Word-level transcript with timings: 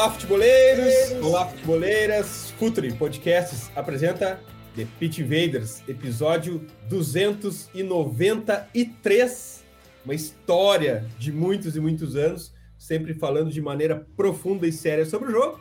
Olá, 0.00 0.12
futeboleiros! 0.12 0.94
Olá, 1.22 1.46
futeboleiras! 1.46 2.54
Futuri 2.58 2.90
Podcasts 2.90 3.70
apresenta 3.76 4.40
The 4.74 4.86
Pitch 4.98 5.18
Invaders, 5.18 5.86
episódio 5.86 6.66
293. 6.88 9.62
Uma 10.02 10.14
história 10.14 11.06
de 11.18 11.30
muitos 11.30 11.76
e 11.76 11.80
muitos 11.80 12.16
anos, 12.16 12.50
sempre 12.78 13.12
falando 13.12 13.50
de 13.50 13.60
maneira 13.60 14.06
profunda 14.16 14.66
e 14.66 14.72
séria 14.72 15.04
sobre 15.04 15.28
o 15.28 15.32
jogo. 15.32 15.60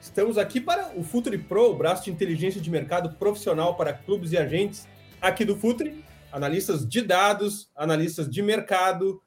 Estamos 0.00 0.38
aqui 0.38 0.60
para 0.60 0.96
o 0.96 1.02
Futuri 1.02 1.38
Pro, 1.38 1.72
o 1.72 1.76
braço 1.76 2.04
de 2.04 2.12
inteligência 2.12 2.60
de 2.60 2.70
mercado 2.70 3.16
profissional 3.16 3.74
para 3.74 3.92
clubes 3.92 4.30
e 4.30 4.38
agentes 4.38 4.86
aqui 5.20 5.44
do 5.44 5.56
Futuri. 5.56 6.04
Analistas 6.30 6.88
de 6.88 7.02
dados, 7.02 7.68
analistas 7.74 8.30
de 8.30 8.40
mercado, 8.40 9.20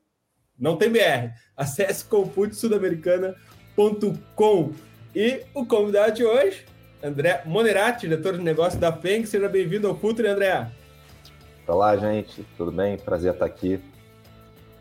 Não 0.59 0.78
tem 0.78 0.88
BR. 0.88 1.34
Acesse 1.54 2.03
confutesudamericana.com. 2.06 4.72
E 5.14 5.44
o 5.53 5.66
convidado 5.66 6.14
de 6.14 6.25
hoje, 6.25 6.64
André 7.03 7.43
Monerati, 7.47 8.06
diretor 8.06 8.37
de 8.37 8.44
negócio 8.44 8.78
da 8.78 8.93
FENG. 8.93 9.27
Seja 9.27 9.49
bem-vindo 9.49 9.88
ao 9.88 9.97
Futre, 9.97 10.27
André. 10.27 10.71
Olá, 11.66 11.97
gente. 11.97 12.44
Tudo 12.59 12.71
bem? 12.71 12.99
Prazer 12.99 13.33
estar 13.33 13.47
aqui. 13.47 13.81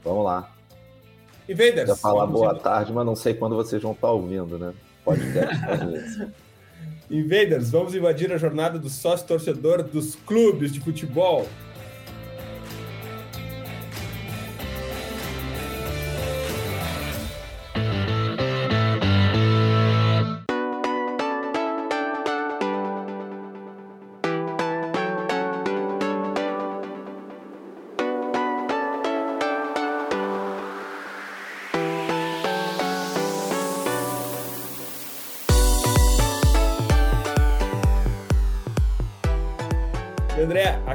Vamos 0.03 0.25
lá. 0.25 0.51
Invaders. 1.47 1.87
Já 1.87 1.95
falar 1.95 2.25
boa 2.25 2.53
tarde, 2.55 2.91
mas 2.91 3.05
não 3.05 3.15
sei 3.15 3.33
quando 3.33 3.55
vocês 3.55 3.81
vão 3.81 3.93
estar 3.93 4.11
ouvindo, 4.11 4.59
né? 4.59 4.73
Podcast. 5.05 6.27
Invaders, 7.09 7.71
vamos 7.71 7.95
invadir 7.95 8.31
a 8.31 8.37
jornada 8.37 8.77
do 8.77 8.89
sócio 8.89 9.25
torcedor 9.25 9.81
dos 9.81 10.15
clubes 10.15 10.71
de 10.71 10.79
futebol. 10.79 11.47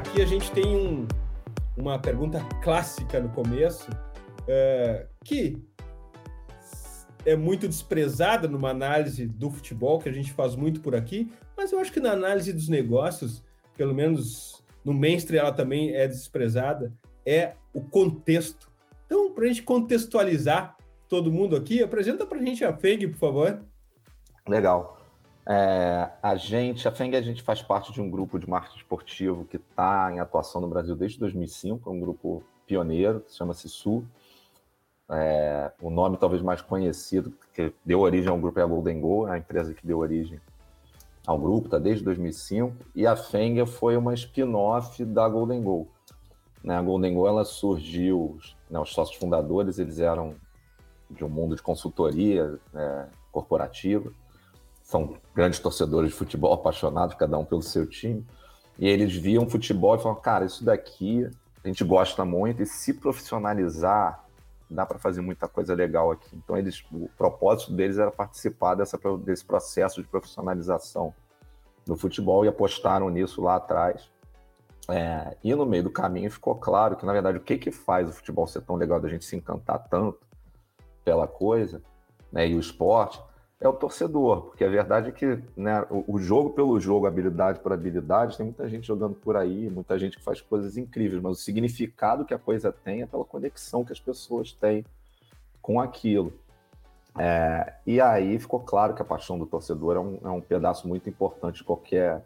Aqui 0.05 0.21
a 0.21 0.27
gente 0.27 0.51
tem 0.53 0.77
um, 0.77 1.09
uma 1.77 1.99
pergunta 1.99 2.39
clássica 2.63 3.21
no 3.21 3.31
começo, 3.31 3.89
é, 4.47 5.07
que 5.25 5.59
é 7.25 7.35
muito 7.35 7.67
desprezada 7.67 8.47
numa 8.47 8.69
análise 8.69 9.27
do 9.27 9.51
futebol, 9.51 9.99
que 9.99 10.09
a 10.09 10.13
gente 10.13 10.31
faz 10.31 10.55
muito 10.55 10.81
por 10.81 10.95
aqui, 10.95 11.33
mas 11.57 11.73
eu 11.73 11.79
acho 11.79 11.91
que 11.91 12.01
na 12.01 12.13
análise 12.13 12.53
dos 12.53 12.69
negócios, 12.69 13.43
pelo 13.77 13.95
menos 13.95 14.63
no 14.85 14.93
mainstream 14.93 15.41
ela 15.41 15.53
também 15.53 15.95
é 15.95 16.07
desprezada, 16.07 16.93
é 17.25 17.55
o 17.73 17.81
contexto. 17.81 18.71
Então, 19.07 19.33
para 19.33 19.45
a 19.45 19.49
gente 19.49 19.63
contextualizar 19.63 20.77
todo 21.09 21.33
mundo 21.33 21.57
aqui, 21.57 21.83
apresenta 21.83 22.27
para 22.27 22.39
a 22.39 22.43
gente 22.43 22.63
a 22.63 22.77
FEG, 22.77 23.09
por 23.09 23.19
favor. 23.19 23.63
Legal. 24.47 24.99
É, 25.47 26.09
a 26.23 26.37
gente, 26.37 26.89
a 26.89 26.93
FENG, 26.93 27.17
a 27.17 27.23
gente 27.23 27.43
faz 27.43 27.61
parte 27.61 27.93
de 27.93 28.01
um 28.01 28.11
grupo 28.11 28.39
de 28.39 28.49
marketing 28.49 28.79
esportivo 28.79 29.45
que 29.45 29.57
está 29.57 30.11
em 30.11 30.19
atuação 30.19 30.61
no 30.61 30.69
Brasil 30.69 30.97
desde 30.97 31.19
2005, 31.19 31.89
é 31.89 31.93
um 31.93 32.01
grupo 32.01 32.43
pioneiro, 32.67 33.23
chama-se 33.29 33.69
Sul. 33.69 34.05
É, 35.11 35.71
o 35.83 35.91
nome 35.91 36.17
talvez 36.17 36.41
mais 36.41 36.63
conhecido, 36.63 37.35
que 37.53 37.75
deu 37.85 38.01
origem 38.01 38.31
ao 38.31 38.39
grupo 38.39 38.59
é 38.59 38.63
a 38.63 38.67
Golden 38.67 39.01
Go, 39.01 39.27
a 39.27 39.37
empresa 39.37 39.75
que 39.75 39.87
deu 39.87 39.99
origem 39.99 40.41
ao 41.27 41.39
grupo, 41.39 41.67
está 41.67 41.79
desde 41.79 42.03
2005, 42.05 42.75
e 42.95 43.07
a 43.07 43.15
FENG 43.15 43.67
foi 43.67 43.97
uma 43.99 44.15
spin-off 44.15 45.05
da 45.05 45.29
Golden 45.29 45.63
Go. 45.63 45.89
Né, 46.63 46.75
a 46.75 46.81
Golden 46.81 47.15
Go 47.15 47.29
ela 47.29 47.45
surgiu, 47.45 48.39
né, 48.71 48.81
os 48.81 48.95
sócios 48.95 49.19
fundadores 49.19 49.79
eles 49.79 49.99
eram 49.99 50.35
de 51.11 51.23
um 51.23 51.29
mundo 51.29 51.55
de 51.55 51.63
consultoria 51.63 52.59
é, 52.75 53.07
corporativa, 53.31 54.11
são 54.95 55.17
grandes 55.35 55.59
torcedores 55.59 56.11
de 56.11 56.17
futebol, 56.17 56.53
apaixonados, 56.53 57.17
cada 57.17 57.37
um 57.37 57.45
pelo 57.45 57.63
seu 57.63 57.85
time. 57.85 58.25
E 58.79 58.89
eles 58.89 59.13
viam 59.13 59.51
futebol 59.51 59.97
e 59.97 59.99
falavam, 59.99 60.23
cara, 60.23 60.45
isso 60.45 60.65
daqui 60.65 61.29
a 61.65 61.67
gente 61.67 61.83
gosta 61.83 62.25
muito 62.25 62.63
e 62.63 62.67
se 62.67 62.95
profissionalizar, 62.95 64.25
dá 64.71 64.87
para 64.87 64.99
fazer 65.01 65.21
muita 65.21 65.49
coisa 65.49 65.75
legal 65.75 66.13
aqui. 66.13 66.37
Então, 66.37 66.57
eles, 66.57 66.85
o 66.93 67.09
propósito 67.19 67.73
deles 67.73 67.99
era 67.99 68.11
participar 68.13 68.77
dessa, 68.77 68.97
desse 69.19 69.45
processo 69.45 70.01
de 70.01 70.07
profissionalização 70.07 71.13
do 71.85 71.97
futebol 71.97 72.45
e 72.45 72.49
apostaram 72.49 73.11
nisso 73.11 73.43
lá 73.43 73.57
atrás. 73.57 74.09
É, 74.89 75.37
e 75.43 75.53
no 75.57 75.67
meio 75.67 75.83
do 75.83 75.91
caminho 75.91 76.31
ficou 76.31 76.55
claro 76.55 76.95
que, 76.95 77.05
na 77.05 77.13
verdade, 77.13 77.39
o 77.39 77.41
que, 77.41 77.59
que 77.59 77.73
faz 77.73 78.09
o 78.09 78.13
futebol 78.13 78.47
ser 78.47 78.61
tão 78.63 78.77
legal 78.77 79.01
da 79.01 79.09
gente 79.09 79.25
se 79.25 79.35
encantar 79.35 79.89
tanto 79.89 80.21
pela 81.05 81.27
coisa, 81.27 81.83
né, 82.31 82.47
e 82.49 82.55
o 82.55 82.61
esporte, 82.61 83.21
é 83.67 83.69
o 83.69 83.73
torcedor, 83.73 84.43
porque 84.43 84.65
a 84.65 84.69
verdade 84.69 85.09
é 85.09 85.13
que 85.13 85.39
né, 85.57 85.87
o, 85.91 86.19
jogo 86.19 86.51
pelo 86.51 86.79
jogo, 86.79 87.07
habilidade 87.07 87.61
por 87.61 87.73
habilidade, 87.73 88.37
tem 88.37 88.47
muita 88.47 88.69
gente 88.69 88.87
jogando 88.87 89.15
por 89.15 89.37
aí, 89.37 89.71
muita 89.71 89.99
gente 89.99 90.19
que 90.19 90.23
faz 90.23 90.41
coisas 90.41 90.77
incríveis, 90.77 91.23
mas 91.23 91.39
o 91.39 91.41
significado 91.41 92.25
que 92.25 92.35
a 92.35 92.39
coisa 92.39 92.71
tem 92.73 93.03
é 93.03 93.07
pela 93.07 93.25
conexão 93.25 93.85
que 93.85 93.93
as 93.93 94.01
pessoas 94.01 94.53
têm 94.53 94.85
com 95.63 95.81
aquilo. 95.81 96.33
É, 97.19 97.75
e 97.87 98.01
aí 98.01 98.39
ficou 98.39 98.61
claro 98.61 98.93
que 98.93 99.01
a 99.01 99.05
paixão 99.05 99.39
do 99.39 99.47
torcedor 99.47 99.97
é 99.97 100.01
um, 100.01 100.19
é 100.25 100.31
um 100.31 100.41
pedaço 100.41 100.87
muito 100.87 101.09
importante 101.09 101.59
de 101.59 101.65
qualquer. 101.65 102.25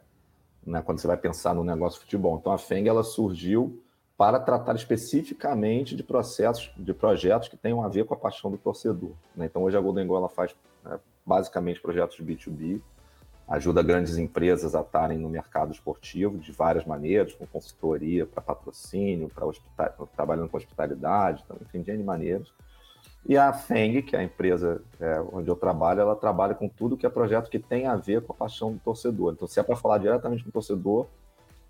Né, 0.67 0.83
quando 0.83 0.99
você 0.99 1.07
vai 1.07 1.17
pensar 1.17 1.55
no 1.55 1.63
negócio 1.63 1.99
de 1.99 2.05
futebol. 2.05 2.37
Então 2.39 2.53
a 2.53 2.59
FENG 2.59 2.89
ela 2.89 3.03
surgiu 3.05 3.81
para 4.19 4.41
tratar 4.41 4.75
especificamente 4.75 5.95
de 5.95 6.03
processos, 6.03 6.73
de 6.77 6.93
projetos 6.93 7.47
que 7.47 7.57
tenham 7.57 7.83
a 7.85 7.89
ver 7.89 8.05
com 8.05 8.13
a 8.13 8.17
paixão 8.17 8.51
do 8.51 8.59
torcedor. 8.59 9.13
Né? 9.37 9.47
Então 9.47 9.63
hoje 9.63 9.77
a 9.77 9.81
Golden 9.81 10.07
Goal 10.09 10.19
ela 10.19 10.29
faz 10.29 10.55
basicamente 11.29 11.81
projetos 11.81 12.17
de 12.17 12.25
B2B, 12.25 12.81
ajuda 13.47 13.83
grandes 13.83 14.17
empresas 14.17 14.75
a 14.75 14.81
estarem 14.81 15.19
no 15.19 15.29
mercado 15.29 15.73
esportivo 15.73 16.39
de 16.39 16.51
várias 16.53 16.85
maneiras, 16.85 17.35
com 17.35 17.47
consultoria 17.47 18.27
para 18.27 18.43
patrocínio, 18.43 19.31
para 19.31 19.91
trabalhando 20.17 20.49
com 20.49 20.57
hospitalidade, 20.57 21.43
então, 21.45 21.57
enfim, 21.63 21.83
de 21.83 21.91
N 21.91 22.03
maneiras. 22.03 22.49
E 23.27 23.37
a 23.37 23.53
FENG, 23.53 24.03
que 24.03 24.17
é 24.17 24.21
a 24.21 24.23
empresa 24.23 24.81
é, 24.99 25.21
onde 25.33 25.49
eu 25.49 25.57
trabalho, 25.57 26.01
ela 26.01 26.17
trabalha 26.17 26.55
com 26.55 26.69
tudo 26.69 26.97
que 26.97 27.05
é 27.05 27.11
projeto 27.11 27.51
que 27.51 27.59
tem 27.59 27.87
a 27.87 27.97
ver 27.97 28.23
com 28.23 28.33
a 28.33 28.37
paixão 28.37 28.73
do 28.73 28.79
torcedor. 28.79 29.33
Então, 29.33 29.47
se 29.47 29.61
é 29.61 29.63
para 29.63 29.77
falar 29.77 29.99
diretamente 29.99 30.43
com 30.43 30.49
o 30.49 30.53
torcedor, 30.53 31.07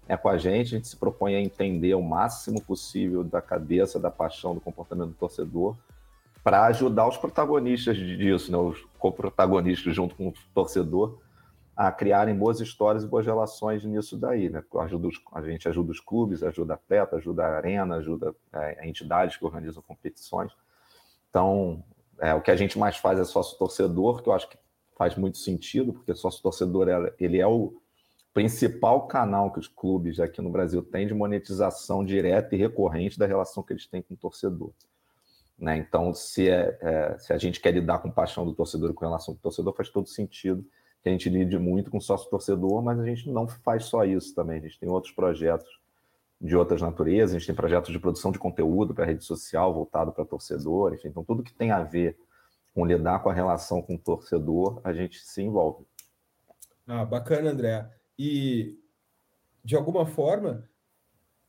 é 0.07 0.17
com 0.17 0.29
a 0.29 0.39
gente, 0.39 0.75
a 0.75 0.79
gente 0.79 0.89
se 0.89 0.97
propõe 0.97 1.35
a 1.35 1.41
entender 1.41 1.95
o 1.95 2.03
máximo 2.03 2.63
possível 2.63 3.23
da 3.23 3.41
cabeça, 3.41 3.99
da 3.99 4.11
paixão, 4.11 4.55
do 4.55 4.61
comportamento 4.61 5.09
do 5.09 5.15
torcedor, 5.15 5.77
para 6.49 6.65
ajudar 6.65 7.07
os 7.07 7.19
protagonistas 7.19 7.95
disso, 7.95 8.51
né, 8.51 8.57
os 8.57 8.83
co-protagonistas 8.99 9.95
junto 9.95 10.15
com 10.15 10.29
o 10.29 10.35
torcedor, 10.55 11.19
a 11.77 11.93
criarem 11.93 12.35
boas 12.35 12.59
histórias 12.59 13.05
e 13.05 13.07
boas 13.07 13.27
relações 13.27 13.85
nisso 13.85 14.17
daí. 14.17 14.49
Né? 14.49 14.65
Ajuda 14.79 15.09
os, 15.09 15.21
a 15.35 15.43
gente 15.43 15.69
ajuda 15.69 15.93
os 15.93 16.01
clubes, 16.01 16.43
ajuda 16.43 16.73
a 16.73 16.77
atleta, 16.77 17.17
ajuda 17.17 17.45
a 17.45 17.57
arena, 17.59 17.97
ajuda 17.97 18.35
é, 18.51 18.89
entidades 18.89 19.37
que 19.37 19.45
organizam 19.45 19.83
competições. 19.83 20.51
Então, 21.29 21.85
é, 22.19 22.33
o 22.33 22.41
que 22.41 22.51
a 22.51 22.57
gente 22.57 22.79
mais 22.79 22.97
faz 22.97 23.21
é 23.21 23.25
sócio-torcedor, 23.27 24.23
que 24.23 24.31
eu 24.31 24.33
acho 24.33 24.49
que 24.49 24.57
faz 24.97 25.17
muito 25.17 25.37
sentido, 25.37 25.93
porque 25.93 26.15
sócio-torcedor 26.15 27.13
ele 27.21 27.39
é 27.39 27.47
o 27.47 27.75
principal 28.33 29.07
canal 29.07 29.53
que 29.53 29.59
os 29.59 29.69
clubes 29.69 30.19
aqui 30.19 30.41
no 30.41 30.49
Brasil 30.49 30.83
têm 30.83 31.07
de 31.07 31.13
monetização 31.13 32.03
direta 32.03 32.55
e 32.55 32.59
recorrente 32.59 33.19
da 33.19 33.27
relação 33.27 33.63
que 33.63 33.75
eles 33.75 33.87
têm 33.87 34.01
com 34.01 34.15
o 34.15 34.17
torcedor. 34.17 34.73
Né? 35.59 35.77
Então, 35.77 36.15
se, 36.15 36.49
é, 36.49 36.79
é, 36.81 37.19
se 37.19 37.33
a 37.33 37.39
gente 37.39 37.61
quer 37.61 37.73
lidar 37.73 37.99
com 37.99 38.11
paixão 38.11 38.45
do 38.45 38.55
torcedor 38.55 38.95
com 38.95 39.05
relação 39.05 39.35
do 39.35 39.41
torcedor, 39.41 39.75
faz 39.75 39.89
todo 39.89 40.09
sentido 40.09 40.65
que 41.03 41.09
a 41.09 41.13
gente 41.13 41.29
lide 41.29 41.59
muito 41.59 41.91
com 41.91 42.01
sócio-torcedor, 42.01 42.83
mas 42.83 42.99
a 42.99 43.05
gente 43.05 43.31
não 43.31 43.49
faz 43.49 43.85
só 43.85 44.05
isso 44.05 44.35
também. 44.35 44.59
A 44.59 44.63
gente 44.63 44.79
tem 44.79 44.89
outros 44.89 45.13
projetos 45.13 45.69
de 46.41 46.57
outras 46.57 46.81
naturezas, 46.81 47.35
a 47.35 47.39
gente 47.39 47.47
tem 47.47 47.55
projetos 47.55 47.91
de 47.91 47.99
produção 47.99 48.31
de 48.31 48.39
conteúdo 48.39 48.95
para 48.95 49.05
rede 49.05 49.25
social 49.25 49.75
voltado 49.75 50.13
para 50.13 50.25
torcedor, 50.25 50.95
enfim, 50.95 51.09
então 51.09 51.25
tudo 51.25 51.43
que 51.43 51.53
tem 51.53 51.73
a 51.73 51.83
ver 51.83 52.17
com 52.73 52.87
lidar 52.87 53.21
com 53.21 53.29
a 53.29 53.35
relação 53.35 53.83
com 53.83 53.97
o 53.97 53.99
torcedor, 53.99 54.81
a 54.85 54.93
gente 54.93 55.19
se 55.19 55.43
envolve. 55.43 55.85
Ah, 56.87 57.05
bacana, 57.05 57.51
André. 57.51 57.91
E 58.17 58.79
de 59.65 59.75
alguma 59.75 60.07
forma, 60.07 60.69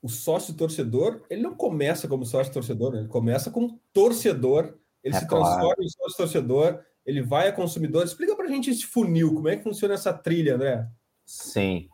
o 0.02 0.08
sócio 0.08 0.54
torcedor, 0.54 1.24
ele 1.30 1.42
não 1.42 1.54
começa 1.56 2.08
como 2.08 2.26
sócio 2.26 2.54
torcedor, 2.54 2.94
né? 2.94 3.00
ele 3.00 3.08
começa 3.08 3.52
como 3.52 3.80
torcedor, 3.92 4.76
ele 5.04 5.16
é 5.16 5.20
se 5.20 5.28
claro. 5.28 5.44
transforma 5.44 5.84
em 5.84 5.90
sócio 5.90 6.18
torcedor, 6.18 6.80
ele 7.06 7.22
vai 7.22 7.48
a 7.48 7.54
consumidor. 7.54 8.04
Explica 8.04 8.36
para 8.36 8.46
a 8.46 8.50
gente 8.50 8.70
esse 8.70 8.86
funil, 8.86 9.34
como 9.34 9.50
é 9.50 9.58
que 9.58 9.64
funciona 9.64 9.94
essa 9.94 10.14
trilha, 10.14 10.56
André? 10.56 10.88
Sim. 11.26 11.90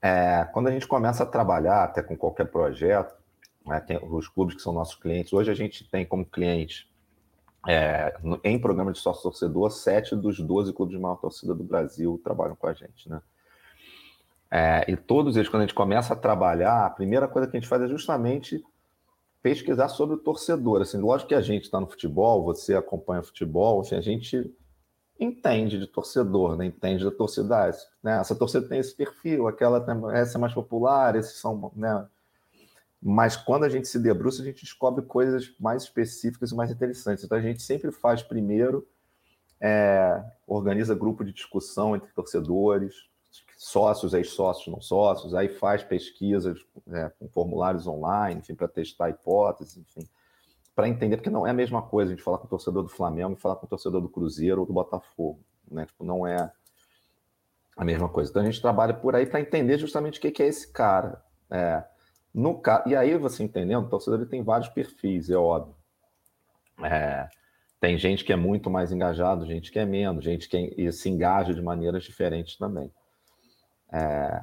É, 0.00 0.48
quando 0.52 0.68
a 0.68 0.70
gente 0.70 0.86
começa 0.86 1.22
a 1.22 1.26
trabalhar 1.26 1.84
até 1.84 2.02
com 2.02 2.16
qualquer 2.16 2.46
projeto, 2.46 3.14
né, 3.66 3.80
tem 3.80 3.98
os 4.02 4.28
clubes 4.28 4.56
que 4.56 4.62
são 4.62 4.72
nossos 4.72 4.96
clientes, 4.96 5.32
hoje 5.32 5.50
a 5.50 5.54
gente 5.54 5.88
tem 5.88 6.04
como 6.04 6.24
cliente 6.24 6.90
é, 7.68 8.12
em 8.42 8.58
programa 8.58 8.92
de 8.92 8.98
sócio 8.98 9.22
torcedor, 9.22 9.70
sete 9.70 10.16
dos 10.16 10.40
12 10.40 10.72
clubes 10.72 10.96
de 10.96 11.00
maior 11.00 11.16
torcida 11.16 11.54
do 11.54 11.62
Brasil 11.62 12.20
trabalham 12.24 12.56
com 12.56 12.66
a 12.66 12.72
gente, 12.72 13.08
né? 13.08 13.22
É, 14.54 14.84
e 14.86 14.98
todos 14.98 15.34
eles, 15.34 15.48
quando 15.48 15.62
a 15.62 15.66
gente 15.66 15.74
começa 15.74 16.12
a 16.12 16.16
trabalhar, 16.16 16.84
a 16.84 16.90
primeira 16.90 17.26
coisa 17.26 17.48
que 17.48 17.56
a 17.56 17.60
gente 17.60 17.68
faz 17.68 17.80
é 17.80 17.88
justamente 17.88 18.62
pesquisar 19.42 19.88
sobre 19.88 20.16
o 20.16 20.18
torcedor. 20.18 20.82
Assim, 20.82 20.98
lógico 20.98 21.30
que 21.30 21.34
a 21.34 21.40
gente 21.40 21.62
está 21.62 21.80
no 21.80 21.86
futebol, 21.86 22.44
você 22.44 22.74
acompanha 22.74 23.22
futebol, 23.22 23.80
assim, 23.80 23.94
a 23.94 24.02
gente 24.02 24.54
entende 25.18 25.78
de 25.78 25.86
torcedor, 25.86 26.58
né? 26.58 26.66
entende 26.66 27.02
da 27.02 27.10
torcida. 27.10 27.66
Ah, 27.66 27.70
né? 28.02 28.20
Essa 28.20 28.34
torcida 28.34 28.68
tem 28.68 28.78
esse 28.78 28.94
perfil, 28.94 29.48
aquela 29.48 29.82
essa 30.14 30.36
é 30.36 30.40
mais 30.40 30.52
popular, 30.52 31.16
esses 31.16 31.38
são. 31.38 31.72
Né? 31.74 32.06
Mas 33.00 33.34
quando 33.34 33.64
a 33.64 33.70
gente 33.70 33.88
se 33.88 33.98
debruça, 33.98 34.42
a 34.42 34.44
gente 34.44 34.64
descobre 34.64 35.02
coisas 35.06 35.50
mais 35.58 35.84
específicas 35.84 36.50
e 36.50 36.54
mais 36.54 36.70
interessantes. 36.70 37.24
Então 37.24 37.38
a 37.38 37.42
gente 37.42 37.62
sempre 37.62 37.90
faz 37.90 38.22
primeiro, 38.22 38.86
é, 39.58 40.22
organiza 40.46 40.94
grupo 40.94 41.24
de 41.24 41.32
discussão 41.32 41.96
entre 41.96 42.12
torcedores, 42.12 43.10
sócios, 43.62 44.12
ex-sócios, 44.12 44.66
não 44.66 44.80
sócios, 44.80 45.36
aí 45.36 45.48
faz 45.48 45.84
pesquisas 45.84 46.58
né, 46.84 47.12
com 47.16 47.28
formulários 47.28 47.86
online, 47.86 48.40
enfim, 48.40 48.56
para 48.56 48.66
testar 48.66 49.08
hipóteses, 49.08 49.76
enfim, 49.76 50.04
para 50.74 50.88
entender, 50.88 51.16
porque 51.16 51.30
não 51.30 51.46
é 51.46 51.50
a 51.50 51.54
mesma 51.54 51.80
coisa 51.80 52.10
a 52.10 52.14
gente 52.16 52.24
falar 52.24 52.38
com 52.38 52.46
o 52.46 52.50
torcedor 52.50 52.82
do 52.82 52.88
Flamengo 52.88 53.34
e 53.34 53.40
falar 53.40 53.54
com 53.54 53.66
o 53.66 53.68
torcedor 53.68 54.00
do 54.00 54.08
Cruzeiro 54.08 54.62
ou 54.62 54.66
do 54.66 54.72
Botafogo, 54.72 55.38
né? 55.70 55.86
Tipo, 55.86 56.02
não 56.02 56.26
é 56.26 56.50
a 57.76 57.84
mesma 57.84 58.08
coisa. 58.08 58.30
Então 58.30 58.42
a 58.42 58.44
gente 58.44 58.60
trabalha 58.60 58.94
por 58.94 59.14
aí 59.14 59.26
para 59.26 59.40
entender 59.40 59.78
justamente 59.78 60.18
o 60.18 60.20
que 60.20 60.42
é 60.42 60.46
esse 60.46 60.72
cara. 60.72 61.22
É, 61.48 61.84
no, 62.34 62.60
e 62.84 62.96
aí 62.96 63.16
você 63.16 63.44
entendendo, 63.44 63.86
o 63.86 63.88
torcedor 63.88 64.18
ele 64.18 64.28
tem 64.28 64.42
vários 64.42 64.70
perfis, 64.70 65.30
é 65.30 65.36
óbvio. 65.36 65.76
É, 66.82 67.28
tem 67.78 67.96
gente 67.96 68.24
que 68.24 68.32
é 68.32 68.36
muito 68.36 68.68
mais 68.68 68.90
engajado, 68.90 69.46
gente 69.46 69.70
que 69.70 69.78
é 69.78 69.86
menos, 69.86 70.24
gente 70.24 70.48
que 70.48 70.90
se 70.90 71.08
engaja 71.08 71.54
de 71.54 71.62
maneiras 71.62 72.02
diferentes 72.02 72.56
também. 72.56 72.90
É, 73.92 74.42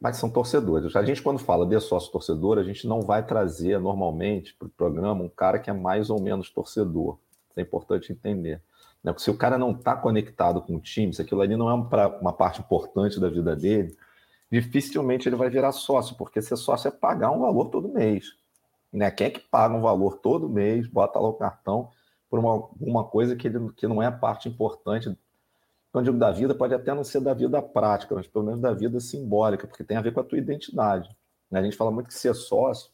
mas 0.00 0.18
são 0.18 0.30
torcedores. 0.30 0.94
A 0.94 1.02
gente, 1.02 1.22
quando 1.22 1.38
fala 1.38 1.66
de 1.66 1.78
sócio 1.80 2.12
torcedor, 2.12 2.58
a 2.58 2.62
gente 2.62 2.86
não 2.86 3.00
vai 3.00 3.26
trazer 3.26 3.80
normalmente 3.80 4.54
para 4.54 4.66
o 4.66 4.70
programa 4.70 5.24
um 5.24 5.28
cara 5.28 5.58
que 5.58 5.70
é 5.70 5.72
mais 5.72 6.10
ou 6.10 6.20
menos 6.20 6.50
torcedor. 6.50 7.18
Isso 7.50 7.58
é 7.58 7.62
importante 7.62 8.12
entender. 8.12 8.62
Né? 9.02 9.12
Porque 9.12 9.22
se 9.22 9.30
o 9.30 9.36
cara 9.36 9.56
não 9.56 9.72
está 9.72 9.96
conectado 9.96 10.60
com 10.60 10.76
o 10.76 10.80
time, 10.80 11.14
se 11.14 11.22
aquilo 11.22 11.40
ali 11.40 11.56
não 11.56 11.70
é 11.70 11.74
uma 12.20 12.32
parte 12.32 12.60
importante 12.60 13.18
da 13.18 13.28
vida 13.28 13.56
dele, 13.56 13.96
dificilmente 14.50 15.28
ele 15.28 15.36
vai 15.36 15.48
virar 15.48 15.72
sócio, 15.72 16.14
porque 16.16 16.42
ser 16.42 16.56
sócio 16.56 16.88
é 16.88 16.90
pagar 16.90 17.30
um 17.30 17.40
valor 17.40 17.70
todo 17.70 17.88
mês. 17.88 18.34
Né? 18.92 19.10
Quem 19.10 19.28
é 19.28 19.30
que 19.30 19.40
paga 19.40 19.74
um 19.74 19.80
valor 19.80 20.18
todo 20.18 20.48
mês, 20.48 20.86
bota 20.86 21.18
lá 21.18 21.28
o 21.28 21.34
cartão 21.34 21.90
por 22.28 22.38
uma, 22.38 22.68
uma 22.80 23.04
coisa 23.04 23.34
que, 23.34 23.48
ele, 23.48 23.72
que 23.72 23.86
não 23.86 24.02
é 24.02 24.10
parte 24.10 24.48
importante 24.48 25.16
quando 25.96 26.08
eu 26.08 26.12
digo 26.12 26.20
da 26.20 26.30
vida, 26.30 26.54
pode 26.54 26.74
até 26.74 26.92
não 26.92 27.02
ser 27.02 27.22
da 27.22 27.32
vida 27.32 27.62
prática, 27.62 28.14
mas 28.14 28.26
pelo 28.26 28.44
menos 28.44 28.60
da 28.60 28.70
vida 28.70 29.00
simbólica, 29.00 29.66
porque 29.66 29.82
tem 29.82 29.96
a 29.96 30.02
ver 30.02 30.12
com 30.12 30.20
a 30.20 30.24
tua 30.24 30.36
identidade. 30.36 31.08
A 31.50 31.62
gente 31.62 31.74
fala 31.74 31.90
muito 31.90 32.08
que 32.08 32.12
ser 32.12 32.34
sócio 32.34 32.90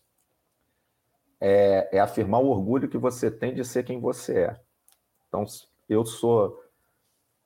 é, 1.41 1.97
é 1.97 1.99
afirmar 1.99 2.41
o 2.41 2.47
orgulho 2.47 2.89
que 2.89 2.97
você 2.97 3.29
tem 3.29 3.53
de 3.53 3.65
ser 3.65 3.83
quem 3.83 3.99
você 3.99 4.43
é. 4.43 4.61
Então, 5.27 5.45
eu 5.89 6.07
sou 6.07 6.63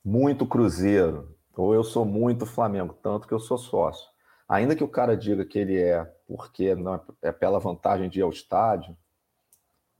muito 0.05 0.47
Cruzeiro, 0.47 1.35
ou 1.57 1.73
eu 1.73 1.83
sou 1.83 2.05
muito 2.05 2.45
Flamengo, 2.45 2.95
tanto 3.03 3.27
que 3.27 3.33
eu 3.33 3.41
sou 3.41 3.57
sócio. 3.57 4.11
Ainda 4.47 4.77
que 4.77 4.85
o 4.85 4.89
cara 4.89 5.17
diga 5.17 5.43
que 5.43 5.59
ele 5.59 5.81
é 5.81 6.05
porque 6.29 6.75
não 6.75 6.97
é, 6.97 7.01
é 7.23 7.33
pela 7.33 7.59
vantagem 7.59 8.11
de 8.11 8.19
ir 8.19 8.23
ao 8.23 8.29
estádio, 8.29 8.95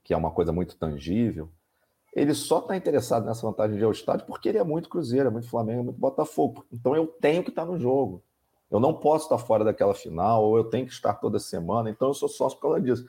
que 0.03 0.13
é 0.13 0.17
uma 0.17 0.29
coisa 0.29 0.51
muito 0.53 0.77
tangível, 0.77 1.51
ele 2.17 2.33
só 2.33 2.57
está 2.57 2.75
interessado 2.75 3.27
nessa 3.27 3.45
vantagem 3.45 3.75
de 3.75 3.83
ir 3.83 3.85
ao 3.85 3.91
estádio 3.91 4.25
porque 4.25 4.49
ele 4.49 4.57
é 4.57 4.63
muito 4.63 4.89
Cruzeiro, 4.89 5.27
é 5.27 5.31
muito 5.31 5.47
Flamengo, 5.47 5.81
é 5.81 5.83
muito 5.83 5.99
Botafogo. 5.99 6.65
Então 6.73 6.95
eu 6.95 7.05
tenho 7.05 7.43
que 7.43 7.49
estar 7.49 7.63
no 7.63 7.79
jogo. 7.79 8.23
Eu 8.71 8.79
não 8.79 8.91
posso 8.91 9.25
estar 9.25 9.37
fora 9.37 9.63
daquela 9.63 9.93
final, 9.93 10.43
ou 10.43 10.57
eu 10.57 10.63
tenho 10.63 10.87
que 10.87 10.91
estar 10.91 11.13
toda 11.13 11.37
semana, 11.37 11.91
então 11.91 12.07
eu 12.07 12.15
sou 12.15 12.27
sócio 12.27 12.57
por 12.57 12.69
causa 12.69 12.81
disso. 12.81 13.07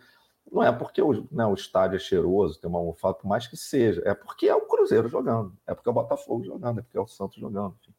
Não 0.52 0.62
é 0.62 0.70
porque 0.70 1.00
o, 1.00 1.26
né, 1.32 1.46
o 1.46 1.54
estádio 1.54 1.96
é 1.96 1.98
cheiroso, 1.98 2.60
tem 2.60 2.68
uma 2.68 2.78
almofada, 2.78 3.14
por 3.14 3.26
mais 3.26 3.46
que 3.46 3.56
seja. 3.56 4.02
É 4.04 4.12
porque 4.12 4.46
é 4.46 4.54
o 4.54 4.66
Cruzeiro 4.66 5.08
jogando, 5.08 5.54
é 5.66 5.74
porque 5.74 5.88
é 5.88 5.92
o 5.92 5.94
Botafogo 5.94 6.44
jogando, 6.44 6.78
é 6.78 6.82
porque 6.82 6.98
é 6.98 7.00
o 7.00 7.06
Santos 7.06 7.38
jogando. 7.38 7.74
Enfim. 7.80 7.94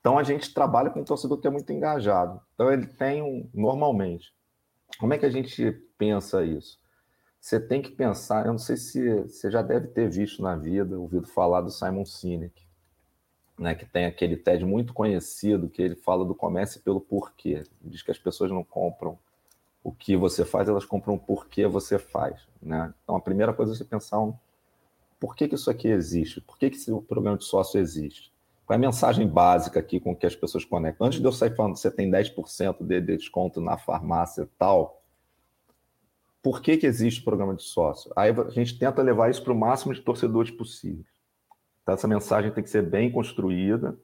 Então 0.00 0.18
a 0.18 0.22
gente 0.22 0.54
trabalha 0.54 0.88
com 0.88 1.00
um 1.00 1.04
torcedor 1.04 1.38
que 1.38 1.46
é 1.46 1.50
muito 1.50 1.70
engajado. 1.72 2.40
Então 2.54 2.72
ele 2.72 2.86
tem 2.86 3.22
um, 3.22 3.50
normalmente. 3.52 4.34
Como 4.98 5.12
é 5.12 5.18
que 5.18 5.26
a 5.26 5.30
gente 5.30 5.72
pensa 5.98 6.42
isso? 6.42 6.78
Você 7.46 7.60
tem 7.60 7.80
que 7.80 7.92
pensar, 7.92 8.44
eu 8.44 8.50
não 8.50 8.58
sei 8.58 8.76
se 8.76 9.22
você 9.22 9.48
já 9.48 9.62
deve 9.62 9.86
ter 9.86 10.10
visto 10.10 10.42
na 10.42 10.56
vida, 10.56 10.98
ouvido 10.98 11.28
falar 11.28 11.60
do 11.60 11.70
Simon 11.70 12.04
Sinek, 12.04 12.60
né, 13.56 13.72
que 13.72 13.86
tem 13.86 14.04
aquele 14.04 14.36
TED 14.36 14.64
muito 14.64 14.92
conhecido, 14.92 15.68
que 15.68 15.80
ele 15.80 15.94
fala 15.94 16.24
do 16.24 16.34
comece 16.34 16.80
pelo 16.80 17.00
porquê. 17.00 17.50
Ele 17.50 17.68
diz 17.84 18.02
que 18.02 18.10
as 18.10 18.18
pessoas 18.18 18.50
não 18.50 18.64
compram 18.64 19.16
o 19.84 19.92
que 19.92 20.16
você 20.16 20.44
faz, 20.44 20.68
elas 20.68 20.84
compram 20.84 21.16
por 21.16 21.46
que 21.46 21.68
você 21.68 22.00
faz. 22.00 22.40
Né? 22.60 22.92
Então, 23.04 23.14
a 23.14 23.20
primeira 23.20 23.52
coisa 23.52 23.74
é 23.74 23.76
você 23.76 23.84
pensar 23.84 24.18
um, 24.18 24.34
por 25.20 25.36
que, 25.36 25.46
que 25.46 25.54
isso 25.54 25.70
aqui 25.70 25.86
existe? 25.86 26.40
Por 26.40 26.58
que, 26.58 26.68
que 26.68 26.76
esse 26.76 26.90
programa 27.02 27.38
de 27.38 27.44
sócio 27.44 27.78
existe? 27.78 28.32
Qual 28.66 28.74
é 28.74 28.76
a 28.76 28.80
mensagem 28.80 29.24
básica 29.28 29.78
aqui 29.78 30.00
com 30.00 30.16
que 30.16 30.26
as 30.26 30.34
pessoas 30.34 30.64
conectam? 30.64 31.06
Antes 31.06 31.20
de 31.20 31.24
eu 31.24 31.30
sair 31.30 31.54
falando 31.54 31.76
você 31.76 31.92
tem 31.92 32.10
10% 32.10 32.82
de 32.82 33.00
desconto 33.02 33.60
na 33.60 33.78
farmácia 33.78 34.48
tal, 34.58 34.95
por 36.46 36.62
que, 36.62 36.76
que 36.76 36.86
existe 36.86 37.22
o 37.22 37.24
programa 37.24 37.56
de 37.56 37.64
sócio? 37.64 38.12
Aí 38.14 38.30
a 38.30 38.50
gente 38.50 38.78
tenta 38.78 39.02
levar 39.02 39.28
isso 39.28 39.42
para 39.42 39.52
o 39.52 39.58
máximo 39.58 39.92
de 39.92 40.00
torcedores 40.00 40.48
possível. 40.48 41.04
Então, 41.82 41.92
essa 41.92 42.06
mensagem 42.06 42.52
tem 42.52 42.62
que 42.62 42.70
ser 42.70 42.82
bem 42.82 43.10
construída 43.10 43.98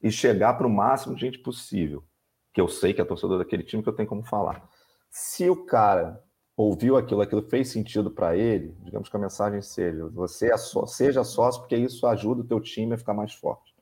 e 0.00 0.08
chegar 0.08 0.54
para 0.54 0.68
o 0.68 0.70
máximo 0.70 1.16
de 1.16 1.22
gente 1.22 1.40
possível, 1.40 2.04
que 2.52 2.60
eu 2.60 2.68
sei 2.68 2.94
que 2.94 3.00
é 3.00 3.04
torcedor 3.04 3.38
daquele 3.38 3.64
time 3.64 3.82
que 3.82 3.88
eu 3.88 3.92
tenho 3.92 4.08
como 4.08 4.22
falar. 4.22 4.70
Se 5.10 5.50
o 5.50 5.66
cara 5.66 6.22
ouviu 6.56 6.96
aquilo, 6.96 7.20
aquilo 7.20 7.42
fez 7.42 7.70
sentido 7.70 8.08
para 8.08 8.36
ele, 8.36 8.72
digamos 8.84 9.08
que 9.08 9.16
a 9.16 9.18
mensagem 9.18 9.60
seja: 9.60 10.06
você 10.10 10.52
é 10.52 10.56
só, 10.56 10.86
seja 10.86 11.24
sócio, 11.24 11.60
porque 11.60 11.76
isso 11.76 12.06
ajuda 12.06 12.42
o 12.42 12.46
teu 12.46 12.60
time 12.60 12.94
a 12.94 12.98
ficar 12.98 13.14
mais 13.14 13.34
forte. 13.34 13.74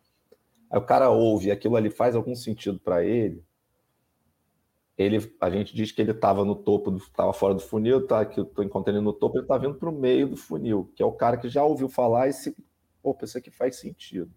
Aí 0.71 0.79
o 0.79 0.87
cara 0.87 1.11
ouve 1.11 1.51
aquilo 1.51 1.77
ali 1.77 1.91
faz 1.91 2.17
algum 2.17 2.35
sentido 2.35 2.81
para 2.81 3.05
ele. 3.05 3.45
Ele, 5.03 5.35
a 5.41 5.51
gente 5.51 5.75
diz 5.75 5.93
que 5.93 6.01
ele 6.01 6.13
estava 6.13 6.45
no 6.45 6.55
topo, 6.55 6.97
estava 6.97 7.33
fora 7.33 7.55
do 7.55 7.61
funil, 7.61 8.07
tá? 8.07 8.23
Eu 8.37 8.45
estou 8.45 8.65
encontrando 8.65 8.99
ele 8.99 9.05
no 9.05 9.13
topo, 9.13 9.37
ele 9.37 9.45
está 9.45 9.59
vindo 9.59 9.75
para 9.75 9.89
o 9.89 9.93
meio 9.93 10.29
do 10.29 10.37
funil, 10.37 10.91
que 10.95 11.03
é 11.03 11.07
o 11.07 11.13
cara 11.13 11.37
que 11.37 11.49
já 11.49 11.65
ouviu 11.65 11.89
falar 11.89 12.29
e 12.29 12.33
se, 12.33 12.57
opa, 13.03 13.25
isso 13.25 13.39
aqui 13.39 13.51
faz 13.51 13.77
sentido. 13.77 14.31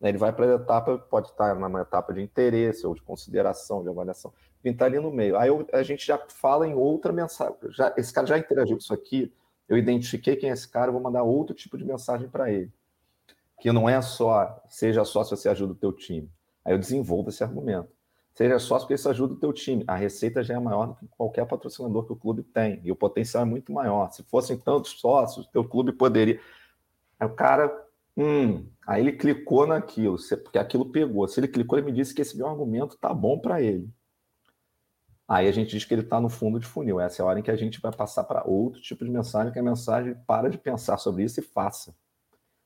Ele 0.00 0.18
vai 0.18 0.32
para 0.32 0.52
a 0.52 0.54
etapa, 0.56 0.98
pode 0.98 1.28
estar 1.28 1.54
numa 1.54 1.80
etapa 1.80 2.12
de 2.12 2.20
interesse 2.20 2.86
ou 2.86 2.94
de 2.94 3.02
consideração, 3.02 3.82
de 3.82 3.88
avaliação. 3.88 4.32
Ele 4.62 4.74
está 4.74 4.84
ali 4.84 4.98
no 4.98 5.10
meio. 5.10 5.36
Aí 5.38 5.48
eu, 5.48 5.66
a 5.72 5.82
gente 5.82 6.06
já 6.06 6.18
fala 6.28 6.66
em 6.66 6.74
outra 6.74 7.12
mensagem. 7.12 7.56
Já, 7.70 7.94
esse 7.96 8.12
cara 8.12 8.26
já 8.26 8.38
interagiu 8.38 8.76
com 8.76 8.82
isso 8.82 8.92
aqui, 8.92 9.32
eu 9.68 9.76
identifiquei 9.76 10.36
quem 10.36 10.50
é 10.50 10.52
esse 10.52 10.68
cara, 10.68 10.92
vou 10.92 11.00
mandar 11.00 11.22
outro 11.22 11.54
tipo 11.54 11.78
de 11.78 11.84
mensagem 11.84 12.28
para 12.28 12.52
ele. 12.52 12.70
Que 13.58 13.72
não 13.72 13.88
é 13.88 14.00
só, 14.02 14.62
seja 14.68 15.04
só 15.04 15.24
se 15.24 15.30
você 15.30 15.48
ajuda 15.48 15.72
o 15.72 15.76
teu 15.76 15.92
time. 15.92 16.30
Aí 16.64 16.74
eu 16.74 16.78
desenvolvo 16.78 17.30
esse 17.30 17.42
argumento. 17.42 17.95
Seja 18.36 18.58
sócio 18.58 18.86
porque 18.86 18.94
isso 18.94 19.08
ajuda 19.08 19.34
o 19.34 19.38
teu 19.38 19.52
time. 19.52 19.82
A 19.88 19.96
receita 19.96 20.44
já 20.44 20.54
é 20.54 20.58
maior 20.60 20.88
do 20.88 20.94
que 20.94 21.08
qualquer 21.08 21.46
patrocinador 21.46 22.04
que 22.04 22.12
o 22.12 22.16
clube 22.16 22.42
tem. 22.42 22.80
E 22.84 22.92
o 22.92 22.96
potencial 22.96 23.42
é 23.42 23.46
muito 23.46 23.72
maior. 23.72 24.12
Se 24.12 24.22
fossem 24.24 24.58
tantos 24.58 24.92
sócios, 24.92 25.46
teu 25.48 25.64
clube 25.64 25.92
poderia... 25.92 26.38
Aí 27.18 27.26
o 27.26 27.34
cara 27.34 27.86
Hum, 28.16 28.66
aí 28.86 29.02
ele 29.02 29.12
clicou 29.12 29.66
naquilo, 29.66 30.16
porque 30.42 30.58
aquilo 30.58 30.90
pegou. 30.90 31.28
Se 31.28 31.38
ele 31.38 31.48
clicou, 31.48 31.78
ele 31.78 31.86
me 31.86 31.92
disse 31.92 32.14
que 32.14 32.22
esse 32.22 32.36
meu 32.36 32.48
argumento 32.48 32.96
tá 32.96 33.12
bom 33.12 33.38
para 33.38 33.60
ele. 33.60 33.90
Aí 35.28 35.48
a 35.48 35.52
gente 35.52 35.70
diz 35.70 35.84
que 35.84 35.92
ele 35.92 36.02
está 36.02 36.20
no 36.20 36.30
fundo 36.30 36.58
de 36.58 36.66
funil. 36.66 36.98
Essa 37.00 37.20
é 37.20 37.24
a 37.24 37.26
hora 37.26 37.40
em 37.40 37.42
que 37.42 37.50
a 37.50 37.56
gente 37.56 37.80
vai 37.80 37.92
passar 37.92 38.24
para 38.24 38.46
outro 38.46 38.80
tipo 38.80 39.04
de 39.04 39.10
mensagem, 39.10 39.52
que 39.52 39.58
é 39.58 39.60
a 39.60 39.64
mensagem 39.64 40.14
para 40.26 40.48
de 40.48 40.56
pensar 40.56 40.96
sobre 40.96 41.24
isso 41.24 41.40
e 41.40 41.42
faça. 41.42 41.94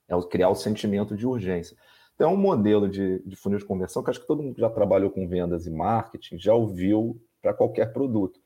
É 0.07 0.15
criar 0.29 0.51
o 0.51 0.55
sentimento 0.55 1.17
de 1.17 1.27
urgência. 1.27 1.77
É 2.21 2.27
um 2.27 2.37
modelo 2.37 2.89
de, 2.89 3.21
de 3.21 3.37
funil 3.37 3.59
de 3.59 3.65
conversão 3.65 4.03
que 4.03 4.11
acho 4.11 4.21
que 4.21 4.27
todo 4.27 4.43
mundo 4.43 4.55
que 4.55 4.61
já 4.61 4.71
trabalhou 4.71 5.11
com 5.11 5.27
vendas 5.27 5.67
e 5.67 5.71
marketing 5.71 6.39
já 6.39 6.55
ouviu 6.55 7.21
para 7.41 7.55
qualquer 7.55 7.93
produto. 7.93 8.41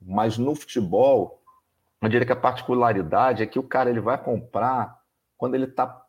Mas 0.00 0.38
no 0.38 0.54
futebol, 0.54 1.42
eu 2.02 2.08
diria 2.08 2.26
que 2.26 2.32
a 2.32 2.36
particularidade 2.36 3.42
é 3.42 3.46
que 3.46 3.58
o 3.58 3.62
cara 3.62 3.90
ele 3.90 4.00
vai 4.00 4.22
comprar 4.22 5.00
quando 5.36 5.54
ele 5.54 5.64
está 5.64 6.04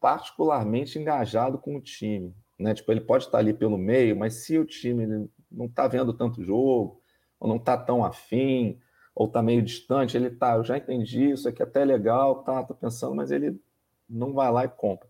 particularmente 0.00 0.98
engajado 0.98 1.58
com 1.58 1.76
o 1.76 1.80
time. 1.80 2.34
Né? 2.58 2.74
Tipo, 2.74 2.92
ele 2.92 3.00
pode 3.00 3.24
estar 3.24 3.38
ali 3.38 3.52
pelo 3.52 3.76
meio, 3.76 4.16
mas 4.16 4.44
se 4.44 4.58
o 4.58 4.64
time 4.64 5.28
não 5.50 5.66
está 5.66 5.86
vendo 5.86 6.12
tanto 6.12 6.42
jogo, 6.42 7.00
ou 7.38 7.48
não 7.48 7.56
está 7.56 7.76
tão 7.76 8.04
afim, 8.04 8.78
ou 9.14 9.26
está 9.26 9.42
meio 9.42 9.62
distante, 9.62 10.16
ele 10.16 10.30
tá, 10.30 10.56
eu 10.56 10.64
já 10.64 10.78
entendi, 10.78 11.30
isso 11.30 11.48
aqui 11.48 11.62
é 11.62 11.64
até 11.64 11.84
legal, 11.84 12.42
tá, 12.42 12.62
tô 12.62 12.74
pensando, 12.74 13.14
mas 13.14 13.30
ele 13.30 13.60
não 14.08 14.32
vai 14.32 14.50
lá 14.50 14.64
e 14.64 14.68
compra. 14.68 15.08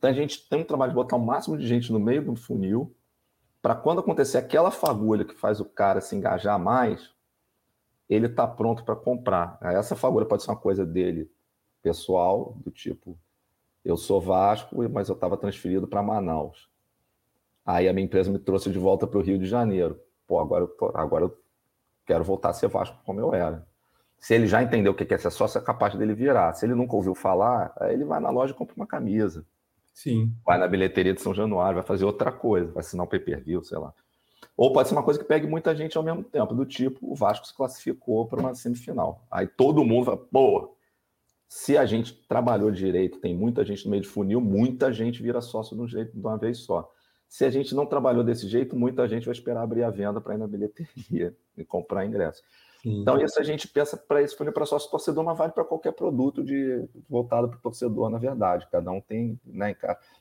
Então 0.00 0.08
a 0.08 0.14
gente 0.14 0.48
tem 0.48 0.62
um 0.62 0.64
trabalho 0.64 0.92
de 0.92 0.96
botar 0.96 1.16
o 1.16 1.20
máximo 1.20 1.58
de 1.58 1.66
gente 1.66 1.92
no 1.92 2.00
meio 2.00 2.24
do 2.24 2.34
funil, 2.34 2.96
para 3.60 3.74
quando 3.74 4.00
acontecer 4.00 4.38
aquela 4.38 4.70
fagulha 4.70 5.26
que 5.26 5.34
faz 5.34 5.60
o 5.60 5.64
cara 5.66 6.00
se 6.00 6.16
engajar 6.16 6.58
mais, 6.58 7.10
ele 8.08 8.24
está 8.24 8.46
pronto 8.46 8.82
para 8.82 8.96
comprar. 8.96 9.58
Essa 9.60 9.94
fagulha 9.94 10.24
pode 10.24 10.42
ser 10.42 10.52
uma 10.52 10.56
coisa 10.56 10.86
dele 10.86 11.30
pessoal, 11.82 12.56
do 12.64 12.70
tipo, 12.70 13.18
eu 13.84 13.94
sou 13.94 14.22
Vasco, 14.22 14.74
mas 14.88 15.10
eu 15.10 15.14
estava 15.14 15.36
transferido 15.36 15.86
para 15.86 16.02
Manaus. 16.02 16.70
Aí 17.64 17.86
a 17.86 17.92
minha 17.92 18.06
empresa 18.06 18.30
me 18.30 18.38
trouxe 18.38 18.70
de 18.70 18.78
volta 18.78 19.06
para 19.06 19.18
o 19.18 19.22
Rio 19.22 19.38
de 19.38 19.44
Janeiro. 19.44 20.00
Pô, 20.26 20.40
agora 20.40 20.64
eu, 20.64 20.68
tô, 20.68 20.86
agora 20.94 21.26
eu 21.26 21.38
quero 22.06 22.24
voltar 22.24 22.48
a 22.48 22.52
ser 22.54 22.68
Vasco 22.68 22.96
como 23.04 23.20
eu 23.20 23.34
era. 23.34 23.68
Se 24.18 24.34
ele 24.34 24.46
já 24.46 24.62
entendeu 24.62 24.92
o 24.92 24.94
que 24.94 25.12
é 25.12 25.18
ser 25.18 25.30
sócio, 25.30 25.58
é 25.58 25.62
capaz 25.62 25.94
dele 25.94 26.14
virar. 26.14 26.54
Se 26.54 26.64
ele 26.64 26.74
nunca 26.74 26.96
ouviu 26.96 27.14
falar, 27.14 27.74
aí 27.78 27.92
ele 27.92 28.04
vai 28.06 28.18
na 28.18 28.30
loja 28.30 28.54
e 28.54 28.56
compra 28.56 28.74
uma 28.74 28.86
camisa. 28.86 29.44
Sim. 29.92 30.32
Vai 30.44 30.58
na 30.58 30.66
bilheteria 30.66 31.12
de 31.12 31.20
São 31.20 31.34
Januário, 31.34 31.76
vai 31.76 31.84
fazer 31.84 32.04
outra 32.04 32.32
coisa, 32.32 32.72
vai 32.72 32.80
assinar 32.80 33.04
um 33.04 33.08
pay-per-view, 33.08 33.62
sei 33.62 33.78
lá. 33.78 33.92
Ou 34.56 34.72
pode 34.72 34.88
ser 34.88 34.94
uma 34.94 35.02
coisa 35.02 35.18
que 35.18 35.24
pegue 35.24 35.46
muita 35.46 35.74
gente 35.74 35.96
ao 35.96 36.02
mesmo 36.04 36.22
tempo, 36.22 36.54
do 36.54 36.64
tipo, 36.64 37.10
o 37.10 37.14
Vasco 37.14 37.46
se 37.46 37.54
classificou 37.54 38.26
para 38.26 38.40
uma 38.40 38.54
semifinal. 38.54 39.26
Aí 39.30 39.46
todo 39.46 39.84
mundo 39.84 40.04
vai, 40.04 40.16
pô, 40.16 40.76
se 41.48 41.76
a 41.76 41.84
gente 41.84 42.14
trabalhou 42.28 42.70
direito, 42.70 43.18
tem 43.18 43.34
muita 43.34 43.64
gente 43.64 43.84
no 43.84 43.90
meio 43.90 44.02
de 44.02 44.08
funil, 44.08 44.40
muita 44.40 44.92
gente 44.92 45.22
vira 45.22 45.40
sócio 45.40 45.76
de, 45.76 45.82
um 45.82 45.88
jeito, 45.88 46.12
de 46.12 46.20
uma 46.20 46.36
vez 46.36 46.58
só. 46.58 46.90
Se 47.28 47.44
a 47.44 47.50
gente 47.50 47.74
não 47.74 47.86
trabalhou 47.86 48.22
desse 48.22 48.48
jeito, 48.48 48.76
muita 48.76 49.08
gente 49.08 49.24
vai 49.24 49.32
esperar 49.32 49.62
abrir 49.62 49.82
a 49.82 49.90
venda 49.90 50.20
para 50.20 50.34
ir 50.34 50.38
na 50.38 50.46
bilheteria 50.46 51.34
e 51.56 51.64
comprar 51.64 52.06
ingresso. 52.06 52.42
Sim. 52.82 53.02
Então, 53.02 53.20
isso 53.20 53.38
a 53.38 53.42
gente 53.42 53.68
pensa 53.68 53.96
para 53.96 54.22
esse 54.22 54.36
funil 54.36 54.52
para 54.52 54.64
sócio 54.64 54.90
torcedor, 54.90 55.22
mas 55.22 55.36
vale 55.36 55.52
para 55.52 55.64
qualquer 55.64 55.92
produto 55.92 56.42
de, 56.42 56.88
voltado 57.08 57.48
para 57.48 57.58
o 57.58 57.60
torcedor, 57.60 58.08
na 58.08 58.18
verdade. 58.18 58.66
Cada 58.70 58.90
um 58.90 59.00
tem. 59.00 59.38
Né, 59.44 59.76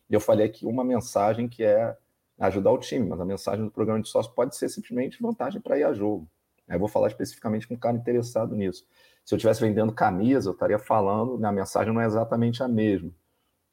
eu 0.10 0.20
falei 0.20 0.46
aqui 0.46 0.66
uma 0.66 0.84
mensagem 0.84 1.48
que 1.48 1.64
é 1.64 1.96
ajudar 2.40 2.72
o 2.72 2.78
time, 2.78 3.08
mas 3.08 3.20
a 3.20 3.26
mensagem 3.26 3.64
do 3.64 3.72
programa 3.72 4.02
de 4.02 4.10
sócio 4.10 4.32
pode 4.34 4.56
ser 4.56 4.70
simplesmente 4.70 5.22
vantagem 5.22 5.62
para 5.62 5.78
ir 5.78 5.84
a 5.84 5.94
jogo. 5.94 6.28
Eu 6.68 6.80
vou 6.80 6.88
falar 6.88 7.08
especificamente 7.08 7.68
com 7.68 7.74
um 7.74 7.80
cara 7.80 7.98
interessado 7.98 8.56
nisso. 8.56 8.86
Se 9.26 9.34
eu 9.34 9.38
estivesse 9.38 9.62
vendendo 9.62 9.92
camisa, 9.92 10.50
eu 10.50 10.54
estaria 10.54 10.78
falando, 10.78 11.38
minha 11.38 11.52
mensagem 11.52 11.94
não 11.94 12.02
é 12.02 12.06
exatamente 12.06 12.62
a 12.62 12.68
mesma, 12.68 13.12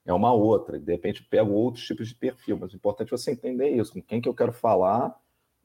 é 0.04 0.12
uma 0.12 0.32
outra. 0.32 0.78
De 0.78 0.92
repente, 0.92 1.22
pego 1.24 1.52
outros 1.52 1.84
tipos 1.84 2.08
de 2.08 2.14
perfil, 2.14 2.56
mas 2.58 2.72
o 2.72 2.76
importante 2.76 3.12
é 3.12 3.16
você 3.16 3.32
entender 3.32 3.68
isso, 3.68 3.92
com 3.92 4.02
quem 4.02 4.20
que 4.20 4.28
eu 4.28 4.34
quero 4.34 4.52
falar, 4.52 5.14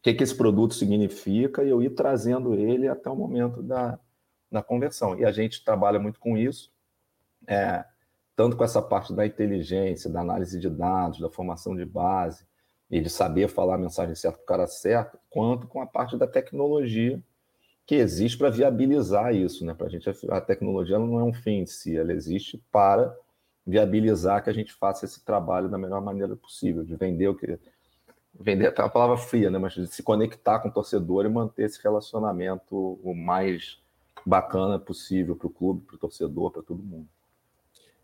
que, 0.01 0.13
que 0.13 0.23
esse 0.23 0.35
produto 0.35 0.73
significa, 0.73 1.63
e 1.63 1.69
eu 1.69 1.81
ir 1.81 1.91
trazendo 1.91 2.55
ele 2.55 2.87
até 2.87 3.09
o 3.09 3.15
momento 3.15 3.61
da, 3.61 3.99
da 4.51 4.63
conversão. 4.63 5.17
E 5.17 5.25
a 5.25 5.31
gente 5.31 5.63
trabalha 5.63 5.99
muito 5.99 6.19
com 6.19 6.37
isso, 6.37 6.71
é, 7.47 7.85
tanto 8.35 8.57
com 8.57 8.63
essa 8.63 8.81
parte 8.81 9.13
da 9.13 9.25
inteligência, 9.25 10.09
da 10.09 10.21
análise 10.21 10.59
de 10.59 10.69
dados, 10.69 11.19
da 11.19 11.29
formação 11.29 11.75
de 11.75 11.85
base, 11.85 12.45
e 12.89 12.99
de 12.99 13.09
saber 13.09 13.47
falar 13.47 13.75
a 13.75 13.77
mensagem 13.77 14.13
certa 14.15 14.37
para 14.37 14.43
o 14.43 14.47
cara 14.47 14.67
certo, 14.67 15.17
quanto 15.29 15.65
com 15.65 15.81
a 15.81 15.87
parte 15.87 16.17
da 16.17 16.27
tecnologia, 16.27 17.23
que 17.85 17.95
existe 17.95 18.37
para 18.37 18.49
viabilizar 18.49 19.33
isso, 19.33 19.65
né? 19.65 19.73
Para 19.73 19.87
a 19.87 19.89
gente 19.89 20.09
a 20.29 20.41
tecnologia 20.41 20.99
não 20.99 21.19
é 21.19 21.23
um 21.23 21.33
fim 21.33 21.59
em 21.59 21.65
si, 21.65 21.97
ela 21.97 22.11
existe 22.11 22.61
para 22.71 23.15
viabilizar 23.65 24.43
que 24.43 24.49
a 24.49 24.53
gente 24.53 24.73
faça 24.73 25.05
esse 25.05 25.23
trabalho 25.23 25.69
da 25.69 25.77
melhor 25.77 26.01
maneira 26.01 26.35
possível, 26.35 26.83
de 26.83 26.95
vender 26.95 27.29
o 27.29 27.35
que 27.35 27.57
vender 28.39 28.73
é 28.75 28.81
uma 28.81 28.89
palavra 28.89 29.17
fria, 29.17 29.49
né? 29.49 29.57
Mas 29.57 29.73
se 29.89 30.03
conectar 30.03 30.59
com 30.59 30.69
o 30.69 30.73
torcedor 30.73 31.25
e 31.25 31.29
manter 31.29 31.63
esse 31.63 31.81
relacionamento 31.81 32.99
o 33.03 33.13
mais 33.13 33.79
bacana 34.25 34.79
possível 34.79 35.35
para 35.35 35.47
o 35.47 35.49
clube, 35.49 35.85
para 35.85 35.95
o 35.95 35.99
torcedor, 35.99 36.51
para 36.51 36.61
todo 36.61 36.83
mundo. 36.83 37.07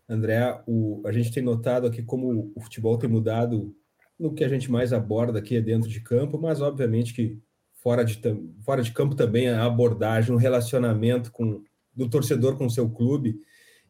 André, 0.08 0.62
o, 0.66 1.02
a 1.04 1.12
gente 1.12 1.32
tem 1.32 1.42
notado 1.42 1.86
aqui 1.86 2.02
como 2.02 2.52
o 2.54 2.60
futebol 2.60 2.96
tem 2.96 3.08
mudado 3.08 3.74
no 4.18 4.32
que 4.32 4.42
a 4.42 4.48
gente 4.48 4.70
mais 4.70 4.92
aborda 4.92 5.38
aqui 5.38 5.56
é 5.56 5.60
dentro 5.60 5.88
de 5.88 6.00
campo, 6.00 6.38
mas 6.38 6.60
obviamente 6.60 7.14
que 7.14 7.38
fora 7.74 8.04
de, 8.04 8.20
fora 8.64 8.82
de 8.82 8.92
campo 8.92 9.14
também 9.14 9.48
a 9.48 9.64
abordagem, 9.64 10.34
o 10.34 10.38
relacionamento 10.38 11.30
com, 11.30 11.62
do 11.94 12.08
torcedor 12.08 12.56
com 12.56 12.66
o 12.66 12.70
seu 12.70 12.88
clube. 12.90 13.40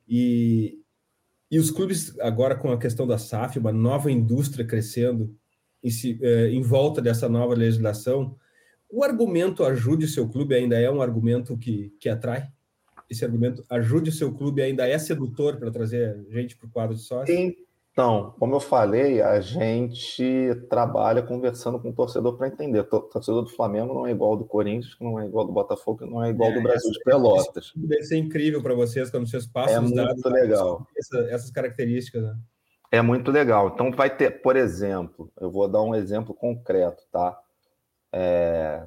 E, 0.07 0.79
e 1.51 1.59
os 1.59 1.71
clubes, 1.71 2.19
agora 2.21 2.55
com 2.55 2.71
a 2.71 2.79
questão 2.79 3.07
da 3.07 3.17
SAF, 3.17 3.59
uma 3.59 3.73
nova 3.73 4.11
indústria 4.11 4.67
crescendo 4.67 5.35
em, 5.83 5.91
si, 5.91 6.19
é, 6.23 6.49
em 6.49 6.63
volta 6.63 7.01
dessa 7.01 7.29
nova 7.29 7.55
legislação, 7.55 8.37
o 8.91 9.05
argumento 9.05 9.65
ajude 9.65 10.07
o 10.07 10.09
seu 10.09 10.29
clube 10.29 10.55
ainda 10.55 10.79
é 10.79 10.91
um 10.91 11.03
argumento 11.03 11.57
que, 11.57 11.93
que 12.01 12.09
atrai? 12.09 12.49
Esse 13.09 13.25
argumento 13.25 13.65
ajude 13.71 14.11
o 14.11 14.13
seu 14.13 14.35
clube 14.35 14.63
ainda 14.63 14.87
é 14.87 14.99
sedutor 14.99 15.57
para 15.57 15.71
trazer 15.71 16.25
gente 16.31 16.57
para 16.57 16.67
o 16.67 16.71
quadro 16.71 16.95
de 16.95 17.03
sócio? 17.03 17.35
Então, 17.99 18.33
como 18.39 18.55
eu 18.55 18.61
falei, 18.61 19.21
a 19.21 19.41
gente 19.41 20.55
trabalha 20.71 21.21
conversando 21.21 21.81
com 21.81 21.91
o 21.91 21.93
torcedor 21.93 22.37
para 22.37 22.47
entender. 22.47 22.81
O 22.81 22.85
torcedor 22.85 23.43
do 23.43 23.51
Flamengo 23.51 23.93
não 23.93 24.07
é 24.07 24.13
igual 24.13 24.33
ao 24.33 24.37
do 24.37 24.45
Corinthians, 24.45 24.97
não 25.01 25.19
é 25.19 25.27
igual 25.27 25.43
ao 25.43 25.49
do 25.49 25.53
Botafogo, 25.53 26.07
não 26.07 26.23
é 26.23 26.31
igual 26.31 26.51
ao 26.51 26.55
é, 26.55 26.59
do 26.59 26.63
Brasil 26.63 26.93
de 26.93 27.01
Pelotas. 27.01 27.73
Deve 27.75 28.05
ser 28.05 28.19
incrível 28.19 28.63
para 28.63 28.75
vocês 28.75 29.11
quando 29.11 29.29
vocês 29.29 29.47
passam 29.47 29.83
é 29.83 29.85
os 29.85 29.93
dados. 29.93 30.13
muito 30.15 30.29
legal. 30.29 30.87
Essa, 30.97 31.19
essas 31.31 31.51
características. 31.51 32.23
Né? 32.23 32.37
É 32.91 33.03
muito 33.03 33.31
legal. 33.31 33.69
Então, 33.69 33.91
vai 33.91 34.15
ter, 34.15 34.43
por 34.43 34.57
exemplo, 34.57 35.31
eu 35.39 35.51
vou 35.51 35.69
dar 35.69 35.83
um 35.83 35.95
exemplo 35.95 36.35
concreto, 36.35 37.03
tá? 37.13 37.39
É, 38.11 38.87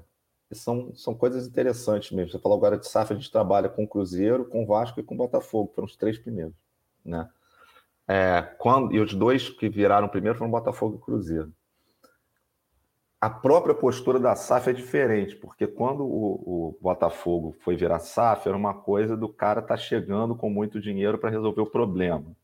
são, 0.51 0.93
são 0.95 1.13
coisas 1.13 1.47
interessantes 1.47 2.11
mesmo. 2.11 2.31
Você 2.31 2.39
falou 2.39 2.57
agora 2.57 2.77
de 2.77 2.87
SAF, 2.87 3.13
a 3.13 3.15
gente 3.15 3.31
trabalha 3.31 3.69
com 3.69 3.87
Cruzeiro, 3.87 4.45
com 4.45 4.65
Vasco 4.65 4.99
e 4.99 5.03
com 5.03 5.15
Botafogo, 5.15 5.71
foram 5.73 5.85
os 5.85 5.95
três 5.95 6.17
primeiros. 6.17 6.55
Né? 7.05 7.29
É, 8.07 8.41
quando, 8.57 8.93
e 8.93 8.99
os 8.99 9.13
dois 9.13 9.49
que 9.49 9.69
viraram 9.69 10.07
primeiro 10.07 10.37
foram 10.37 10.51
Botafogo 10.51 10.97
e 10.97 11.05
Cruzeiro. 11.05 11.53
A 13.19 13.29
própria 13.29 13.75
postura 13.75 14.19
da 14.19 14.35
SAF 14.35 14.71
é 14.71 14.73
diferente, 14.73 15.35
porque 15.35 15.67
quando 15.67 16.03
o, 16.03 16.71
o 16.71 16.77
Botafogo 16.81 17.55
foi 17.59 17.75
virar 17.75 17.99
SAF, 17.99 18.47
era 18.47 18.57
uma 18.57 18.73
coisa 18.73 19.15
do 19.15 19.29
cara 19.29 19.61
tá 19.61 19.77
chegando 19.77 20.35
com 20.35 20.49
muito 20.49 20.81
dinheiro 20.81 21.19
para 21.19 21.29
resolver 21.29 21.61
o 21.61 21.69
problema. 21.69 22.35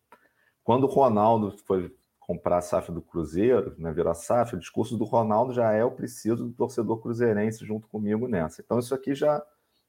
Quando 0.67 0.83
o 0.83 0.87
Ronaldo 0.87 1.55
foi 1.65 1.95
comprar 2.19 2.57
a 2.57 2.61
SAF 2.61 2.91
do 2.91 3.01
Cruzeiro, 3.01 3.73
né, 3.77 3.89
virar 3.93 4.13
SAF, 4.13 4.53
o 4.53 4.59
discurso 4.59 4.97
do 4.97 5.05
Ronaldo 5.05 5.53
já 5.53 5.71
é 5.71 5.81
o 5.81 5.91
preciso 5.91 6.43
do 6.45 6.51
torcedor 6.51 6.97
cruzeirense 6.97 7.65
junto 7.65 7.87
comigo 7.87 8.27
nessa. 8.27 8.61
Então 8.61 8.77
isso 8.77 8.93
aqui 8.93 9.15
já, 9.15 9.41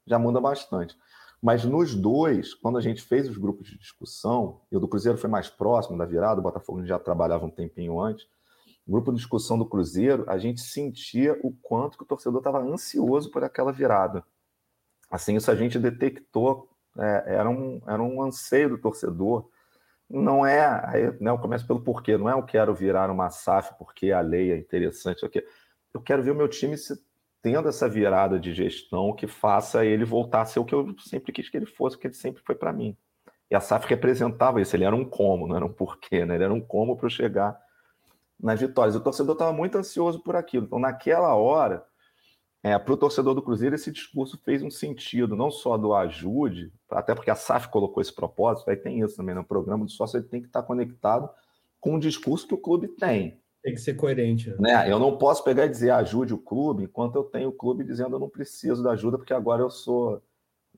já 0.07 0.21
muda 0.21 0.41
bastante. 0.41 0.97
Mas 1.43 1.65
nos 1.65 1.97
dois, 1.97 2.55
quando 2.55 2.79
a 2.79 2.81
gente 2.81 3.03
fez 3.03 3.29
os 3.29 3.37
grupos 3.37 3.67
de 3.67 3.77
discussão, 3.77 4.61
e 4.71 4.77
o 4.77 4.79
do 4.79 4.87
Cruzeiro 4.87 5.19
foi 5.19 5.29
mais 5.29 5.51
próximo 5.51 5.99
da 5.99 6.07
virada, 6.07 6.39
o 6.39 6.45
Botafogo 6.45 6.87
já 6.87 6.97
trabalhava 6.97 7.45
um 7.45 7.51
tempinho 7.51 8.01
antes, 8.01 8.29
grupo 8.87 9.11
de 9.11 9.17
discussão 9.17 9.59
do 9.59 9.67
Cruzeiro, 9.67 10.25
a 10.29 10.39
gente 10.39 10.61
sentia 10.61 11.37
o 11.43 11.53
quanto 11.61 11.99
que 11.99 12.05
o 12.05 12.07
torcedor 12.07 12.39
estava 12.39 12.61
ansioso 12.61 13.33
por 13.33 13.43
aquela 13.43 13.73
virada. 13.73 14.25
Assim, 15.11 15.35
isso 15.35 15.51
a 15.51 15.57
gente 15.57 15.77
detectou, 15.77 16.69
é, 16.97 17.35
era, 17.35 17.51
um, 17.51 17.83
era 17.85 18.01
um 18.01 18.23
anseio 18.23 18.69
do 18.69 18.79
torcedor, 18.79 19.51
não 20.09 20.47
é, 20.47 21.17
né, 21.21 21.31
eu 21.31 21.39
começo 21.39 21.67
pelo 21.67 21.81
porquê, 21.81 22.17
não 22.17 22.29
é 22.29 22.33
eu 22.33 22.43
quero 22.43 22.75
virar 22.75 23.11
uma 23.11 23.29
SAF 23.31 23.75
porque 23.79 24.11
a 24.11 24.21
lei 24.21 24.53
é 24.53 24.57
interessante, 24.57 25.25
okay? 25.25 25.45
eu 25.93 26.01
quero 26.01 26.23
ver 26.23 26.31
o 26.31 26.35
meu 26.35 26.49
time 26.49 26.77
se, 26.77 26.99
tendo 27.43 27.69
essa 27.69 27.89
virada 27.89 28.39
de 28.39 28.55
gestão 28.55 29.15
que 29.15 29.27
faça 29.27 29.85
ele 29.85 30.05
voltar 30.05 30.43
a 30.43 30.47
ser 30.47 30.61
o 30.61 30.65
que 30.65 30.75
eu 30.75 30.95
sempre 31.01 31.33
quis 31.33 31.49
que 31.49 31.57
ele 31.57 31.67
fosse, 31.67 31.97
o 31.97 31.99
que 31.99 32.07
ele 32.07 32.15
sempre 32.15 32.43
foi 32.43 32.55
para 32.55 32.73
mim. 32.73 32.97
E 33.51 33.55
a 33.55 33.61
SAF 33.61 33.87
representava 33.89 34.61
isso, 34.61 34.75
ele 34.77 34.85
era 34.85 34.95
um 34.95 35.05
como, 35.05 35.47
não 35.47 35.57
era 35.57 35.65
um 35.65 35.73
porquê, 35.73 36.25
né? 36.25 36.35
ele 36.35 36.45
era 36.45 36.53
um 36.53 36.61
como 36.61 36.97
para 36.97 37.07
eu 37.07 37.11
chegar 37.11 37.59
nas 38.39 38.61
vitórias. 38.61 38.95
O 38.95 39.01
torcedor 39.01 39.35
estava 39.35 39.53
muito 39.53 39.77
ansioso 39.77 40.21
por 40.21 40.37
aquilo, 40.37 40.67
então 40.67 40.79
naquela 40.79 41.35
hora 41.35 41.85
é, 42.63 42.77
para 42.77 42.93
o 42.93 42.97
torcedor 42.97 43.35
do 43.35 43.43
Cruzeiro, 43.43 43.75
esse 43.75 43.93
discurso 43.93 44.39
fez 44.45 44.63
um 44.63 44.71
sentido, 44.71 45.37
não 45.37 45.51
só 45.51 45.77
do 45.79 45.95
ajude, 45.95 46.73
até 46.91 47.15
porque 47.15 47.31
a 47.31 47.37
SAF 47.37 47.69
colocou 47.69 48.01
esse 48.01 48.13
propósito, 48.13 48.69
aí 48.69 48.77
tem 48.77 49.01
isso 49.01 49.17
também, 49.17 49.35
no 49.35 49.45
programa 49.45 49.85
do 49.85 49.91
sócio 49.91 50.19
ele 50.19 50.27
tem 50.27 50.41
que 50.41 50.49
estar 50.49 50.63
conectado 50.63 51.31
com 51.81 51.95
o 51.95 52.01
discurso 52.01 52.49
que 52.49 52.55
o 52.55 52.59
clube 52.59 52.89
tem. 52.89 53.41
Tem 53.63 53.75
que 53.75 53.81
ser 53.81 53.95
coerente. 53.95 54.51
Né? 54.51 54.57
né? 54.61 54.93
Eu 54.93 54.99
não 54.99 55.17
posso 55.17 55.45
pegar 55.45 55.67
e 55.67 55.69
dizer 55.69 55.91
ajude 55.91 56.35
o 56.35 56.39
clube, 56.39 56.85
enquanto 56.85 57.17
eu 57.17 57.25
tenho 57.25 57.51
o 57.51 57.53
clube 57.53 57.85
dizendo 57.85 58.17
eu 58.17 58.21
não 58.21 58.29
preciso 58.29 58.83
da 58.83 58.93
ajuda, 58.93 59.19
porque 59.19 59.35
agora 59.35 59.63
eu 59.63 59.71
sou. 59.71 60.23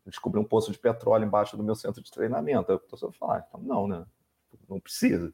descobri 0.06 0.40
um 0.40 0.44
poço 0.44 0.72
de 0.72 0.78
petróleo 0.78 1.24
embaixo 1.24 1.56
do 1.56 1.62
meu 1.62 1.74
centro 1.74 2.02
de 2.02 2.10
treinamento. 2.10 2.70
Aí 2.70 2.76
o 2.76 2.80
torcedor 2.80 3.14
fala, 3.14 3.44
então 3.46 3.60
não, 3.62 3.86
né? 3.86 4.04
Não 4.68 4.80
precisa. 4.80 5.32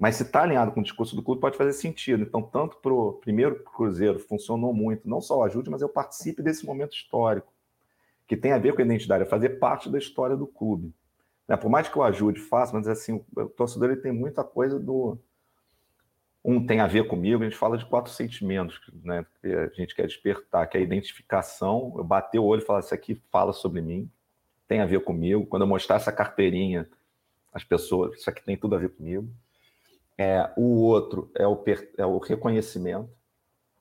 Mas 0.00 0.16
se 0.16 0.22
está 0.22 0.44
alinhado 0.44 0.72
com 0.72 0.80
o 0.80 0.82
discurso 0.82 1.14
do 1.14 1.22
clube, 1.22 1.42
pode 1.42 1.58
fazer 1.58 1.74
sentido. 1.74 2.22
Então, 2.22 2.40
tanto 2.40 2.78
para 2.78 2.90
o 2.90 3.12
primeiro 3.12 3.62
Cruzeiro, 3.62 4.18
funcionou 4.18 4.72
muito, 4.72 5.06
não 5.06 5.20
só 5.20 5.44
ajude, 5.44 5.68
mas 5.68 5.82
eu 5.82 5.90
participe 5.90 6.42
desse 6.42 6.64
momento 6.64 6.94
histórico, 6.94 7.52
que 8.26 8.34
tem 8.34 8.52
a 8.52 8.58
ver 8.58 8.74
com 8.74 8.80
a 8.80 8.84
identidade, 8.84 9.24
é 9.24 9.26
fazer 9.26 9.60
parte 9.60 9.90
da 9.90 9.98
história 9.98 10.34
do 10.34 10.46
clube. 10.46 10.94
Né? 11.46 11.54
Por 11.54 11.68
mais 11.68 11.86
que 11.86 11.98
o 11.98 12.02
ajude 12.02 12.40
faça, 12.40 12.72
mas 12.74 12.88
assim, 12.88 13.22
o 13.36 13.44
torcedor 13.50 13.90
ele 13.90 14.00
tem 14.00 14.10
muita 14.10 14.42
coisa 14.42 14.80
do. 14.80 15.18
Um 16.42 16.64
tem 16.64 16.80
a 16.80 16.86
ver 16.86 17.06
comigo, 17.06 17.42
a 17.42 17.44
gente 17.44 17.58
fala 17.58 17.76
de 17.76 17.84
quatro 17.84 18.10
sentimentos 18.10 18.80
né, 19.04 19.26
que 19.42 19.48
a 19.52 19.68
gente 19.74 19.94
quer 19.94 20.06
despertar, 20.06 20.66
que 20.66 20.78
é 20.78 20.80
a 20.80 20.82
identificação, 20.82 21.92
eu 21.98 22.04
bater 22.04 22.38
o 22.38 22.44
olho 22.44 22.62
e 22.62 22.64
falar, 22.64 22.80
isso 22.80 22.94
aqui 22.94 23.20
fala 23.30 23.52
sobre 23.52 23.82
mim, 23.82 24.10
tem 24.66 24.80
a 24.80 24.86
ver 24.86 25.04
comigo. 25.04 25.44
Quando 25.44 25.62
eu 25.62 25.68
mostrar 25.68 25.96
essa 25.96 26.10
carteirinha, 26.10 26.88
as 27.52 27.62
pessoas, 27.62 28.18
isso 28.18 28.30
aqui 28.30 28.42
tem 28.42 28.56
tudo 28.56 28.74
a 28.74 28.78
ver 28.78 28.88
comigo 28.88 29.28
é, 30.20 30.52
o 30.54 30.82
outro 30.82 31.30
é 31.34 31.46
o, 31.46 31.64
é 31.96 32.04
o 32.04 32.18
reconhecimento. 32.18 33.08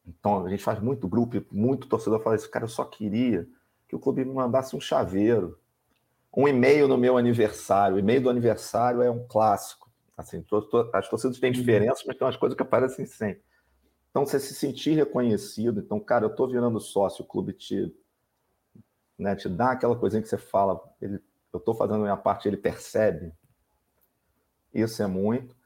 Então, 0.07 0.45
a 0.45 0.49
gente 0.49 0.63
faz 0.63 0.79
muito 0.79 1.05
grupo, 1.05 1.43
muito 1.51 1.85
torcedor 1.85 2.21
fala 2.21 2.37
isso, 2.37 2.49
cara, 2.49 2.63
eu 2.63 2.69
só 2.69 2.85
queria 2.85 3.45
que 3.89 3.95
o 3.95 3.99
clube 3.99 4.23
me 4.23 4.33
mandasse 4.33 4.73
um 4.73 4.79
chaveiro, 4.79 5.59
um 6.35 6.47
e-mail 6.47 6.87
no 6.87 6.97
meu 6.97 7.17
aniversário. 7.17 7.97
O 7.97 7.99
e-mail 7.99 8.21
do 8.21 8.29
aniversário 8.29 9.01
é 9.01 9.11
um 9.11 9.27
clássico. 9.27 9.91
Assim, 10.15 10.41
to, 10.41 10.61
to, 10.61 10.89
as 10.93 11.09
torcidas 11.09 11.39
têm 11.39 11.49
uhum. 11.49 11.59
diferenças, 11.59 12.05
mas 12.07 12.15
tem 12.15 12.25
umas 12.25 12.37
coisas 12.37 12.55
que 12.55 12.63
aparecem 12.63 13.05
sempre. 13.05 13.43
Então, 14.09 14.25
você 14.25 14.39
se 14.39 14.53
sentir 14.53 14.95
reconhecido. 14.95 15.81
Então, 15.81 15.99
cara, 15.99 16.23
eu 16.23 16.29
estou 16.29 16.47
virando 16.47 16.79
sócio, 16.79 17.25
o 17.25 17.27
clube 17.27 17.51
te, 17.51 17.93
né, 19.17 19.35
te 19.35 19.49
dá 19.49 19.71
aquela 19.71 19.97
coisinha 19.97 20.21
que 20.21 20.29
você 20.29 20.37
fala, 20.37 20.81
ele, 21.01 21.21
eu 21.51 21.57
estou 21.57 21.75
fazendo 21.75 21.97
a 21.97 22.03
minha 22.03 22.17
parte, 22.17 22.47
ele 22.47 22.55
percebe. 22.55 23.33
Isso 24.73 25.03
é 25.03 25.07
muito 25.07 25.58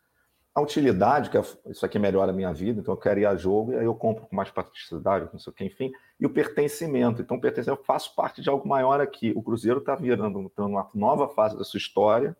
a 0.55 0.61
utilidade, 0.61 1.29
que 1.29 1.37
é, 1.37 1.41
isso 1.67 1.85
aqui 1.85 1.97
melhora 1.97 2.31
a 2.31 2.33
minha 2.33 2.53
vida, 2.53 2.79
então 2.79 2.93
eu 2.93 2.97
quero 2.97 3.19
ir 3.19 3.25
a 3.25 3.35
jogo 3.35 3.73
e 3.73 3.77
aí 3.77 3.85
eu 3.85 3.95
compro 3.95 4.27
com 4.27 4.35
mais 4.35 4.51
praticidade, 4.51 5.27
não 5.33 5.39
sei 5.39 5.51
o 5.51 5.55
que, 5.55 5.65
enfim, 5.65 5.91
e 6.19 6.25
o 6.25 6.29
pertencimento. 6.29 7.21
Então, 7.21 7.39
pertencimento, 7.39 7.81
eu 7.81 7.85
faço 7.85 8.13
parte 8.15 8.41
de 8.41 8.49
algo 8.49 8.67
maior 8.67 9.01
aqui. 9.01 9.33
O 9.35 9.41
Cruzeiro 9.41 9.79
está 9.79 9.95
virando 9.95 10.49
tá 10.49 10.63
uma 10.65 10.89
nova 10.93 11.27
fase 11.27 11.57
da 11.57 11.63
sua 11.63 11.79
história, 11.79 12.37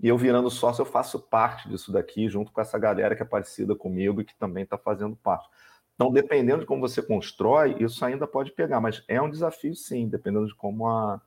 e 0.00 0.08
eu 0.08 0.18
virando 0.18 0.50
sócio, 0.50 0.82
eu 0.82 0.86
faço 0.86 1.18
parte 1.18 1.68
disso 1.68 1.90
daqui, 1.92 2.28
junto 2.28 2.52
com 2.52 2.60
essa 2.60 2.78
galera 2.78 3.16
que 3.16 3.22
é 3.22 3.26
parecida 3.26 3.74
comigo 3.74 4.20
e 4.20 4.24
que 4.24 4.36
também 4.36 4.64
está 4.64 4.76
fazendo 4.76 5.16
parte. 5.16 5.48
Então, 5.94 6.12
dependendo 6.12 6.60
de 6.60 6.66
como 6.66 6.80
você 6.80 7.00
constrói, 7.00 7.76
isso 7.78 8.04
ainda 8.04 8.26
pode 8.26 8.50
pegar, 8.50 8.80
mas 8.80 9.02
é 9.08 9.22
um 9.22 9.30
desafio, 9.30 9.74
sim, 9.74 10.08
dependendo 10.08 10.46
de 10.46 10.54
como 10.54 10.88
a, 10.88 11.20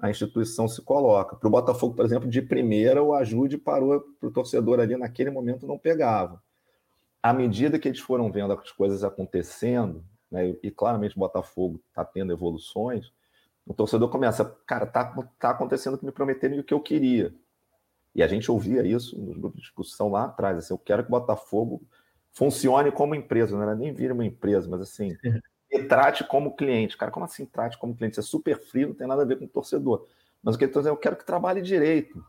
a 0.00 0.08
instituição 0.08 0.66
se 0.66 0.82
coloca. 0.82 1.36
Para 1.36 1.46
o 1.46 1.50
Botafogo, 1.50 1.94
por 1.94 2.04
exemplo, 2.04 2.28
de 2.28 2.40
primeira, 2.40 3.02
o 3.02 3.14
ajude 3.14 3.58
parou 3.58 4.00
para 4.18 4.28
o 4.28 4.32
torcedor 4.32 4.80
ali 4.80 4.96
naquele 4.96 5.30
momento 5.30 5.66
não 5.66 5.78
pegava. 5.78 6.42
À 7.22 7.32
medida 7.32 7.78
que 7.78 7.86
eles 7.86 8.00
foram 8.00 8.32
vendo 8.32 8.52
as 8.52 8.72
coisas 8.72 9.04
acontecendo, 9.04 10.02
né, 10.30 10.56
e 10.62 10.70
claramente 10.70 11.16
o 11.16 11.20
Botafogo 11.20 11.82
está 11.88 12.04
tendo 12.04 12.32
evoluções, 12.32 13.12
o 13.66 13.74
torcedor 13.74 14.08
começa, 14.08 14.44
cara, 14.66 14.86
tá, 14.86 15.04
tá 15.38 15.50
acontecendo 15.50 15.94
o 15.94 15.98
que 15.98 16.06
me 16.06 16.12
prometeram 16.12 16.56
e 16.56 16.60
o 16.60 16.64
que 16.64 16.72
eu 16.72 16.80
queria. 16.80 17.34
E 18.14 18.22
a 18.22 18.26
gente 18.26 18.50
ouvia 18.50 18.84
isso 18.86 19.20
nos 19.20 19.36
grupos 19.36 19.60
de 19.60 19.66
discussão 19.66 20.08
lá 20.08 20.24
atrás, 20.24 20.56
assim, 20.56 20.72
eu 20.72 20.78
quero 20.78 21.02
que 21.02 21.08
o 21.08 21.12
Botafogo 21.12 21.82
funcione 22.32 22.90
como 22.90 23.14
empresa, 23.14 23.54
não 23.54 23.62
era 23.62 23.74
nem 23.74 23.92
vir 23.92 24.10
uma 24.12 24.24
empresa, 24.24 24.66
mas 24.68 24.80
assim, 24.80 25.14
me 25.72 25.84
trate 25.84 26.24
como 26.24 26.56
cliente. 26.56 26.96
Cara, 26.96 27.10
como 27.10 27.24
assim 27.24 27.46
trate 27.46 27.78
como 27.78 27.94
cliente? 27.94 28.12
Isso 28.12 28.20
é 28.20 28.22
super 28.22 28.58
frio, 28.58 28.88
não 28.88 28.94
tem 28.94 29.06
nada 29.06 29.22
a 29.22 29.24
ver 29.24 29.38
com 29.38 29.44
o 29.44 29.48
torcedor. 29.48 30.06
Mas 30.42 30.54
o 30.54 30.58
que 30.58 30.64
eu 30.64 30.68
estou 30.68 30.82
dizendo, 30.82 30.94
eu 30.94 31.00
quero 31.00 31.16
que 31.16 31.24
trabalhe 31.24 31.62
direito. 31.62 32.24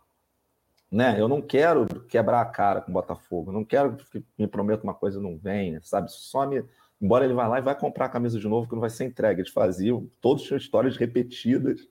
Né? 0.92 1.20
Eu 1.20 1.28
não 1.28 1.42
quero 1.42 1.86
quebrar 2.06 2.42
a 2.42 2.46
cara 2.46 2.82
com 2.82 2.92
o 2.92 2.94
Botafogo, 2.94 3.52
não 3.52 3.64
quero 3.64 3.96
que 3.96 4.24
me 4.38 4.46
prometa 4.46 4.84
uma 4.84 4.94
coisa 4.94 5.20
e 5.20 5.24
não 5.24 5.38
venha, 5.38 5.80
sabe? 5.84 6.12
Só 6.12 6.46
me. 6.46 6.66
Embora 7.02 7.24
ele 7.24 7.34
vá 7.34 7.48
lá 7.48 7.60
e 7.60 7.62
vai 7.64 7.74
comprar 7.74 8.06
a 8.06 8.10
camisa 8.10 8.38
de 8.38 8.48
novo, 8.48 8.68
que 8.68 8.74
não 8.74 8.82
vai 8.82 8.90
ser 8.90 9.06
entregue. 9.06 9.42
Eles 9.42 9.52
faziam, 9.52 10.08
todos 10.20 10.44
tinham 10.44 10.58
histórias 10.58 10.98
repetidas, 10.98 11.88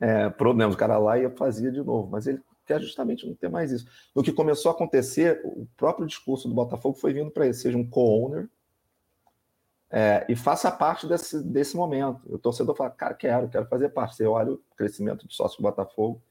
é, 0.00 0.28
problemas. 0.28 0.74
O 0.74 0.78
cara 0.78 0.98
lá 0.98 1.16
ia 1.16 1.30
fazia 1.30 1.70
de 1.70 1.80
novo, 1.82 2.10
mas 2.10 2.26
ele 2.26 2.40
quer 2.66 2.80
justamente 2.80 3.26
não 3.26 3.34
ter 3.34 3.48
mais 3.48 3.70
isso. 3.70 3.86
No 4.14 4.22
que 4.22 4.32
começou 4.32 4.70
a 4.70 4.74
acontecer, 4.74 5.40
o 5.44 5.66
próprio 5.76 6.06
discurso 6.06 6.48
do 6.48 6.54
Botafogo 6.54 6.98
foi 6.98 7.14
vindo 7.14 7.30
para 7.30 7.46
ele, 7.46 7.54
seja 7.54 7.78
um 7.78 7.88
co-owner, 7.88 8.48
é, 9.90 10.26
e 10.28 10.36
faça 10.36 10.70
parte 10.70 11.06
desse, 11.06 11.42
desse 11.42 11.76
momento. 11.76 12.20
O 12.26 12.38
torcedor 12.38 12.76
fala, 12.76 12.90
cara, 12.90 13.14
quero, 13.14 13.48
quero 13.48 13.66
fazer 13.66 13.88
parte. 13.90 14.16
Você 14.16 14.26
olha 14.26 14.52
o 14.52 14.60
crescimento 14.76 15.26
do 15.26 15.32
sócio 15.32 15.58
do 15.58 15.62
Botafogo, 15.62 16.22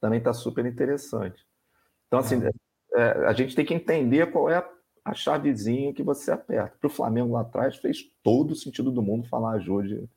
também 0.00 0.18
está 0.18 0.32
super 0.32 0.64
interessante. 0.64 1.46
Então, 2.06 2.20
assim, 2.20 2.44
é. 2.44 2.50
É, 2.92 3.26
a 3.26 3.32
gente 3.32 3.54
tem 3.54 3.64
que 3.64 3.74
entender 3.74 4.30
qual 4.30 4.50
é 4.50 4.56
a, 4.56 4.68
a 5.04 5.14
chavezinha 5.14 5.92
que 5.92 6.02
você 6.02 6.30
aperta. 6.30 6.76
Para 6.78 6.86
o 6.86 6.90
Flamengo 6.90 7.32
lá 7.32 7.42
atrás, 7.42 7.76
fez 7.76 8.10
todo 8.22 8.52
o 8.52 8.56
sentido 8.56 8.90
do 8.90 9.02
mundo 9.02 9.28
falar 9.28 9.52
ajude 9.52 10.08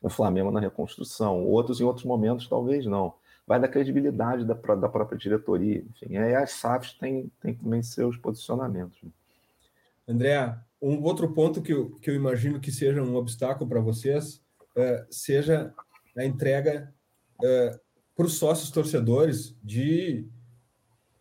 o 0.00 0.10
Flamengo 0.10 0.50
na 0.50 0.60
reconstrução. 0.60 1.44
Outros, 1.44 1.80
em 1.80 1.84
outros 1.84 2.04
momentos, 2.04 2.48
talvez 2.48 2.84
não. 2.86 3.14
Vai 3.46 3.58
da 3.58 3.68
credibilidade 3.68 4.44
da, 4.44 4.54
da 4.54 4.88
própria 4.88 5.18
diretoria. 5.18 5.84
Enfim, 5.90 6.16
aí 6.16 6.34
as 6.34 6.52
SAFs 6.52 6.92
têm, 6.94 7.30
têm 7.40 7.54
também 7.54 7.82
seus 7.82 8.16
posicionamentos. 8.16 9.00
André, 10.06 10.54
um 10.82 11.00
outro 11.04 11.32
ponto 11.32 11.62
que 11.62 11.72
eu, 11.72 11.90
que 11.92 12.10
eu 12.10 12.14
imagino 12.14 12.58
que 12.58 12.72
seja 12.72 13.00
um 13.00 13.14
obstáculo 13.14 13.70
para 13.70 13.80
vocês 13.80 14.42
uh, 14.76 15.06
seja 15.08 15.72
a 16.16 16.24
entrega 16.24 16.92
uh, 17.38 17.78
para 18.16 18.26
os 18.26 18.34
sócios 18.34 18.70
torcedores 18.70 19.56
de 19.62 20.26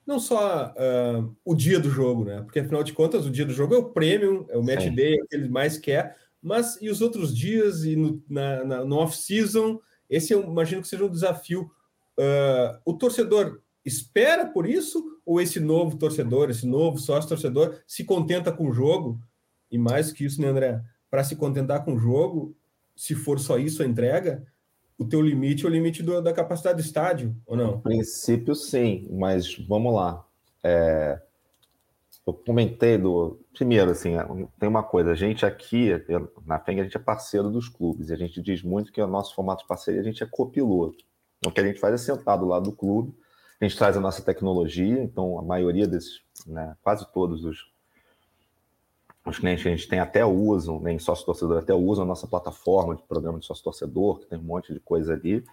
não 0.06 0.20
só 0.20 0.74
uh, 0.74 1.36
o 1.46 1.54
dia 1.54 1.80
do 1.80 1.92
jogo, 1.92 2.26
né? 2.26 2.42
Porque 2.42 2.60
afinal 2.60 2.84
de 2.84 2.92
contas 2.92 3.26
o 3.26 3.30
dia 3.30 3.46
do 3.46 3.54
jogo 3.54 3.76
é 3.76 3.78
o 3.78 3.90
prêmio, 3.92 4.48
é 4.50 4.58
o 4.58 4.64
match 4.64 4.84
Sim. 4.84 4.96
day, 4.96 5.20
é 5.20 5.24
o 5.24 5.28
que 5.28 5.36
ele 5.36 5.48
mais 5.48 5.78
quer, 5.78 6.18
mas 6.42 6.82
e 6.82 6.90
os 6.90 7.00
outros 7.00 7.36
dias 7.38 7.86
e 7.86 7.96
no, 7.96 8.22
na, 8.28 8.66
na, 8.66 8.84
no 8.84 8.98
off-season, 8.98 9.80
esse 10.10 10.34
eu 10.34 10.44
imagino 10.44 10.82
que 10.82 10.88
seja 10.88 11.06
um 11.06 11.10
desafio. 11.10 11.72
o 12.84 12.94
torcedor 12.94 13.62
espera 13.86 14.46
por 14.46 14.68
isso 14.68 15.20
ou 15.26 15.40
esse 15.40 15.60
novo 15.60 15.98
torcedor, 15.98 16.50
esse 16.50 16.68
novo 16.68 16.98
sócio 16.98 17.30
torcedor 17.30 17.80
se 17.88 18.04
contenta 18.04 18.52
com 18.52 18.68
o 18.68 18.74
jogo? 18.74 19.22
E 19.72 19.78
mais 19.78 20.12
que 20.12 20.26
isso, 20.26 20.42
né, 20.42 20.48
André? 20.48 20.82
Para 21.10 21.24
se 21.24 21.36
contentar 21.36 21.84
com 21.86 21.94
o 21.94 22.00
jogo, 22.00 22.56
se 22.96 23.16
for 23.16 23.40
só 23.40 23.58
isso 23.58 23.82
a 23.82 23.86
entrega, 23.86 24.46
o 24.98 25.06
teu 25.06 25.22
limite 25.22 25.66
é 25.66 25.70
o 25.70 25.72
limite 25.72 26.04
do, 26.04 26.22
da 26.22 26.34
capacidade 26.34 26.82
do 26.82 26.86
estádio, 26.86 27.36
ou 27.46 27.58
não? 27.58 27.72
No 27.72 27.82
princípio, 27.82 28.54
sim, 28.54 29.08
mas 29.10 29.56
vamos 29.68 29.94
lá. 29.94 30.24
É, 30.64 31.20
eu 32.26 32.34
comentei 32.34 32.98
do. 32.98 33.40
Primeiro, 33.54 33.92
assim, 33.92 34.12
tem 34.60 34.70
uma 34.70 34.84
coisa, 34.84 35.12
a 35.12 35.16
gente 35.16 35.46
aqui, 35.46 35.90
na 36.46 36.60
FENG, 36.60 36.82
a 36.82 36.84
gente 36.84 36.96
é 36.98 37.00
parceiro 37.00 37.50
dos 37.50 37.68
clubes, 37.68 38.10
e 38.10 38.14
a 38.14 38.18
gente 38.18 38.42
diz 38.42 38.62
muito 38.62 38.92
que 38.92 39.02
o 39.02 39.08
nosso 39.08 39.34
formato 39.34 39.64
de 39.64 39.68
parceria, 39.68 40.02
a 40.02 40.04
gente 40.04 40.24
é 40.24 40.28
copiloto. 40.28 41.04
Então, 41.40 41.52
o 41.52 41.54
que 41.54 41.60
a 41.60 41.66
gente 41.66 41.80
faz 41.80 41.96
é 41.96 41.98
sentar 41.98 42.38
do 42.38 42.46
lado 42.46 42.70
do 42.70 42.76
clube, 42.76 43.14
a 43.60 43.66
gente 43.66 43.78
traz 43.78 43.98
a 43.98 44.00
nossa 44.00 44.22
tecnologia, 44.22 45.02
então 45.02 45.40
a 45.40 45.42
maioria 45.42 45.88
desses, 45.88 46.22
né, 46.46 46.76
quase 46.82 47.12
todos 47.12 47.44
os 47.44 47.72
os 49.26 49.38
clientes 49.38 49.64
que 49.64 49.70
a 49.70 49.76
gente 49.76 49.88
tem 49.88 50.00
até 50.00 50.26
usam, 50.26 50.80
nem 50.80 50.98
sócio 50.98 51.26
torcedor 51.26 51.60
até 51.60 51.74
usam 51.74 52.04
a 52.04 52.08
nossa 52.08 52.28
plataforma 52.28 52.96
de 52.96 53.04
programa 53.04 53.40
de 53.40 53.46
sócio 53.46 53.64
torcedor, 53.64 54.20
que 54.20 54.26
tem 54.26 54.40
um 54.40 54.44
monte 54.44 54.74
de 54.74 54.80
coisa 54.80 55.14
ali. 55.14 55.44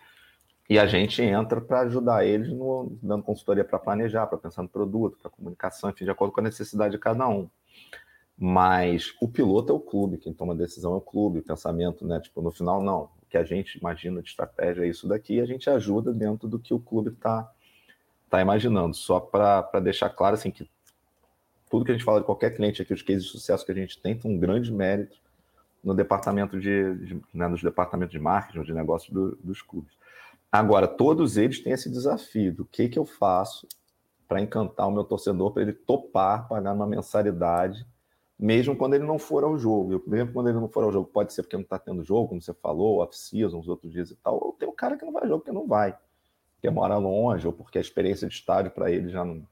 E 0.68 0.78
a 0.78 0.86
gente 0.86 1.22
entra 1.22 1.60
para 1.60 1.80
ajudar 1.80 2.26
eles 2.26 2.48
no, 2.50 2.96
dando 3.02 3.22
consultoria 3.22 3.64
para 3.64 3.78
planejar, 3.78 4.26
para 4.26 4.38
pensar 4.38 4.62
no 4.62 4.68
produto, 4.68 5.18
para 5.20 5.30
comunicação, 5.30 5.90
enfim, 5.90 6.04
de 6.04 6.10
acordo 6.10 6.32
com 6.32 6.40
a 6.40 6.44
necessidade 6.44 6.92
de 6.92 6.98
cada 6.98 7.28
um. 7.28 7.48
Mas 8.36 9.14
o 9.20 9.28
piloto 9.28 9.72
é 9.72 9.74
o 9.74 9.80
clube, 9.80 10.18
quem 10.18 10.32
toma 10.32 10.52
a 10.52 10.56
decisão 10.56 10.94
é 10.94 10.96
o 10.96 11.00
clube, 11.00 11.40
o 11.40 11.42
pensamento, 11.42 12.06
né? 12.06 12.20
Tipo, 12.20 12.40
no 12.40 12.50
final, 12.50 12.82
não. 12.82 13.10
O 13.22 13.26
que 13.28 13.36
a 13.36 13.44
gente 13.44 13.78
imagina 13.78 14.22
de 14.22 14.28
estratégia 14.28 14.84
é 14.84 14.88
isso 14.88 15.08
daqui, 15.08 15.34
e 15.34 15.40
a 15.40 15.46
gente 15.46 15.68
ajuda 15.68 16.12
dentro 16.12 16.46
do 16.46 16.58
que 16.58 16.72
o 16.72 16.78
clube 16.78 17.10
está 17.10 17.50
tá 18.30 18.40
imaginando. 18.40 18.94
Só 18.94 19.18
para 19.18 19.80
deixar 19.80 20.10
claro 20.10 20.34
assim, 20.34 20.50
que 20.50 20.68
tudo 21.68 21.84
que 21.84 21.90
a 21.90 21.94
gente 21.94 22.04
fala 22.04 22.20
de 22.20 22.26
qualquer 22.26 22.54
cliente 22.54 22.82
aqui, 22.82 22.92
os 22.92 23.02
cases 23.02 23.24
de 23.24 23.30
sucesso 23.30 23.64
que 23.64 23.72
a 23.72 23.74
gente 23.74 24.00
tem, 24.00 24.16
tem 24.16 24.30
um 24.30 24.38
grande 24.38 24.72
mérito 24.72 25.16
no 25.82 25.94
departamento 25.94 26.58
de, 26.58 26.94
de 26.96 27.22
né, 27.32 27.48
nos 27.48 27.62
departamentos 27.62 28.12
de 28.12 28.18
marketing, 28.18 28.62
de 28.62 28.72
negócio 28.72 29.12
do, 29.12 29.36
dos 29.36 29.62
clubes. 29.62 29.96
Agora, 30.50 30.88
todos 30.88 31.36
eles 31.36 31.60
têm 31.60 31.72
esse 31.72 31.90
desafio 31.90 32.54
do 32.54 32.64
que, 32.64 32.88
que 32.88 32.98
eu 32.98 33.04
faço 33.04 33.66
para 34.26 34.40
encantar 34.40 34.88
o 34.88 34.90
meu 34.90 35.04
torcedor, 35.04 35.52
para 35.52 35.62
ele 35.62 35.72
topar 35.72 36.48
pagar 36.48 36.72
uma 36.72 36.86
mensalidade, 36.86 37.86
mesmo 38.38 38.76
quando 38.76 38.94
ele 38.94 39.04
não 39.04 39.18
for 39.18 39.44
ao 39.44 39.58
jogo. 39.58 39.94
Eu, 39.94 40.04
mesmo 40.06 40.32
quando 40.32 40.48
ele 40.48 40.58
não 40.58 40.68
for 40.68 40.84
ao 40.84 40.92
jogo, 40.92 41.08
pode 41.12 41.32
ser 41.32 41.42
porque 41.42 41.56
não 41.56 41.62
está 41.62 41.78
tendo 41.78 42.04
jogo, 42.04 42.28
como 42.28 42.42
você 42.42 42.54
falou, 42.54 42.98
off-season, 42.98 43.58
os 43.58 43.68
outros 43.68 43.92
dias 43.92 44.10
e 44.10 44.16
tal, 44.16 44.34
ou 44.34 44.52
tem 44.52 44.68
o 44.68 44.72
cara 44.72 44.96
que 44.96 45.04
não 45.04 45.12
vai 45.12 45.22
ao 45.22 45.28
jogo 45.28 45.40
porque 45.40 45.52
não 45.52 45.66
vai, 45.66 45.96
porque 46.54 46.70
mora 46.70 46.96
longe, 46.96 47.46
ou 47.46 47.52
porque 47.52 47.78
a 47.78 47.80
experiência 47.80 48.28
de 48.28 48.34
estádio 48.34 48.70
para 48.70 48.90
ele 48.90 49.08
já 49.08 49.24
não, 49.24 49.46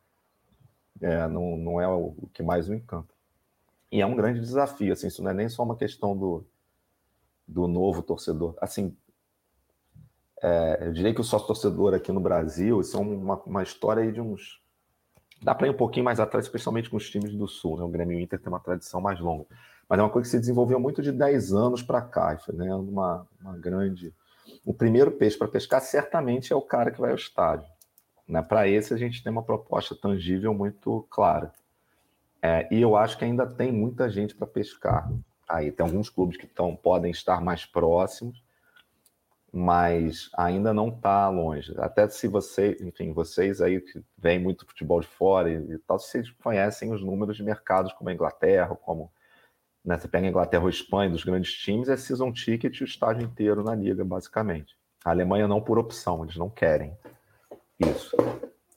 é, 1.01 1.27
não, 1.29 1.57
não 1.57 1.81
é 1.81 1.89
o, 1.89 2.15
o, 2.19 2.31
que 2.33 2.43
mais 2.43 2.69
o 2.69 2.75
encanta. 2.75 3.13
E 3.91 4.01
é 4.01 4.07
um 4.07 4.17
grande 4.17 4.41
desafio, 4.41 4.93
assim, 4.93 5.07
isso 5.07 5.23
não 5.23 5.31
é 5.31 5.35
nem 5.35 5.49
só 5.49 5.63
uma 5.63 5.77
questão 5.77 6.17
do, 6.17 6.45
do 7.47 7.67
novo 7.69 8.03
torcedor. 8.03 8.57
Assim, 8.61 8.97
é, 10.43 10.79
eu 10.87 10.93
diria 10.93 11.15
que 11.15 11.21
o 11.21 11.25
sócio-torcedor 11.25 11.95
aqui 11.95 12.13
no 12.13 12.21
Brasil, 12.21 12.81
isso 12.81 12.97
é 12.97 13.01
uma, 13.01 13.37
uma 13.43 13.63
história 13.63 14.11
de 14.11 14.21
uns... 14.21 14.61
Dá 15.43 15.55
para 15.55 15.67
ir 15.67 15.71
um 15.71 15.77
pouquinho 15.77 16.05
mais 16.05 16.19
atrás, 16.19 16.47
especialmente 16.47 16.89
com 16.89 16.97
os 16.97 17.09
times 17.11 17.35
do 17.35 17.47
Sul, 17.47 17.77
né? 17.77 17.85
O 17.85 17.89
Grêmio 17.89 18.19
Inter 18.19 18.41
tem 18.41 18.49
uma 18.49 18.61
tradição 18.61 19.01
mais 19.01 19.21
longa. 19.21 19.45
Mas 19.89 19.99
é 19.99 20.03
uma 20.03 20.11
coisa 20.11 20.27
que 20.27 20.31
se 20.31 20.41
desenvolveu 20.41 20.81
muito 20.81 21.03
de 21.03 21.13
10 21.13 21.53
anos 21.53 21.83
para 21.83 22.01
cá, 22.01 22.35
e 22.35 22.39
foi 22.39 22.55
né, 22.55 22.75
uma, 22.75 23.27
uma 23.41 23.57
grande... 23.57 24.15
O 24.65 24.73
primeiro 24.73 25.13
peixe 25.13 25.37
para 25.37 25.49
pescar 25.49 25.81
certamente 25.81 26.53
é 26.53 26.57
o 26.57 26.63
cara 26.63 26.91
que 26.91 27.01
vai 27.01 27.11
ao 27.11 27.17
estádio. 27.17 27.69
Né? 28.29 28.43
Para 28.43 28.69
esse, 28.69 28.93
a 28.93 28.97
gente 28.97 29.23
tem 29.23 29.31
uma 29.31 29.43
proposta 29.43 29.95
tangível 29.95 30.53
muito 30.53 31.07
clara. 31.11 31.53
É, 32.43 32.69
e 32.73 32.81
eu 32.81 32.97
acho 32.97 33.17
que 33.19 33.25
ainda 33.25 33.47
tem 33.47 33.73
muita 33.73 34.09
gente 34.11 34.35
para 34.35 34.47
pescar. 34.47 35.11
Aí 35.49 35.71
tem 35.71 35.85
alguns 35.87 36.11
clubes 36.11 36.37
que 36.37 36.47
tão, 36.47 36.75
podem 36.75 37.11
estar 37.11 37.41
mais 37.41 37.65
próximos, 37.65 38.43
mas 39.53 40.29
ainda 40.37 40.75
não 40.75 40.89
está 40.89 41.29
longe. 41.29 41.73
Até 41.79 42.09
se 42.09 42.29
vocês, 42.29 42.81
enfim, 42.81 43.13
vocês 43.13 43.61
aí 43.61 43.81
que 43.81 44.03
veem 44.19 44.39
muito 44.39 44.67
futebol 44.67 45.01
de 45.01 45.07
fora 45.07 45.51
e, 45.51 45.73
e 45.73 45.79
tal, 45.79 45.99
vocês 45.99 46.31
conhecem 46.31 46.93
os 46.93 47.03
números 47.03 47.37
de 47.37 47.43
mercados 47.43 47.93
como 47.93 48.11
a 48.11 48.13
Inglaterra, 48.13 48.75
como 48.75 49.11
né, 49.85 49.97
você 49.97 50.09
pega 50.09 50.27
a 50.27 50.31
Inglaterra 50.31 50.63
ou 50.63 50.67
a 50.67 50.71
Espanha, 50.71 51.11
dos 51.11 51.25
grandes 51.25 51.53
times, 51.53 51.89
é 51.89 51.97
season 51.97 52.33
ticket 52.33 52.81
o 52.81 52.85
estádio 52.85 53.25
inteiro 53.25 53.63
na 53.63 53.75
liga, 53.75 54.05
basicamente. 54.05 54.77
A 55.05 55.11
Alemanha 55.11 55.47
não 55.47 55.61
por 55.61 55.79
opção, 55.79 56.25
eles 56.25 56.37
não 56.37 56.51
querem. 56.51 56.97
Isso. 57.79 58.17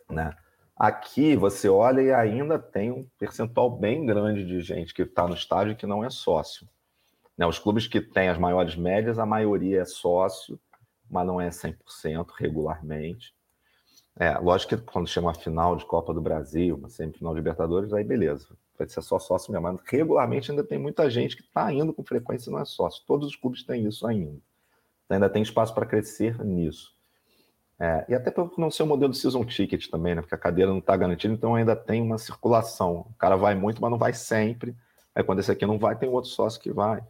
Né? 0.10 0.34
Aqui 0.76 1.36
você 1.36 1.68
olha 1.68 2.02
e 2.02 2.14
ainda 2.14 2.58
tem 2.58 2.92
um 2.92 3.06
percentual 3.18 3.70
bem 3.70 4.06
grande 4.06 4.46
de 4.46 4.62
gente 4.62 4.94
que 4.94 5.02
está 5.02 5.28
no 5.28 5.34
estádio 5.34 5.76
que 5.76 5.86
não 5.86 6.04
é 6.04 6.10
sócio. 6.10 6.68
Né? 7.38 7.46
Os 7.46 7.60
clubes 7.60 7.88
que 7.88 8.02
têm 8.02 8.30
as 8.30 8.38
maiores 8.38 8.76
médias, 8.76 9.20
a 9.20 9.26
maioria 9.26 9.82
é 9.82 9.86
sócio, 9.86 10.60
mas 11.10 11.26
não 11.26 11.40
é 11.40 11.50
100% 11.50 12.28
regularmente. 12.38 13.34
É, 14.18 14.38
lógico 14.38 14.76
que 14.76 14.84
quando 14.84 15.08
chama 15.08 15.34
final 15.34 15.76
de 15.78 15.86
Copa 15.86 16.14
do 16.14 16.22
Brasil, 16.22 16.76
uma 16.76 16.90
semifinal 16.90 17.34
de 17.34 17.40
Libertadores, 17.40 17.94
aí 17.94 18.04
beleza, 18.04 18.48
vai 18.78 18.88
ser 18.88 19.02
só 19.02 19.18
sócio 19.18 19.52
mesmo. 19.52 19.64
Mas 19.72 19.80
regularmente 19.86 20.52
ainda 20.52 20.64
tem 20.64 20.78
muita 20.78 21.10
gente 21.10 21.38
que 21.38 21.42
está 21.42 21.72
indo 21.72 21.94
com 21.94 22.04
frequência 22.04 22.50
e 22.50 22.54
não 22.54 22.60
é 22.60 22.66
sócio. 22.66 23.04
Todos 23.08 23.30
os 23.30 23.36
clubes 23.36 23.64
têm 23.64 23.86
isso 23.88 24.06
ainda. 24.06 24.38
Então, 25.06 25.16
ainda 25.16 25.30
tem 25.30 25.42
espaço 25.42 25.74
para 25.74 25.86
crescer 25.86 26.44
nisso. 26.44 26.94
É, 27.80 28.06
e 28.10 28.14
até 28.14 28.30
por 28.30 28.52
não 28.58 28.70
ser 28.70 28.84
o 28.84 28.86
modelo 28.86 29.14
season 29.14 29.46
ticket 29.46 29.88
também, 29.88 30.14
né? 30.14 30.22
Porque 30.22 30.36
a 30.36 30.38
cadeira 30.38 30.70
não 30.70 30.80
está 30.80 30.98
garantida, 30.98 31.34
então 31.34 31.56
ainda 31.56 31.76
tem 31.76 32.02
uma 32.02 32.18
circulação. 32.18 33.06
O 33.10 33.14
cara 33.18 33.38
vai 33.38 33.56
muito, 33.56 33.82
mas 33.82 33.90
não 33.90 33.98
vai 33.98 34.14
sempre. 34.14 34.76
Aí 35.16 35.24
quando 35.24 35.40
esse 35.40 35.50
aqui 35.50 35.66
não 35.66 35.80
vai, 35.80 35.96
tem 35.96 36.10
outro 36.10 36.30
sócio 36.30 36.60
que 36.60 36.72
vai. 36.72 37.02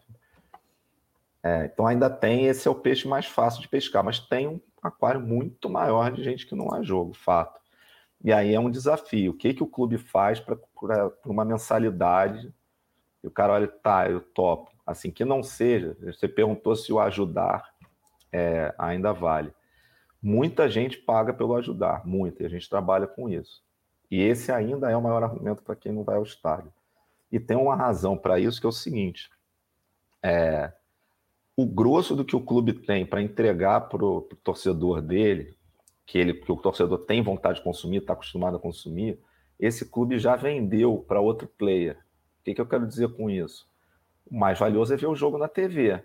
É, 1.41 1.65
então 1.65 1.87
ainda 1.87 2.09
tem, 2.09 2.45
esse 2.45 2.67
é 2.67 2.71
o 2.71 2.75
peixe 2.75 3.07
mais 3.07 3.25
fácil 3.25 3.61
de 3.61 3.67
pescar, 3.67 4.03
mas 4.03 4.19
tem 4.19 4.47
um 4.47 4.61
aquário 4.83 5.19
muito 5.19 5.69
maior 5.69 6.11
de 6.11 6.23
gente 6.23 6.45
que 6.45 6.53
não 6.53 6.71
há 6.71 6.83
jogo, 6.83 7.13
fato. 7.13 7.59
E 8.23 8.31
aí 8.31 8.53
é 8.53 8.59
um 8.59 8.69
desafio. 8.69 9.31
O 9.31 9.33
que, 9.33 9.53
que 9.53 9.63
o 9.63 9.67
clube 9.67 9.97
faz 9.97 10.39
para 10.39 10.57
uma 11.25 11.45
mensalidade? 11.45 12.53
E 13.23 13.27
o 13.27 13.31
cara 13.31 13.53
olha, 13.53 13.67
tá, 13.67 14.09
eu 14.09 14.21
topo. 14.21 14.71
Assim, 14.85 15.09
que 15.09 15.25
não 15.25 15.41
seja, 15.41 15.97
você 16.01 16.27
perguntou 16.27 16.75
se 16.75 16.91
o 16.91 16.99
ajudar 16.99 17.63
é, 18.31 18.73
ainda 18.77 19.13
vale 19.13 19.53
Muita 20.21 20.69
gente 20.69 20.97
paga 20.97 21.33
pelo 21.33 21.55
ajudar, 21.55 22.05
muita, 22.05 22.43
e 22.43 22.45
a 22.45 22.49
gente 22.49 22.69
trabalha 22.69 23.07
com 23.07 23.29
isso. 23.29 23.63
E 24.11 24.21
esse 24.21 24.51
ainda 24.51 24.89
é 24.89 24.97
o 24.97 25.01
maior 25.01 25.23
argumento 25.23 25.63
para 25.63 25.75
quem 25.75 25.91
não 25.91 26.03
vai 26.03 26.17
ao 26.17 26.23
estádio. 26.23 26.73
E 27.31 27.39
tem 27.39 27.55
uma 27.55 27.75
razão 27.75 28.17
para 28.17 28.39
isso, 28.39 28.59
que 28.59 28.65
é 28.65 28.69
o 28.69 28.73
seguinte: 28.73 29.29
é, 30.21 30.73
o 31.55 31.65
grosso 31.65 32.15
do 32.15 32.25
que 32.25 32.35
o 32.35 32.41
clube 32.41 32.73
tem 32.73 33.05
para 33.05 33.21
entregar 33.21 33.81
para 33.81 34.03
o 34.03 34.21
torcedor 34.43 35.01
dele, 35.01 35.55
que, 36.05 36.17
ele, 36.17 36.33
que 36.33 36.51
o 36.51 36.57
torcedor 36.57 36.99
tem 36.99 37.21
vontade 37.21 37.59
de 37.59 37.63
consumir, 37.63 37.97
está 37.97 38.13
acostumado 38.13 38.57
a 38.57 38.59
consumir, 38.59 39.19
esse 39.59 39.85
clube 39.89 40.17
já 40.17 40.35
vendeu 40.35 41.05
para 41.07 41.21
outro 41.21 41.47
player. 41.47 41.97
O 42.39 42.43
que, 42.43 42.55
que 42.55 42.61
eu 42.61 42.65
quero 42.65 42.87
dizer 42.87 43.09
com 43.15 43.29
isso? 43.29 43.67
O 44.29 44.37
mais 44.37 44.57
valioso 44.57 44.93
é 44.93 44.97
ver 44.97 45.07
o 45.07 45.15
jogo 45.15 45.37
na 45.37 45.47
TV 45.47 46.03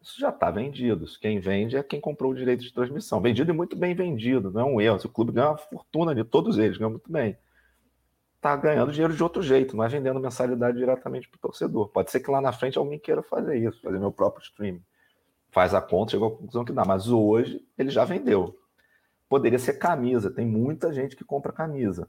isso 0.00 0.20
já 0.20 0.30
está 0.30 0.50
vendido. 0.50 1.06
Quem 1.20 1.40
vende 1.40 1.76
é 1.76 1.82
quem 1.82 2.00
comprou 2.00 2.32
o 2.32 2.34
direito 2.34 2.62
de 2.62 2.72
transmissão. 2.72 3.20
Vendido 3.20 3.50
e 3.50 3.54
muito 3.54 3.76
bem 3.76 3.94
vendido, 3.94 4.50
não 4.50 4.60
é 4.60 4.64
um 4.64 4.80
erro. 4.80 4.98
O 5.04 5.08
clube 5.08 5.32
ganha 5.32 5.50
uma 5.50 5.58
fortuna 5.58 6.14
de 6.14 6.24
todos 6.24 6.58
eles, 6.58 6.76
ganha 6.76 6.90
muito 6.90 7.10
bem. 7.10 7.36
Está 8.36 8.54
ganhando 8.56 8.92
dinheiro 8.92 9.14
de 9.14 9.22
outro 9.22 9.42
jeito, 9.42 9.76
não 9.76 9.82
é 9.82 9.88
vendendo 9.88 10.20
mensalidade 10.20 10.78
diretamente 10.78 11.28
para 11.28 11.38
o 11.38 11.40
torcedor. 11.40 11.88
Pode 11.88 12.10
ser 12.10 12.20
que 12.20 12.30
lá 12.30 12.40
na 12.40 12.52
frente 12.52 12.78
alguém 12.78 12.98
queira 12.98 13.22
fazer 13.22 13.56
isso, 13.56 13.82
fazer 13.82 13.98
meu 13.98 14.12
próprio 14.12 14.42
streaming. 14.44 14.82
Faz 15.50 15.74
a 15.74 15.80
conta, 15.80 16.12
chegou 16.12 16.28
à 16.28 16.30
conclusão 16.30 16.64
que 16.64 16.72
dá. 16.72 16.84
Mas 16.84 17.08
hoje 17.08 17.66
ele 17.76 17.90
já 17.90 18.04
vendeu. 18.04 18.56
Poderia 19.28 19.58
ser 19.58 19.74
camisa, 19.74 20.30
tem 20.30 20.46
muita 20.46 20.92
gente 20.92 21.16
que 21.16 21.24
compra 21.24 21.52
camisa. 21.52 22.08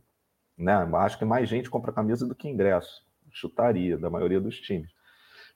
Né? 0.55 0.73
Acho 0.73 1.17
que 1.17 1.25
mais 1.25 1.49
gente 1.49 1.69
compra 1.69 1.91
camisa 1.91 2.27
do 2.27 2.35
que 2.35 2.47
ingresso. 2.47 3.03
Chutaria 3.31 3.97
da 3.97 4.09
maioria 4.09 4.39
dos 4.39 4.59
times. 4.59 4.91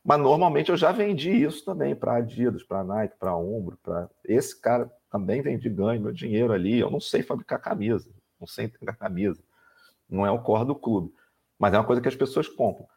Mas 0.04 0.20
normalmente 0.20 0.70
eu 0.70 0.76
já 0.76 0.92
vendi 0.92 1.32
isso 1.32 1.64
também 1.64 1.96
para 1.96 2.16
Adidas, 2.16 2.62
para 2.62 2.84
Nike, 2.84 3.16
para 3.18 3.36
Ombro, 3.38 3.78
para 3.82 4.10
esse 4.26 4.60
cara 4.60 4.92
também 5.10 5.42
vendi 5.42 5.70
ganho 5.70 6.02
meu 6.02 6.12
dinheiro 6.12 6.52
ali. 6.52 6.80
Eu 6.80 6.92
não 6.92 7.00
sei 7.00 7.24
fabricar 7.24 7.62
camisa, 7.62 8.10
não 8.40 8.46
sei 8.46 8.66
entregar 8.66 8.98
camisa. 8.98 9.42
Não 10.10 10.26
é 10.26 10.32
o 10.32 10.42
core 10.42 10.66
do 10.66 10.76
clube, 10.76 11.14
mas 11.58 11.74
é 11.74 11.78
uma 11.78 11.86
coisa 11.86 12.02
que 12.02 12.08
as 12.08 12.16
pessoas 12.16 12.50
compram. 12.50 12.84
O 12.84 12.90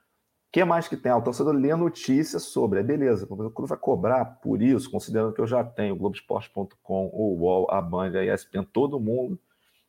que 0.53 0.65
mais 0.65 0.89
que 0.89 0.97
tem? 0.97 1.13
Ah, 1.13 1.19
o 1.19 1.53
lê 1.53 1.75
notícias 1.77 2.45
sobre, 2.45 2.81
é 2.81 2.83
beleza, 2.83 3.25
o 3.25 3.51
clube 3.51 3.69
vai 3.69 3.79
cobrar 3.79 4.25
por 4.25 4.63
isso, 4.63 4.91
considerando 4.91 5.33
que 5.33 5.41
eu 5.41 5.47
já 5.47 5.63
tenho 5.63 5.97
Globoesporte.com, 5.97 7.11
o 7.13 7.35
UOL, 7.39 7.71
a 7.71 7.81
Band, 7.81 8.13
a 8.17 8.25
ESPN, 8.25 8.65
todo 8.65 8.99
mundo 8.99 9.39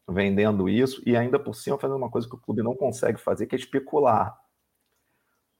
vendendo 0.07 0.69
isso 0.69 1.01
e 1.05 1.15
ainda 1.17 1.37
por 1.37 1.53
cima 1.53 1.77
fazendo 1.77 1.97
uma 1.97 2.09
coisa 2.09 2.27
que 2.27 2.35
o 2.35 2.39
clube 2.39 2.63
não 2.63 2.75
consegue 2.75 3.19
fazer, 3.19 3.45
que 3.45 3.55
é 3.55 3.59
especular. 3.59 4.37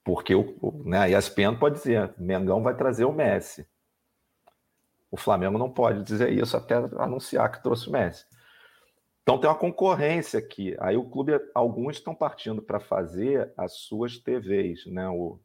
Porque 0.08 0.34
o, 0.34 0.56
né, 0.86 1.00
a 1.00 1.20
ESPN 1.20 1.58
pode 1.60 1.76
dizer, 1.76 2.14
Mengão 2.18 2.64
vai 2.64 2.74
trazer 2.74 3.04
o 3.04 3.12
Messi. 3.12 3.68
O 5.12 5.18
Flamengo 5.18 5.58
não 5.58 5.70
pode 5.70 6.02
dizer 6.02 6.32
isso 6.32 6.56
até 6.56 6.76
anunciar 6.98 7.52
que 7.52 7.62
trouxe 7.62 7.90
o 7.90 7.92
Messi. 7.92 8.26
Então 9.22 9.38
tem 9.38 9.50
uma 9.50 9.58
concorrência 9.58 10.40
aqui. 10.40 10.78
Aí 10.80 10.96
o 10.96 11.10
clube, 11.10 11.34
alguns 11.54 11.98
estão 11.98 12.16
partindo 12.16 12.62
para 12.62 12.80
fazer 12.80 13.52
as 13.58 13.74
suas 13.80 14.18
TVs, 14.18 14.86
né? 14.86 15.10
O, 15.10 15.42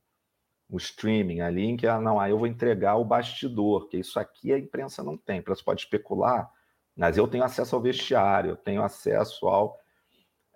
o 0.70 0.76
streaming 0.76 1.40
ali, 1.40 1.64
em 1.64 1.76
que 1.76 1.88
ah, 1.88 2.00
não, 2.00 2.20
aí 2.20 2.30
eu 2.30 2.38
vou 2.38 2.46
entregar 2.46 2.94
o 2.94 3.04
bastidor, 3.04 3.88
que 3.88 3.96
isso 3.96 4.20
aqui 4.20 4.52
a 4.52 4.58
imprensa 4.60 5.02
não 5.02 5.16
tem. 5.16 5.40
Imprensa 5.40 5.62
pode 5.64 5.80
especular, 5.80 6.48
mas 6.96 7.18
eu 7.18 7.26
tenho 7.26 7.42
acesso 7.42 7.74
ao 7.74 7.82
vestiário, 7.82 8.50
eu 8.50 8.56
tenho 8.56 8.84
acesso 8.84 9.48
ao. 9.48 9.76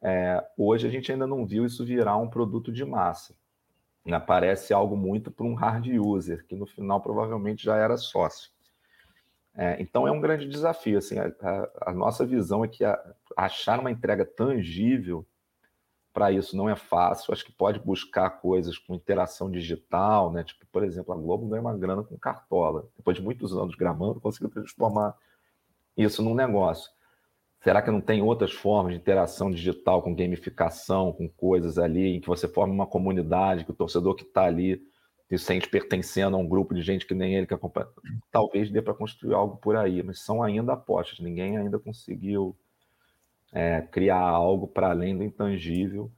É, 0.00 0.40
hoje 0.56 0.86
a 0.86 0.90
gente 0.90 1.10
ainda 1.10 1.26
não 1.26 1.44
viu 1.44 1.66
isso 1.66 1.84
virar 1.84 2.16
um 2.18 2.30
produto 2.30 2.70
de 2.70 2.84
massa. 2.84 3.34
Né? 4.06 4.20
Parece 4.20 4.72
algo 4.72 4.96
muito 4.96 5.30
para 5.30 5.44
um 5.44 5.54
hard 5.54 5.86
user, 5.98 6.46
que 6.46 6.54
no 6.54 6.66
final 6.66 7.00
provavelmente 7.00 7.64
já 7.64 7.76
era 7.76 7.96
sócio. 7.96 8.50
É, 9.54 9.80
então 9.80 10.06
é 10.06 10.12
um 10.12 10.20
grande 10.20 10.46
desafio. 10.48 10.98
Assim, 10.98 11.18
a, 11.18 11.32
a, 11.40 11.90
a 11.90 11.92
nossa 11.92 12.24
visão 12.24 12.64
é 12.64 12.68
que 12.68 12.84
a, 12.84 12.98
achar 13.36 13.80
uma 13.80 13.90
entrega 13.90 14.24
tangível 14.24 15.26
para 16.12 16.30
isso 16.30 16.56
não 16.56 16.68
é 16.68 16.76
fácil. 16.76 17.32
Acho 17.32 17.44
que 17.44 17.52
pode 17.52 17.80
buscar 17.80 18.30
coisas 18.30 18.78
com 18.78 18.94
interação 18.94 19.50
digital, 19.50 20.32
né? 20.32 20.44
Tipo, 20.44 20.64
por 20.66 20.84
exemplo, 20.84 21.12
a 21.12 21.16
Globo 21.16 21.48
ganha 21.48 21.60
uma 21.60 21.76
grana 21.76 22.02
com 22.02 22.16
cartola. 22.16 22.88
Depois 22.96 23.16
de 23.16 23.22
muitos 23.22 23.56
anos 23.56 23.74
gramando, 23.74 24.20
conseguiu 24.20 24.50
transformar 24.50 25.16
isso 25.96 26.22
num 26.22 26.34
negócio. 26.34 26.90
Será 27.66 27.82
que 27.82 27.90
não 27.90 28.00
tem 28.00 28.22
outras 28.22 28.52
formas 28.52 28.92
de 28.92 29.00
interação 29.00 29.50
digital 29.50 30.00
com 30.00 30.14
gamificação, 30.14 31.12
com 31.12 31.28
coisas 31.28 31.78
ali, 31.78 32.14
em 32.14 32.20
que 32.20 32.28
você 32.28 32.46
forma 32.46 32.72
uma 32.72 32.86
comunidade, 32.86 33.64
que 33.64 33.72
o 33.72 33.74
torcedor 33.74 34.14
que 34.14 34.22
está 34.22 34.44
ali 34.44 34.80
se 35.28 35.36
sente 35.36 35.68
pertencendo 35.68 36.36
a 36.36 36.38
um 36.38 36.46
grupo 36.46 36.72
de 36.72 36.80
gente 36.80 37.04
que 37.04 37.12
nem 37.12 37.34
ele 37.34 37.44
que 37.44 37.52
acompanha? 37.52 37.88
Talvez 38.30 38.70
dê 38.70 38.80
para 38.80 38.94
construir 38.94 39.34
algo 39.34 39.56
por 39.56 39.74
aí, 39.74 40.00
mas 40.00 40.20
são 40.20 40.44
ainda 40.44 40.74
apostas. 40.74 41.18
Ninguém 41.18 41.56
ainda 41.56 41.76
conseguiu 41.76 42.56
é, 43.52 43.80
criar 43.80 44.20
algo 44.20 44.68
para 44.68 44.90
além 44.90 45.18
do 45.18 45.24
intangível. 45.24 46.08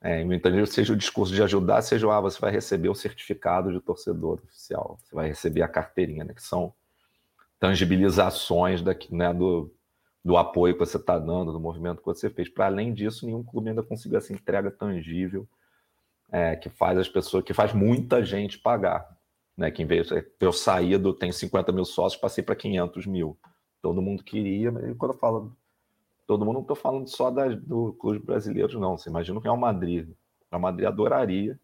É, 0.00 0.24
o 0.24 0.32
intangível 0.32 0.66
seja 0.66 0.94
o 0.94 0.96
discurso 0.96 1.32
de 1.32 1.44
ajudar, 1.44 1.80
seja 1.82 2.08
o 2.08 2.10
ah, 2.10 2.20
você 2.20 2.40
vai 2.40 2.50
receber 2.50 2.88
o 2.88 2.94
certificado 2.96 3.70
de 3.70 3.78
torcedor 3.78 4.40
oficial, 4.42 4.98
você 5.00 5.14
vai 5.14 5.28
receber 5.28 5.62
a 5.62 5.68
carteirinha, 5.68 6.24
né, 6.24 6.34
que 6.34 6.42
são 6.42 6.74
tangibilizações 7.60 8.82
daqui, 8.82 9.14
né, 9.14 9.32
do, 9.32 9.72
do 10.24 10.36
apoio 10.36 10.74
que 10.74 10.80
você 10.80 10.96
está 10.96 11.18
dando, 11.18 11.52
do 11.52 11.58
movimento 11.58 11.98
que 11.98 12.06
você 12.06 12.30
fez. 12.30 12.48
Para 12.48 12.66
além 12.66 12.94
disso, 12.94 13.26
nenhum 13.26 13.42
clube 13.42 13.70
ainda 13.70 13.82
conseguiu 13.82 14.18
essa 14.18 14.32
entrega 14.32 14.70
tangível 14.70 15.46
é, 16.30 16.56
que 16.56 16.68
faz 16.68 16.96
as 16.98 17.08
pessoas, 17.08 17.44
que 17.44 17.52
faz 17.52 17.72
muita 17.72 18.24
gente 18.24 18.58
pagar. 18.58 19.20
Né, 19.54 19.70
que 19.70 19.82
em 19.82 19.86
vez 19.86 20.08
de 20.08 20.24
eu 20.40 20.52
sair 20.52 20.96
do 20.96 21.12
tem 21.12 21.30
50 21.30 21.70
mil 21.72 21.84
sócios, 21.84 22.18
passei 22.18 22.42
para 22.42 22.56
500 22.56 23.06
mil. 23.06 23.36
Todo 23.82 24.00
mundo 24.00 24.24
queria, 24.24 24.72
mas 24.72 24.96
quando 24.96 25.12
eu 25.12 25.18
falo 25.18 25.54
todo 26.26 26.44
mundo, 26.44 26.54
não 26.54 26.60
estou 26.62 26.76
falando 26.76 27.06
só 27.08 27.30
do 27.30 27.92
clube 27.94 28.18
brasileiro, 28.20 28.80
não. 28.80 28.96
Você 28.96 29.10
imagina 29.10 29.38
o 29.38 29.42
Real 29.42 29.56
Madrid. 29.56 30.08
O 30.08 30.16
Real 30.50 30.60
Madrid 30.60 30.86
adoraria, 30.86 31.60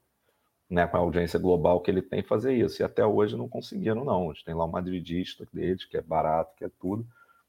né, 0.68 0.86
com 0.86 0.98
a 0.98 1.00
audiência 1.00 1.38
global 1.38 1.80
que 1.80 1.90
ele 1.90 2.02
tem, 2.02 2.22
fazer 2.22 2.52
isso. 2.54 2.82
E 2.82 2.84
até 2.84 3.06
hoje 3.06 3.36
não 3.36 3.48
conseguiram, 3.48 4.04
não. 4.04 4.30
A 4.30 4.34
gente 4.34 4.44
tem 4.44 4.54
lá 4.54 4.66
o 4.66 4.70
madridista 4.70 5.48
deles, 5.50 5.86
que 5.86 5.96
é 5.96 6.02
barato, 6.02 6.54
que 6.56 6.64
é 6.64 6.70
tudo. 6.78 7.06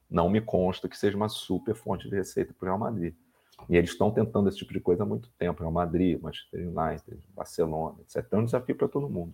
Não 0.09 0.29
me 0.29 0.41
consta 0.41 0.89
que 0.89 0.97
seja 0.97 1.15
uma 1.15 1.29
super 1.29 1.75
fonte 1.75 2.09
de 2.09 2.15
receita 2.15 2.53
para 2.53 2.65
o 2.65 2.69
Real 2.69 2.79
Madrid. 2.79 3.13
E 3.69 3.75
eles 3.75 3.91
estão 3.91 4.09
tentando 4.09 4.47
esse 4.47 4.57
tipo 4.57 4.73
de 4.73 4.79
coisa 4.79 5.03
há 5.03 5.05
muito 5.05 5.29
tempo. 5.37 5.59
Real 5.59 5.71
Madrid, 5.71 6.19
Manchester 6.21 6.67
United, 6.67 7.19
Barcelona, 7.35 7.97
etc. 8.01 8.25
É 8.31 8.37
um 8.37 8.45
desafio 8.45 8.75
para 8.75 8.87
todo 8.87 9.09
mundo. 9.09 9.33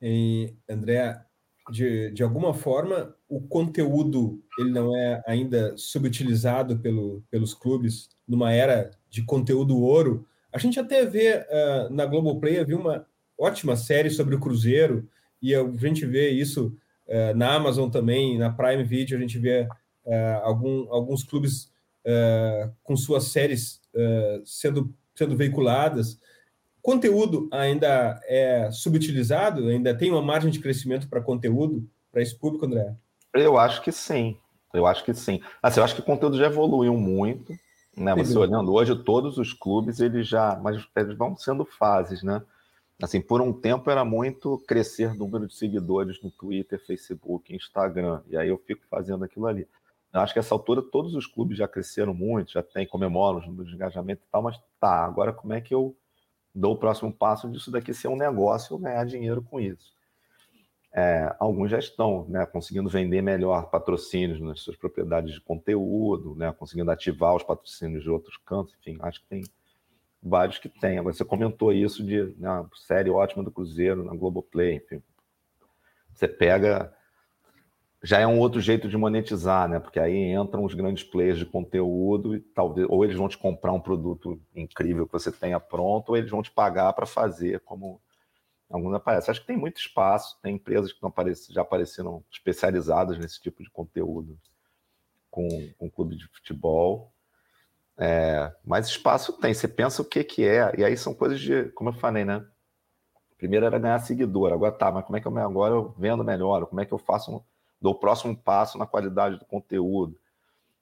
E, 0.00 0.52
André, 0.68 1.24
de, 1.70 2.10
de 2.10 2.22
alguma 2.22 2.52
forma, 2.52 3.14
o 3.28 3.40
conteúdo 3.40 4.42
ele 4.58 4.70
não 4.70 4.96
é 4.96 5.22
ainda 5.26 5.76
subutilizado 5.76 6.78
pelo, 6.80 7.22
pelos 7.30 7.54
clubes 7.54 8.10
numa 8.26 8.52
era 8.52 8.90
de 9.08 9.22
conteúdo 9.22 9.78
ouro. 9.78 10.26
A 10.52 10.58
gente 10.58 10.80
até 10.80 11.06
vê 11.06 11.36
uh, 11.36 11.92
na 11.92 12.04
Globoplay, 12.04 12.64
viu 12.64 12.78
uma 12.78 13.06
ótima 13.38 13.76
série 13.76 14.10
sobre 14.10 14.34
o 14.34 14.40
Cruzeiro, 14.40 15.08
e 15.40 15.54
a 15.54 15.68
gente 15.72 16.06
vê 16.06 16.30
isso 16.30 16.76
na 17.34 17.54
Amazon 17.54 17.90
também, 17.90 18.38
na 18.38 18.50
Prime 18.50 18.84
Video, 18.84 19.16
a 19.16 19.20
gente 19.20 19.38
vê 19.38 19.68
uh, 20.04 20.14
algum, 20.42 20.92
alguns 20.92 21.22
clubes 21.22 21.70
com 22.82 22.96
suas 22.96 23.26
séries 23.26 23.80
sendo, 24.44 24.92
sendo 25.14 25.36
veiculadas 25.36 26.18
conteúdo 26.82 27.48
ainda 27.50 28.20
é 28.24 28.70
subutilizado? 28.72 29.68
Ainda 29.68 29.96
tem 29.96 30.10
uma 30.10 30.20
margem 30.20 30.50
de 30.50 30.58
crescimento 30.58 31.08
para 31.08 31.22
conteúdo 31.22 31.88
para 32.10 32.20
esse 32.20 32.36
público, 32.36 32.66
André? 32.66 32.94
Eu 33.32 33.56
acho 33.56 33.80
que 33.80 33.92
sim. 33.92 34.36
Eu 34.74 34.86
acho 34.86 35.04
que 35.04 35.14
sim. 35.14 35.40
Assim, 35.62 35.80
eu 35.80 35.84
acho 35.84 35.94
que 35.94 36.00
o 36.00 36.04
conteúdo 36.04 36.36
já 36.36 36.46
evoluiu 36.46 36.94
muito. 36.96 37.54
Né? 37.96 38.14
Você 38.16 38.36
olhando 38.36 38.72
hoje, 38.72 38.96
todos 39.04 39.38
os 39.38 39.52
clubes, 39.52 40.00
eles 40.00 40.26
já. 40.26 40.58
Mas 40.62 40.84
eles 40.96 41.16
vão 41.16 41.36
sendo 41.36 41.64
fases, 41.64 42.22
né? 42.22 42.42
Assim, 43.02 43.20
por 43.20 43.40
um 43.40 43.52
tempo 43.52 43.90
era 43.90 44.04
muito 44.04 44.58
crescer 44.66 45.12
número 45.12 45.48
de 45.48 45.56
seguidores 45.56 46.22
no 46.22 46.30
Twitter, 46.30 46.78
Facebook, 46.78 47.52
Instagram. 47.52 48.22
E 48.28 48.36
aí 48.36 48.48
eu 48.48 48.56
fico 48.58 48.82
fazendo 48.88 49.24
aquilo 49.24 49.46
ali. 49.46 49.66
Eu 50.12 50.20
acho 50.20 50.32
que 50.32 50.38
essa 50.38 50.54
altura 50.54 50.80
todos 50.80 51.14
os 51.16 51.26
clubes 51.26 51.58
já 51.58 51.66
cresceram 51.66 52.14
muito, 52.14 52.52
já 52.52 52.62
tem, 52.62 52.86
comemoram 52.86 53.40
os 53.40 53.46
números 53.46 53.70
de 53.70 53.74
engajamento 53.74 54.22
e 54.22 54.30
tal, 54.30 54.42
mas 54.42 54.56
tá, 54.78 55.04
agora 55.04 55.32
como 55.32 55.52
é 55.52 55.60
que 55.60 55.74
eu 55.74 55.96
dou 56.54 56.74
o 56.74 56.78
próximo 56.78 57.12
passo 57.12 57.50
disso 57.50 57.72
daqui 57.72 57.92
ser 57.92 58.06
um 58.06 58.16
negócio, 58.16 58.78
ganhar 58.78 59.04
dinheiro 59.04 59.42
com 59.42 59.58
isso. 59.58 59.92
É, 60.94 61.34
alguns 61.40 61.70
já 61.70 61.78
estão 61.78 62.26
né, 62.28 62.46
conseguindo 62.46 62.88
vender 62.88 63.20
melhor 63.22 63.70
patrocínios 63.70 64.38
nas 64.40 64.60
suas 64.60 64.76
propriedades 64.76 65.32
de 65.32 65.40
conteúdo, 65.40 66.36
né, 66.36 66.52
conseguindo 66.52 66.90
ativar 66.90 67.34
os 67.34 67.42
patrocínios 67.42 68.04
de 68.04 68.10
outros 68.10 68.36
cantos, 68.36 68.76
enfim, 68.78 68.98
acho 69.00 69.20
que 69.22 69.26
tem 69.26 69.42
vários 70.22 70.58
que 70.58 70.68
tem. 70.68 70.98
Agora, 70.98 71.14
você 71.14 71.24
comentou 71.24 71.72
isso 71.72 72.04
de 72.04 72.34
né, 72.38 72.64
série 72.86 73.10
ótima 73.10 73.42
do 73.42 73.50
Cruzeiro 73.50 74.04
na 74.04 74.14
Globoplay, 74.14 74.76
enfim. 74.76 75.02
Você 76.14 76.28
pega 76.28 76.92
já 78.02 78.18
é 78.18 78.26
um 78.26 78.40
outro 78.40 78.60
jeito 78.60 78.88
de 78.88 78.96
monetizar, 78.96 79.68
né? 79.68 79.78
Porque 79.78 80.00
aí 80.00 80.32
entram 80.32 80.64
os 80.64 80.74
grandes 80.74 81.04
players 81.04 81.38
de 81.38 81.46
conteúdo 81.46 82.34
e 82.34 82.40
talvez 82.40 82.86
ou 82.90 83.04
eles 83.04 83.16
vão 83.16 83.28
te 83.28 83.38
comprar 83.38 83.72
um 83.72 83.80
produto 83.80 84.40
incrível 84.54 85.06
que 85.06 85.12
você 85.12 85.30
tenha 85.30 85.60
pronto, 85.60 86.10
ou 86.10 86.16
eles 86.16 86.30
vão 86.30 86.42
te 86.42 86.50
pagar 86.50 86.92
para 86.94 87.06
fazer, 87.06 87.60
como 87.60 88.00
alguns 88.68 88.94
aparecem. 88.94 89.30
Acho 89.30 89.40
que 89.40 89.46
tem 89.46 89.56
muito 89.56 89.78
espaço, 89.78 90.36
tem 90.42 90.56
empresas 90.56 90.92
que 90.92 91.54
já 91.54 91.62
apareceram 91.62 92.24
especializadas 92.30 93.18
nesse 93.18 93.40
tipo 93.40 93.62
de 93.62 93.70
conteúdo 93.70 94.36
com, 95.30 95.48
com 95.78 95.90
clube 95.90 96.16
de 96.16 96.26
futebol. 96.26 97.12
É, 98.04 98.52
mas 98.64 98.88
espaço 98.88 99.32
tem, 99.34 99.54
você 99.54 99.68
pensa 99.68 100.02
o 100.02 100.04
que, 100.04 100.24
que 100.24 100.44
é, 100.44 100.74
e 100.76 100.84
aí 100.84 100.96
são 100.96 101.14
coisas 101.14 101.40
de, 101.40 101.66
como 101.70 101.90
eu 101.90 101.94
falei, 101.94 102.24
né? 102.24 102.44
Primeiro 103.38 103.64
era 103.66 103.78
ganhar 103.78 103.98
seguidor, 104.00 104.52
agora 104.52 104.72
tá, 104.72 104.90
mas 104.90 105.04
como 105.04 105.16
é 105.16 105.20
que 105.20 105.28
eu 105.28 105.38
agora 105.38 105.74
eu 105.74 105.94
vendo 105.96 106.24
melhor? 106.24 106.66
Como 106.66 106.80
é 106.80 106.84
que 106.84 106.92
eu 106.92 106.98
faço 106.98 107.30
um 107.30 107.40
dou 107.82 107.92
o 107.92 107.98
próximo 107.98 108.34
passo 108.36 108.78
na 108.78 108.86
qualidade 108.86 109.38
do 109.38 109.44
conteúdo. 109.44 110.16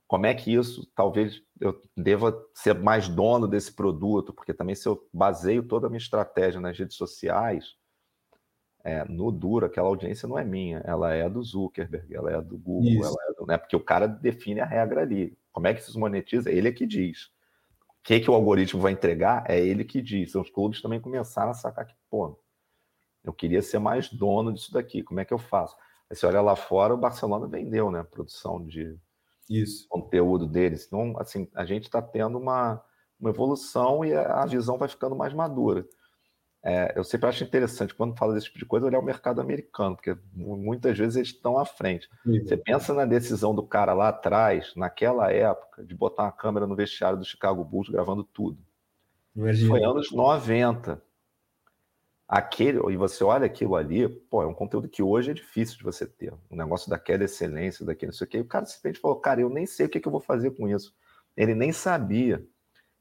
Como 0.07 0.27
é 0.27 0.35
que 0.35 0.53
isso, 0.53 0.87
talvez 0.95 1.43
eu 1.61 1.81
deva 1.97 2.37
ser 2.53 2.75
mais 2.75 3.09
dono 3.09 3.49
desse 3.49 3.73
produto, 3.73 4.33
porque 4.33 4.53
também 4.53 4.75
se 4.75 4.87
eu 4.87 5.09
baseio 5.13 5.63
toda 5.63 5.87
a 5.87 5.91
minha 5.91 5.99
estratégia 5.99 6.61
nas 6.61 6.77
redes 6.79 6.97
sociais, 6.97 7.77
é, 8.83 9.05
no 9.05 9.31
duro, 9.31 9.67
aquela 9.67 9.89
audiência 9.89 10.29
não 10.29 10.39
é 10.39 10.45
minha, 10.45 10.79
ela 10.85 11.15
é 11.15 11.29
do 11.29 11.43
Zuckerberg, 11.43 12.15
ela 12.15 12.33
é 12.33 12.41
do 12.41 12.59
Google, 12.59 12.91
isso. 12.91 13.05
ela 13.05 13.17
é 13.29 13.35
do, 13.35 13.47
né, 13.47 13.57
porque 13.57 13.77
o 13.77 13.85
cara 13.85 14.07
define 14.07 14.61
a 14.61 14.67
regra 14.67 15.03
ali. 15.03 15.37
Como 15.53 15.67
é 15.67 15.75
que 15.75 15.81
isso 15.81 15.99
monetiza? 15.99 16.51
Ele 16.51 16.69
é 16.69 16.73
que 16.73 16.87
diz. 16.87 17.27
O 17.89 18.03
que, 18.03 18.21
que 18.21 18.31
o 18.31 18.35
algoritmo 18.35 18.81
vai 18.81 18.93
entregar 18.93 19.45
é 19.49 19.61
ele 19.61 19.85
que 19.85 20.01
diz. 20.01 20.31
Então, 20.31 20.41
os 20.41 20.51
clubes 20.51 20.81
também 20.81 21.01
começaram 21.01 21.51
a 21.51 21.55
sacar 21.55 21.87
que, 21.87 21.95
pô, 22.09 22.39
eu 23.23 23.33
queria 23.33 23.61
ser 23.61 23.79
mais 23.79 24.11
dono 24.11 24.53
disso 24.53 24.73
daqui, 24.73 25.03
como 25.03 25.21
é 25.21 25.25
que 25.25 25.35
eu 25.35 25.39
faço? 25.39 25.77
Aí 26.09 26.17
você 26.17 26.27
olha 26.27 26.41
lá 26.41 26.57
fora, 26.57 26.95
o 26.95 26.99
Barcelona 26.99 27.47
vendeu, 27.47 27.91
né? 27.91 28.01
A 28.01 28.05
produção 28.05 28.65
de 28.65 28.99
Isso. 29.49 29.87
conteúdo 29.89 30.47
deles. 30.47 30.87
Então, 30.87 31.15
assim, 31.19 31.49
a 31.55 31.65
gente 31.65 31.85
está 31.85 32.01
tendo 32.01 32.39
uma, 32.39 32.83
uma 33.19 33.31
evolução 33.31 34.05
e 34.05 34.15
a 34.15 34.45
visão 34.47 34.79
vai 34.79 34.89
ficando 34.89 35.15
mais 35.15 35.35
madura. 35.35 35.87
É, 36.63 36.93
eu 36.95 37.03
sempre 37.03 37.29
acho 37.29 37.43
interessante, 37.43 37.95
quando 37.95 38.17
falo 38.17 38.35
desse 38.35 38.47
tipo 38.47 38.59
de 38.59 38.67
coisa, 38.67 38.85
olhar 38.85 38.99
o 38.99 39.05
mercado 39.05 39.41
americano, 39.41 39.97
porque 39.97 40.17
muitas 40.35 40.97
vezes 40.97 41.17
eles 41.17 41.29
estão 41.29 41.59
à 41.59 41.65
frente. 41.65 42.09
Sim. 42.23 42.41
Você 42.41 42.57
pensa 42.57 42.93
na 42.93 43.07
decisão 43.07 43.55
do 43.55 43.63
cara 43.63 43.95
lá 43.95 44.09
atrás, 44.09 44.75
naquela 44.77 45.33
época, 45.33 45.83
de 45.83 45.95
botar 45.95 46.25
uma 46.25 46.33
câmera 46.33 46.67
no 46.67 46.77
vestiário 46.77 47.19
do 47.19 47.25
Chicago 47.25 47.65
Bulls 47.65 47.89
gravando 47.89 48.23
tudo. 48.23 48.59
Imagina. 49.35 49.71
Foi 49.71 49.83
anos 49.83 50.13
90 50.13 51.03
aquele, 52.29 52.79
e 52.93 52.97
você 52.97 53.25
olha 53.25 53.47
aquilo 53.47 53.75
ali, 53.75 54.09
pô, 54.09 54.43
é 54.43 54.47
um 54.47 54.55
conteúdo 54.55 54.89
que 54.89 55.03
hoje 55.03 55.31
é 55.31 55.35
difícil 55.35 55.79
de 55.79 55.83
você 55.83 56.07
ter. 56.07 56.33
O 56.33 56.39
um 56.51 56.57
negócio 56.57 56.91
daquela 56.91 57.25
excelência, 57.25 57.85
daquele 57.85 58.13
não 58.13 58.17
sei 58.17 58.27
o 58.27 58.31
quê. 58.31 58.39
E 58.39 58.43
o 58.43 58.45
cara 58.45 58.67
simplesmente 58.67 59.01
falou, 59.01 59.17
cara, 59.17 59.41
eu 59.41 59.49
nem 59.49 59.67
sei 59.67 59.87
o 59.87 59.89
que, 59.89 59.99
que 59.99 60.07
eu 60.07 60.13
vou 60.13 60.21
fazer 60.21 60.51
com 60.51 60.69
isso. 60.69 60.95
Ele 61.37 61.55
nem 61.55 61.73
sabia. 61.73 62.45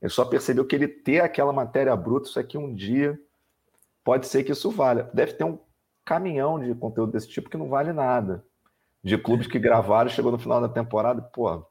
Ele 0.02 0.10
só 0.10 0.24
percebeu 0.24 0.66
que 0.66 0.76
ele 0.76 0.88
ter 0.88 1.20
aquela 1.20 1.52
matéria 1.52 1.96
bruta, 1.96 2.28
isso 2.28 2.40
aqui 2.40 2.58
um 2.58 2.74
dia 2.74 3.20
pode 4.10 4.26
ser 4.26 4.44
que 4.44 4.52
isso 4.52 4.72
valha. 4.72 5.08
Deve 5.14 5.34
ter 5.34 5.44
um 5.44 5.60
caminhão 6.04 6.60
de 6.60 6.74
conteúdo 6.74 7.12
desse 7.12 7.30
tipo 7.30 7.48
que 7.48 7.58
não 7.58 7.70
vale 7.70 7.94
nada. 7.94 8.44
De 9.04 9.16
clubes 9.20 9.46
que 9.46 9.60
gravaram, 9.60 10.10
chegou 10.10 10.32
no 10.32 10.40
final 10.40 10.60
da 10.60 10.68
temporada, 10.68 11.22
pô, 11.22 11.64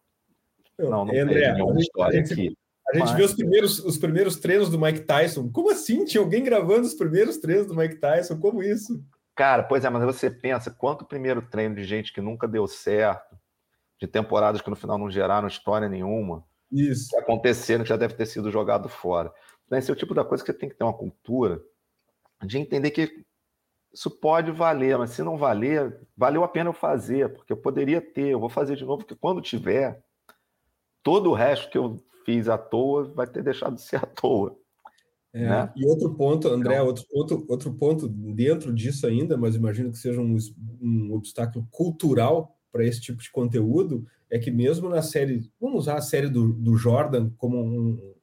não, 0.78 1.04
não 1.04 1.08
André, 1.08 1.46
tem 1.46 1.54
nenhuma 1.54 1.80
história 1.80 2.20
aqui. 2.20 2.56
A 2.94 2.96
gente 2.96 3.16
vê 3.16 3.24
os 3.24 3.34
primeiros, 3.34 3.80
os 3.80 3.98
primeiros 3.98 4.36
treinos 4.36 4.70
do 4.70 4.78
Mike 4.78 5.00
Tyson. 5.00 5.50
Como 5.50 5.68
assim? 5.68 6.04
Tinha 6.04 6.22
alguém 6.22 6.44
gravando 6.44 6.86
os 6.86 6.94
primeiros 6.94 7.38
treinos 7.38 7.66
do 7.66 7.74
Mike 7.74 7.96
Tyson? 7.96 8.38
Como 8.38 8.62
isso? 8.62 9.04
Cara, 9.34 9.64
pois 9.64 9.84
é, 9.84 9.90
mas 9.90 10.04
você 10.04 10.30
pensa, 10.30 10.70
quanto 10.70 11.04
primeiro 11.04 11.42
treino 11.42 11.74
de 11.74 11.82
gente 11.82 12.12
que 12.12 12.20
nunca 12.20 12.46
deu 12.46 12.68
certo, 12.68 13.36
de 14.00 14.06
temporadas 14.06 14.60
que 14.60 14.70
no 14.70 14.76
final 14.76 14.96
não 14.96 15.10
geraram 15.10 15.48
história 15.48 15.88
nenhuma, 15.88 16.44
isso. 16.70 17.08
que 17.08 17.16
aconteceram, 17.16 17.82
que 17.82 17.90
já 17.90 17.96
deve 17.96 18.14
ter 18.14 18.26
sido 18.26 18.48
jogado 18.48 18.88
fora. 18.88 19.32
Esse 19.72 19.90
é 19.90 19.92
o 19.92 19.96
tipo 19.96 20.14
da 20.14 20.24
coisa 20.24 20.44
que 20.44 20.52
você 20.52 20.56
tem 20.56 20.68
que 20.68 20.76
ter 20.76 20.84
uma 20.84 20.96
cultura 20.96 21.60
de 22.44 22.58
entender 22.58 22.90
que 22.90 23.24
isso 23.92 24.10
pode 24.10 24.50
valer, 24.52 24.98
mas 24.98 25.10
se 25.10 25.22
não 25.22 25.36
valer, 25.36 26.00
valeu 26.16 26.44
a 26.44 26.48
pena 26.48 26.70
eu 26.70 26.74
fazer, 26.74 27.32
porque 27.32 27.52
eu 27.52 27.56
poderia 27.56 28.00
ter, 28.00 28.28
eu 28.28 28.40
vou 28.40 28.48
fazer 28.48 28.76
de 28.76 28.84
novo, 28.84 28.98
porque 28.98 29.16
quando 29.16 29.40
tiver, 29.40 30.02
todo 31.02 31.30
o 31.30 31.34
resto 31.34 31.70
que 31.70 31.78
eu 31.78 31.96
fiz 32.24 32.48
à 32.48 32.58
toa 32.58 33.12
vai 33.12 33.26
ter 33.26 33.42
deixado 33.42 33.74
de 33.74 33.82
ser 33.82 33.96
à 33.96 34.06
toa. 34.06 34.56
É, 35.32 35.48
né? 35.48 35.72
E 35.76 35.86
outro 35.86 36.14
ponto, 36.14 36.48
André, 36.48 36.74
então, 36.74 36.86
outro, 36.86 37.04
outro, 37.12 37.46
outro 37.48 37.74
ponto 37.74 38.08
dentro 38.08 38.72
disso 38.72 39.06
ainda, 39.06 39.36
mas 39.36 39.54
imagino 39.54 39.90
que 39.90 39.98
seja 39.98 40.20
um, 40.20 40.36
um 40.80 41.12
obstáculo 41.12 41.66
cultural 41.70 42.56
para 42.70 42.84
esse 42.84 43.00
tipo 43.00 43.22
de 43.22 43.30
conteúdo, 43.30 44.06
é 44.30 44.38
que 44.38 44.50
mesmo 44.50 44.88
na 44.88 45.02
série, 45.02 45.50
vamos 45.60 45.80
usar 45.80 45.96
a 45.96 46.02
série 46.02 46.28
do, 46.28 46.52
do 46.52 46.76
Jordan 46.76 47.30
como 47.36 47.58
um, 47.58 48.14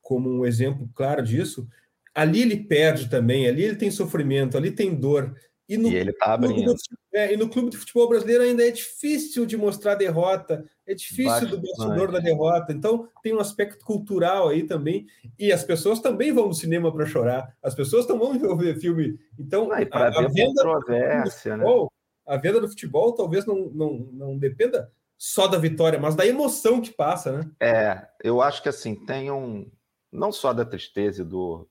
como 0.00 0.28
um 0.28 0.44
exemplo 0.44 0.88
claro 0.94 1.22
disso, 1.22 1.68
ali 2.14 2.42
ele 2.42 2.56
perde 2.56 3.08
também, 3.08 3.46
ali 3.48 3.64
ele 3.64 3.76
tem 3.76 3.90
sofrimento, 3.90 4.56
ali 4.56 4.70
tem 4.70 4.94
dor. 4.94 5.34
E, 5.68 5.76
no, 5.76 5.88
e 5.88 5.94
ele 5.94 6.12
tá 6.12 6.34
abrindo. 6.34 6.74
É, 7.12 7.32
e 7.32 7.36
no 7.36 7.48
clube 7.48 7.70
de 7.70 7.76
futebol 7.76 8.08
brasileiro 8.08 8.42
ainda 8.42 8.66
é 8.66 8.72
difícil 8.72 9.46
de 9.46 9.56
mostrar 9.56 9.94
derrota, 9.94 10.64
é 10.84 10.94
difícil 10.94 11.26
Bastante. 11.26 11.56
do 11.56 11.62
bastidor 11.62 12.10
da 12.10 12.18
derrota. 12.18 12.72
Então 12.72 13.08
tem 13.22 13.32
um 13.32 13.38
aspecto 13.38 13.84
cultural 13.84 14.48
aí 14.48 14.64
também. 14.64 15.06
E 15.38 15.52
as 15.52 15.62
pessoas 15.62 16.00
também 16.00 16.32
vão 16.32 16.48
no 16.48 16.54
cinema 16.54 16.92
para 16.92 17.06
chorar. 17.06 17.56
As 17.62 17.74
pessoas 17.74 18.04
também 18.04 18.38
vão 18.38 18.56
ver 18.58 18.80
filme. 18.80 19.16
Então 19.38 19.70
a, 19.70 19.76
a, 19.76 20.28
venda 20.28 20.64
controvérsia, 20.64 21.56
né? 21.56 21.64
futebol, 21.64 21.84
né? 21.84 22.34
a 22.34 22.36
venda 22.36 22.60
do 22.60 22.68
futebol 22.68 23.14
talvez 23.14 23.46
não, 23.46 23.70
não, 23.72 24.08
não 24.12 24.38
dependa 24.38 24.90
só 25.16 25.46
da 25.46 25.58
vitória, 25.58 26.00
mas 26.00 26.16
da 26.16 26.26
emoção 26.26 26.80
que 26.80 26.90
passa, 26.90 27.30
né? 27.30 27.50
É, 27.60 28.08
eu 28.24 28.40
acho 28.40 28.60
que 28.62 28.68
assim 28.68 28.94
tem 28.94 29.30
um 29.30 29.70
não 30.10 30.32
só 30.32 30.52
da 30.52 30.64
tristeza 30.64 31.22
e 31.22 31.24
do, 31.24 31.68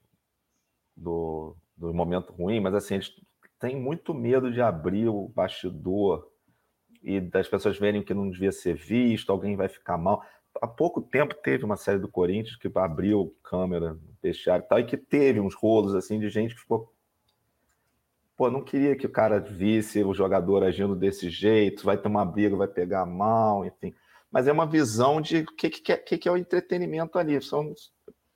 do, 0.99 1.55
do 1.77 1.93
momento 1.93 2.33
ruim, 2.33 2.59
mas 2.59 2.73
assim, 2.75 2.95
eles 2.95 3.11
têm 3.59 3.75
muito 3.75 4.13
medo 4.13 4.51
de 4.51 4.61
abrir 4.61 5.07
o 5.07 5.29
bastidor 5.29 6.29
e 7.01 7.19
das 7.19 7.47
pessoas 7.47 7.77
verem 7.77 8.03
que 8.03 8.13
não 8.13 8.29
devia 8.29 8.51
ser 8.51 8.75
visto, 8.75 9.31
alguém 9.31 9.55
vai 9.55 9.69
ficar 9.69 9.97
mal. 9.97 10.23
Há 10.61 10.67
pouco 10.67 11.01
tempo 11.01 11.33
teve 11.35 11.63
uma 11.63 11.77
série 11.77 11.99
do 11.99 12.09
Corinthians 12.09 12.57
que 12.57 12.69
abriu 12.75 13.35
câmera 13.43 13.97
vestiário 14.21 14.65
e 14.65 14.67
tal, 14.67 14.79
e 14.79 14.85
que 14.85 14.97
teve 14.97 15.39
uns 15.39 15.55
rolos 15.55 15.95
assim 15.95 16.19
de 16.19 16.29
gente 16.29 16.53
que 16.53 16.61
ficou. 16.61 16.91
Pô, 18.35 18.49
não 18.49 18.63
queria 18.63 18.95
que 18.95 19.05
o 19.05 19.11
cara 19.11 19.39
visse 19.39 20.03
o 20.03 20.13
jogador 20.13 20.63
agindo 20.63 20.95
desse 20.95 21.29
jeito, 21.29 21.85
vai 21.85 21.97
ter 21.97 22.07
uma 22.07 22.25
briga, 22.25 22.55
vai 22.55 22.67
pegar 22.67 23.05
mal, 23.05 23.65
enfim. 23.65 23.93
Mas 24.31 24.47
é 24.47 24.51
uma 24.51 24.65
visão 24.65 25.19
de 25.19 25.39
o 25.39 25.45
que, 25.45 25.69
que, 25.69 25.97
que, 25.97 26.17
que 26.17 26.29
é 26.29 26.31
o 26.31 26.37
entretenimento 26.37 27.17
ali. 27.17 27.41
São 27.41 27.73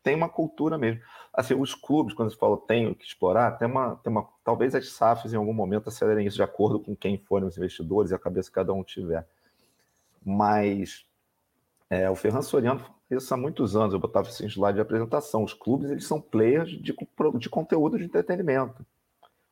tem 0.04 0.16
uma 0.16 0.30
cultura 0.30 0.78
mesmo. 0.78 1.02
Assim, 1.34 1.56
os 1.56 1.74
clubes, 1.74 2.14
quando 2.14 2.30
você 2.30 2.38
fala 2.38 2.58
tem 2.58 2.94
que 2.94 3.06
explorar, 3.06 3.52
tem 3.54 3.68
uma, 3.68 3.96
tem 3.96 4.12
uma. 4.12 4.28
Talvez 4.44 4.76
as 4.76 4.90
SAFs 4.90 5.34
em 5.34 5.38
algum 5.38 5.54
momento 5.54 5.88
acelerem 5.88 6.28
isso 6.28 6.36
de 6.36 6.44
acordo 6.44 6.80
com 6.80 6.96
quem 6.96 7.18
forem 7.18 7.48
os 7.48 7.58
investidores 7.58 8.12
e 8.12 8.16
a 8.16 8.20
cabeça 8.20 8.50
que 8.50 8.56
cada 8.56 8.74
um 8.74 8.84
tiver. 8.84 9.26
Mas 10.24 11.06
é, 11.90 12.10
o 12.10 12.16
Ferran 12.16 12.42
Soriano 12.42 12.86
isso 13.10 13.34
há 13.34 13.38
muitos 13.38 13.76
anos, 13.76 13.94
eu 13.94 14.00
botava 14.00 14.28
esse 14.28 14.46
slide 14.46 14.76
de 14.76 14.82
apresentação. 14.82 15.44
Os 15.44 15.54
clubes 15.54 15.90
eles 15.90 16.06
são 16.06 16.20
players 16.20 16.70
de, 16.70 16.96
de 17.38 17.50
conteúdo 17.50 17.98
de 17.98 18.06
entretenimento, 18.06 18.86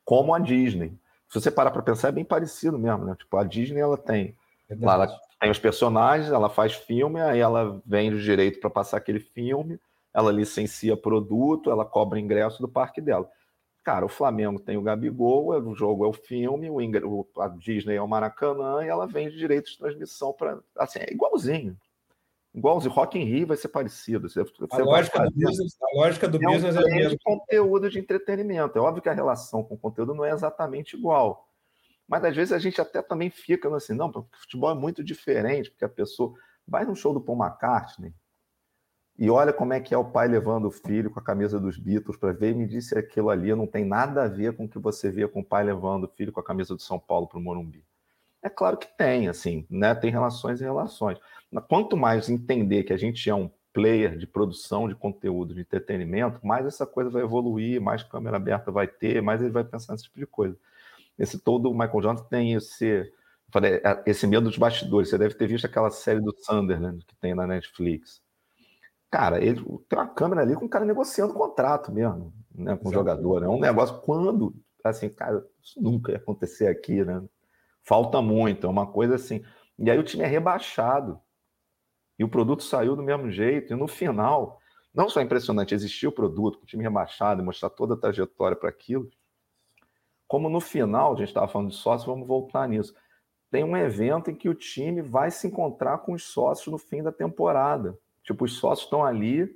como 0.04 0.34
a 0.34 0.38
Disney. 0.38 0.92
Se 1.28 1.40
você 1.40 1.50
parar 1.50 1.70
para 1.70 1.82
pensar, 1.82 2.08
é 2.08 2.12
bem 2.12 2.24
parecido 2.24 2.78
mesmo, 2.78 3.04
né? 3.04 3.14
Tipo, 3.16 3.36
a 3.36 3.44
Disney 3.44 3.80
ela 3.80 3.96
tem. 3.96 4.36
Lá, 4.80 4.94
ela 4.94 5.20
tem 5.40 5.50
os 5.50 5.58
personagens, 5.58 6.30
ela 6.30 6.48
faz 6.48 6.72
filme, 6.72 7.20
aí 7.20 7.38
ela 7.38 7.80
vende 7.84 8.16
o 8.16 8.20
direito 8.20 8.58
para 8.60 8.70
passar 8.70 8.96
aquele 8.96 9.20
filme 9.20 9.78
ela 10.14 10.30
licencia 10.30 10.96
produto, 10.96 11.70
ela 11.70 11.84
cobra 11.84 12.20
ingresso 12.20 12.60
do 12.60 12.68
parque 12.68 13.00
dela. 13.00 13.28
Cara, 13.84 14.06
o 14.06 14.08
Flamengo 14.08 14.60
tem 14.60 14.76
o 14.76 14.82
Gabigol, 14.82 15.48
o 15.48 15.74
jogo 15.74 16.04
é 16.04 16.08
o 16.08 16.12
filme, 16.12 16.70
o, 16.70 17.26
a 17.38 17.48
Disney 17.48 17.96
é 17.96 18.02
o 18.02 18.06
Maracanã 18.06 18.84
e 18.84 18.88
ela 18.88 19.06
vende 19.06 19.36
direitos 19.36 19.72
de 19.72 19.78
transmissão 19.78 20.32
para. 20.32 20.60
Assim, 20.76 21.00
é 21.00 21.12
igualzinho. 21.12 21.76
Igualzinho. 22.54 22.92
Rock 22.92 23.18
in 23.18 23.24
Rio 23.24 23.46
vai 23.46 23.56
ser 23.56 23.68
parecido. 23.68 24.28
Você, 24.28 24.44
você 24.44 24.66
a, 24.70 24.84
lógica 24.84 25.24
do 25.24 25.32
business, 25.32 25.76
a 25.82 25.98
lógica 25.98 26.28
do 26.28 26.36
é 26.36 26.46
business 26.46 26.76
um 26.76 26.80
é 26.80 27.08
de 27.08 27.18
conteúdo 27.18 27.90
de 27.90 27.98
entretenimento. 27.98 28.78
É 28.78 28.80
óbvio 28.80 29.02
que 29.02 29.08
a 29.08 29.14
relação 29.14 29.64
com 29.64 29.74
o 29.74 29.78
conteúdo 29.78 30.14
não 30.14 30.24
é 30.24 30.30
exatamente 30.30 30.96
igual. 30.96 31.48
Mas 32.06 32.22
às 32.24 32.36
vezes 32.36 32.52
a 32.52 32.58
gente 32.58 32.80
até 32.80 33.00
também 33.00 33.30
fica 33.30 33.74
assim, 33.74 33.94
não, 33.94 34.12
porque 34.12 34.36
o 34.36 34.40
futebol 34.40 34.70
é 34.70 34.74
muito 34.74 35.02
diferente, 35.02 35.70
porque 35.70 35.84
a 35.84 35.88
pessoa 35.88 36.34
vai 36.68 36.84
num 36.84 36.94
show 36.94 37.14
do 37.14 37.20
Paul 37.20 37.38
McCartney, 37.38 38.12
e 39.18 39.30
olha 39.30 39.52
como 39.52 39.72
é 39.72 39.80
que 39.80 39.94
é 39.94 39.98
o 39.98 40.04
pai 40.04 40.26
levando 40.26 40.66
o 40.66 40.70
filho 40.70 41.10
com 41.10 41.20
a 41.20 41.22
camisa 41.22 41.60
dos 41.60 41.78
Beatles 41.78 42.16
para 42.16 42.32
ver 42.32 42.52
e 42.52 42.54
me 42.54 42.66
disse 42.66 42.96
aquilo 42.96 43.30
ali 43.30 43.54
não 43.54 43.66
tem 43.66 43.84
nada 43.84 44.24
a 44.24 44.28
ver 44.28 44.56
com 44.56 44.64
o 44.64 44.68
que 44.68 44.78
você 44.78 45.10
vê 45.10 45.28
com 45.28 45.40
o 45.40 45.44
pai 45.44 45.64
levando 45.64 46.04
o 46.04 46.08
filho 46.08 46.32
com 46.32 46.40
a 46.40 46.44
camisa 46.44 46.74
do 46.74 46.82
São 46.82 46.98
Paulo 46.98 47.26
para 47.26 47.38
o 47.38 47.42
Morumbi. 47.42 47.84
É 48.42 48.48
claro 48.48 48.76
que 48.76 48.88
tem, 48.96 49.28
assim, 49.28 49.64
né? 49.70 49.94
Tem 49.94 50.10
relações 50.10 50.60
e 50.60 50.64
relações. 50.64 51.18
Quanto 51.68 51.96
mais 51.96 52.28
entender 52.28 52.82
que 52.82 52.92
a 52.92 52.96
gente 52.96 53.28
é 53.30 53.34
um 53.34 53.48
player 53.72 54.16
de 54.16 54.26
produção 54.26 54.88
de 54.88 54.94
conteúdo, 54.94 55.54
de 55.54 55.60
entretenimento, 55.60 56.44
mais 56.44 56.66
essa 56.66 56.84
coisa 56.84 57.08
vai 57.08 57.22
evoluir, 57.22 57.80
mais 57.80 58.02
câmera 58.02 58.36
aberta 58.38 58.72
vai 58.72 58.88
ter, 58.88 59.22
mais 59.22 59.40
ele 59.40 59.52
vai 59.52 59.62
pensar 59.62 59.92
nesse 59.92 60.04
tipo 60.04 60.18
de 60.18 60.26
coisa. 60.26 60.56
Esse 61.18 61.38
todo 61.38 61.70
o 61.70 61.72
Michael 61.72 62.02
Jordan 62.02 62.22
tem 62.24 62.54
esse, 62.54 63.12
é, 63.62 64.02
esse 64.06 64.26
medo 64.26 64.48
dos 64.48 64.58
bastidores. 64.58 65.10
Você 65.10 65.18
deve 65.18 65.34
ter 65.34 65.46
visto 65.46 65.66
aquela 65.66 65.90
série 65.90 66.20
do 66.20 66.34
Sunderland 66.36 67.04
que 67.06 67.14
tem 67.16 67.34
na 67.34 67.46
Netflix 67.46 68.21
Cara, 69.12 69.44
ele 69.44 69.62
tem 69.90 69.98
uma 69.98 70.08
câmera 70.08 70.40
ali 70.40 70.56
com 70.56 70.64
o 70.64 70.68
cara 70.70 70.86
negociando 70.86 71.34
contrato 71.34 71.92
mesmo, 71.92 72.32
né, 72.54 72.74
com 72.78 72.88
o 72.88 72.92
jogador. 72.92 73.42
É 73.42 73.48
um 73.48 73.60
negócio 73.60 74.00
quando, 74.00 74.54
assim, 74.82 75.10
cara, 75.10 75.46
isso 75.62 75.78
nunca 75.82 76.12
ia 76.12 76.16
acontecer 76.16 76.66
aqui, 76.66 77.04
né? 77.04 77.22
Falta 77.84 78.22
muito, 78.22 78.66
é 78.66 78.70
uma 78.70 78.90
coisa 78.90 79.16
assim. 79.16 79.44
E 79.78 79.90
aí 79.90 79.98
o 79.98 80.02
time 80.02 80.24
é 80.24 80.26
rebaixado. 80.26 81.20
E 82.18 82.24
o 82.24 82.28
produto 82.28 82.62
saiu 82.62 82.96
do 82.96 83.02
mesmo 83.02 83.30
jeito. 83.30 83.74
E 83.74 83.76
no 83.76 83.86
final, 83.86 84.58
não 84.94 85.10
só 85.10 85.20
é 85.20 85.24
impressionante 85.24 85.74
existir 85.74 86.06
o 86.06 86.12
produto, 86.12 86.60
o 86.62 86.64
time 86.64 86.82
rebaixado 86.82 87.42
e 87.42 87.44
mostrar 87.44 87.68
toda 87.68 87.92
a 87.92 87.98
trajetória 87.98 88.56
para 88.56 88.70
aquilo, 88.70 89.10
como 90.26 90.48
no 90.48 90.60
final, 90.60 91.12
a 91.12 91.16
gente 91.16 91.28
estava 91.28 91.48
falando 91.48 91.68
de 91.68 91.76
sócio, 91.76 92.06
vamos 92.06 92.26
voltar 92.26 92.66
nisso. 92.66 92.94
Tem 93.50 93.62
um 93.62 93.76
evento 93.76 94.30
em 94.30 94.34
que 94.34 94.48
o 94.48 94.54
time 94.54 95.02
vai 95.02 95.30
se 95.30 95.48
encontrar 95.48 95.98
com 95.98 96.14
os 96.14 96.24
sócios 96.24 96.72
no 96.72 96.78
fim 96.78 97.02
da 97.02 97.12
temporada. 97.12 97.98
Tipo, 98.22 98.44
os 98.44 98.56
sócios 98.56 98.86
estão 98.86 99.04
ali 99.04 99.54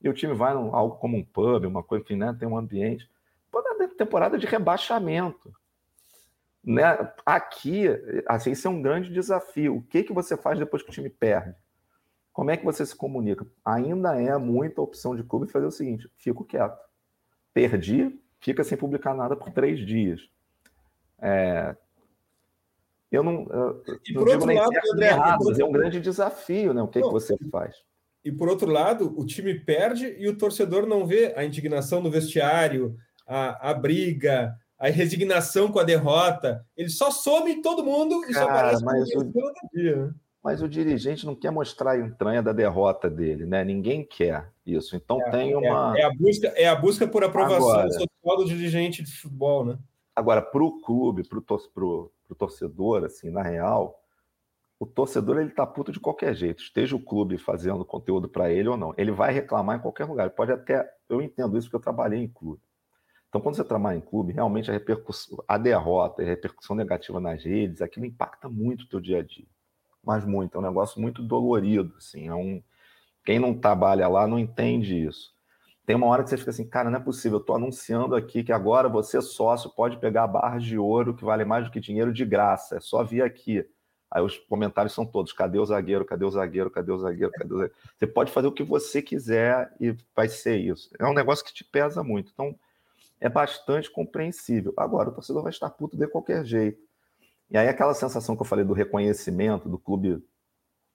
e 0.00 0.08
o 0.08 0.14
time 0.14 0.34
vai 0.34 0.54
num, 0.54 0.74
algo 0.74 0.96
como 0.96 1.16
um 1.16 1.24
pub, 1.24 1.64
uma 1.64 1.82
coisa, 1.82 2.04
enfim, 2.04 2.16
né? 2.16 2.34
Tem 2.38 2.48
um 2.48 2.56
ambiente. 2.56 3.10
Pô, 3.50 3.62
na 3.62 3.88
temporada 3.88 4.38
de 4.38 4.46
rebaixamento. 4.46 5.52
Né? 6.64 6.82
Aqui, 7.24 7.86
assim, 8.26 8.52
isso 8.52 8.66
é 8.66 8.70
um 8.70 8.82
grande 8.82 9.12
desafio. 9.12 9.76
O 9.76 9.82
que, 9.82 10.02
que 10.02 10.12
você 10.12 10.36
faz 10.36 10.58
depois 10.58 10.82
que 10.82 10.90
o 10.90 10.92
time 10.92 11.08
perde? 11.08 11.54
Como 12.32 12.50
é 12.50 12.56
que 12.56 12.64
você 12.64 12.84
se 12.84 12.94
comunica? 12.94 13.46
Ainda 13.64 14.20
é 14.20 14.36
muita 14.36 14.82
opção 14.82 15.16
de 15.16 15.22
clube 15.22 15.50
fazer 15.50 15.66
o 15.66 15.70
seguinte: 15.70 16.10
fico 16.16 16.44
quieto. 16.44 16.78
Perdi, 17.54 18.20
fica 18.40 18.62
sem 18.62 18.76
publicar 18.76 19.14
nada 19.14 19.34
por 19.34 19.50
três 19.50 19.78
dias. 19.78 20.28
É, 21.18 21.74
eu 23.10 23.22
não, 23.22 23.46
eu, 23.50 23.82
e 24.06 24.12
por 24.12 24.28
outro 24.28 24.52
lado, 24.52 24.70
André, 24.92 25.06
errado, 25.06 25.60
é 25.60 25.64
um 25.64 25.72
grande 25.72 26.00
desafio, 26.00 26.74
né? 26.74 26.82
O 26.82 26.88
que, 26.88 27.00
não, 27.00 27.08
que 27.08 27.12
você 27.12 27.36
faz? 27.50 27.76
E 28.26 28.32
por 28.32 28.48
outro 28.48 28.68
lado, 28.68 29.14
o 29.16 29.24
time 29.24 29.54
perde 29.54 30.16
e 30.18 30.26
o 30.26 30.36
torcedor 30.36 30.84
não 30.84 31.06
vê 31.06 31.32
a 31.36 31.44
indignação 31.44 32.02
no 32.02 32.10
vestiário, 32.10 32.96
a, 33.24 33.70
a 33.70 33.72
briga, 33.72 34.52
a 34.76 34.88
resignação 34.88 35.70
com 35.70 35.78
a 35.78 35.84
derrota. 35.84 36.66
Ele 36.76 36.88
só 36.88 37.08
some 37.12 37.62
todo 37.62 37.84
mundo 37.84 38.24
e 38.28 38.32
Cara, 38.32 38.44
só 38.44 38.50
aparece 38.50 38.84
mas 38.84 39.08
o, 39.14 39.32
dia. 39.72 40.14
Mas 40.42 40.60
o 40.60 40.68
dirigente 40.68 41.24
não 41.24 41.36
quer 41.36 41.52
mostrar 41.52 41.92
a 41.92 42.00
entranha 42.00 42.42
da 42.42 42.52
derrota 42.52 43.08
dele, 43.08 43.46
né? 43.46 43.64
Ninguém 43.64 44.04
quer 44.04 44.50
isso. 44.66 44.96
Então 44.96 45.22
é, 45.22 45.30
tem 45.30 45.52
é, 45.52 45.56
uma. 45.56 45.96
É, 45.96 46.02
a 46.02 46.10
busca, 46.12 46.48
é 46.56 46.66
a 46.66 46.74
busca 46.74 47.06
por 47.06 47.22
aprovação 47.22 47.70
agora, 47.70 47.92
social 47.92 48.36
do 48.38 48.44
dirigente 48.44 49.04
de 49.04 49.12
futebol, 49.12 49.64
né? 49.64 49.78
Agora, 50.16 50.42
para 50.42 50.64
o 50.64 50.80
clube, 50.80 51.22
para 51.22 51.38
o 51.38 52.34
torcedor, 52.34 53.04
assim, 53.04 53.30
na 53.30 53.42
real, 53.42 54.02
o 54.78 54.86
torcedor 54.86 55.38
ele 55.38 55.50
tá 55.50 55.66
puto 55.66 55.90
de 55.90 55.98
qualquer 55.98 56.34
jeito, 56.34 56.62
esteja 56.62 56.94
o 56.94 57.00
clube 57.00 57.38
fazendo 57.38 57.84
conteúdo 57.84 58.28
para 58.28 58.50
ele 58.50 58.68
ou 58.68 58.76
não. 58.76 58.94
Ele 58.96 59.10
vai 59.10 59.32
reclamar 59.32 59.78
em 59.78 59.80
qualquer 59.80 60.04
lugar. 60.04 60.30
Pode 60.30 60.52
até, 60.52 60.88
eu 61.08 61.22
entendo 61.22 61.56
isso 61.56 61.66
porque 61.68 61.76
eu 61.76 61.80
trabalhei 61.80 62.20
em 62.20 62.28
clube. 62.28 62.60
Então, 63.28 63.40
quando 63.40 63.56
você 63.56 63.64
trabalha 63.64 63.96
em 63.96 64.00
clube, 64.00 64.32
realmente 64.32 64.70
a 64.70 64.72
repercussão, 64.72 65.42
a 65.48 65.58
derrota, 65.58 66.22
a 66.22 66.24
repercussão 66.24 66.76
negativa 66.76 67.20
nas 67.20 67.42
redes, 67.44 67.82
aquilo 67.82 68.06
impacta 68.06 68.48
muito 68.48 68.82
o 68.82 68.88
teu 68.88 69.00
dia 69.00 69.18
a 69.18 69.22
dia. 69.22 69.46
Mas 70.04 70.24
muito, 70.24 70.56
é 70.56 70.58
um 70.60 70.62
negócio 70.62 71.00
muito 71.00 71.22
dolorido, 71.22 71.94
assim, 71.96 72.28
é 72.28 72.34
um 72.34 72.62
Quem 73.24 73.38
não 73.38 73.54
trabalha 73.58 74.08
lá 74.08 74.26
não 74.26 74.38
entende 74.38 75.04
isso. 75.04 75.34
Tem 75.84 75.96
uma 75.96 76.06
hora 76.06 76.22
que 76.22 76.30
você 76.30 76.36
fica 76.36 76.50
assim, 76.50 76.68
cara, 76.68 76.90
não 76.90 76.98
é 76.98 77.02
possível, 77.02 77.38
eu 77.38 77.40
estou 77.40 77.56
anunciando 77.56 78.14
aqui 78.16 78.42
que 78.44 78.52
agora 78.52 78.88
você, 78.88 79.20
sócio, 79.22 79.70
pode 79.70 79.98
pegar 79.98 80.26
barras 80.26 80.64
de 80.64 80.78
ouro 80.78 81.14
que 81.14 81.24
vale 81.24 81.44
mais 81.44 81.64
do 81.64 81.70
que 81.70 81.80
dinheiro 81.80 82.12
de 82.12 82.24
graça, 82.24 82.76
é 82.76 82.80
só 82.80 83.04
vir 83.04 83.22
aqui. 83.22 83.64
Aí 84.10 84.22
os 84.22 84.38
comentários 84.38 84.94
são 84.94 85.04
todos: 85.04 85.32
cadê 85.32 85.58
o 85.58 85.66
zagueiro? 85.66 86.04
Cadê 86.04 86.24
o 86.24 86.30
zagueiro? 86.30 86.70
Cadê 86.70 86.92
o 86.92 86.98
zagueiro? 86.98 87.32
Cadê 87.32 87.52
o 87.52 87.56
zagueiro? 87.58 87.74
Você 87.96 88.06
pode 88.06 88.32
fazer 88.32 88.46
o 88.46 88.52
que 88.52 88.62
você 88.62 89.02
quiser 89.02 89.72
e 89.80 89.94
vai 90.14 90.28
ser 90.28 90.56
isso. 90.58 90.90
É 90.98 91.06
um 91.06 91.14
negócio 91.14 91.44
que 91.44 91.52
te 91.52 91.64
pesa 91.64 92.02
muito. 92.02 92.30
Então, 92.32 92.58
é 93.20 93.28
bastante 93.28 93.90
compreensível. 93.90 94.72
Agora, 94.76 95.08
o 95.08 95.12
torcedor 95.12 95.42
vai 95.42 95.50
estar 95.50 95.70
puto 95.70 95.96
de 95.96 96.06
qualquer 96.06 96.44
jeito. 96.44 96.80
E 97.50 97.56
aí, 97.56 97.68
aquela 97.68 97.94
sensação 97.94 98.36
que 98.36 98.42
eu 98.42 98.46
falei 98.46 98.64
do 98.64 98.72
reconhecimento, 98.72 99.68
do 99.68 99.78
clube 99.78 100.22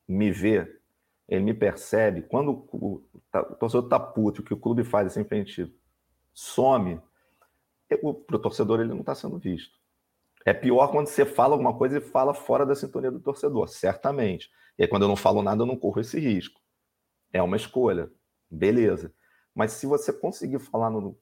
me 0.07 0.31
ver, 0.31 0.81
ele 1.27 1.43
me 1.43 1.53
percebe. 1.53 2.21
Quando 2.23 2.67
o, 2.71 3.01
tá, 3.31 3.43
torcedor 3.43 3.85
está 3.85 3.99
puto, 3.99 4.41
o 4.41 4.43
que 4.43 4.53
o 4.53 4.59
clube 4.59 4.83
faz 4.83 5.07
é 5.07 5.09
simplesmente 5.09 5.73
some, 6.33 6.99
para 7.87 8.35
o 8.35 8.39
torcedor 8.39 8.79
ele 8.79 8.89
não 8.89 8.99
está 8.99 9.15
sendo 9.15 9.37
visto. 9.37 9.80
É 10.45 10.53
pior 10.53 10.87
quando 10.89 11.07
você 11.07 11.25
fala 11.25 11.53
alguma 11.53 11.77
coisa 11.77 11.97
e 11.97 12.01
fala 12.01 12.33
fora 12.33 12.65
da 12.65 12.75
sintonia 12.75 13.11
do 13.11 13.19
torcedor, 13.19 13.67
certamente. 13.67 14.49
E 14.77 14.83
aí, 14.83 14.87
quando 14.87 15.03
eu 15.03 15.07
não 15.07 15.15
falo 15.15 15.43
nada, 15.43 15.61
eu 15.61 15.65
não 15.65 15.77
corro 15.77 15.99
esse 16.01 16.19
risco. 16.19 16.59
É 17.31 17.41
uma 17.41 17.55
escolha. 17.55 18.09
Beleza. 18.49 19.13
Mas 19.53 19.73
se 19.73 19.85
você 19.85 20.11
conseguir 20.11 20.59
falar 20.59 20.89
no, 20.89 21.17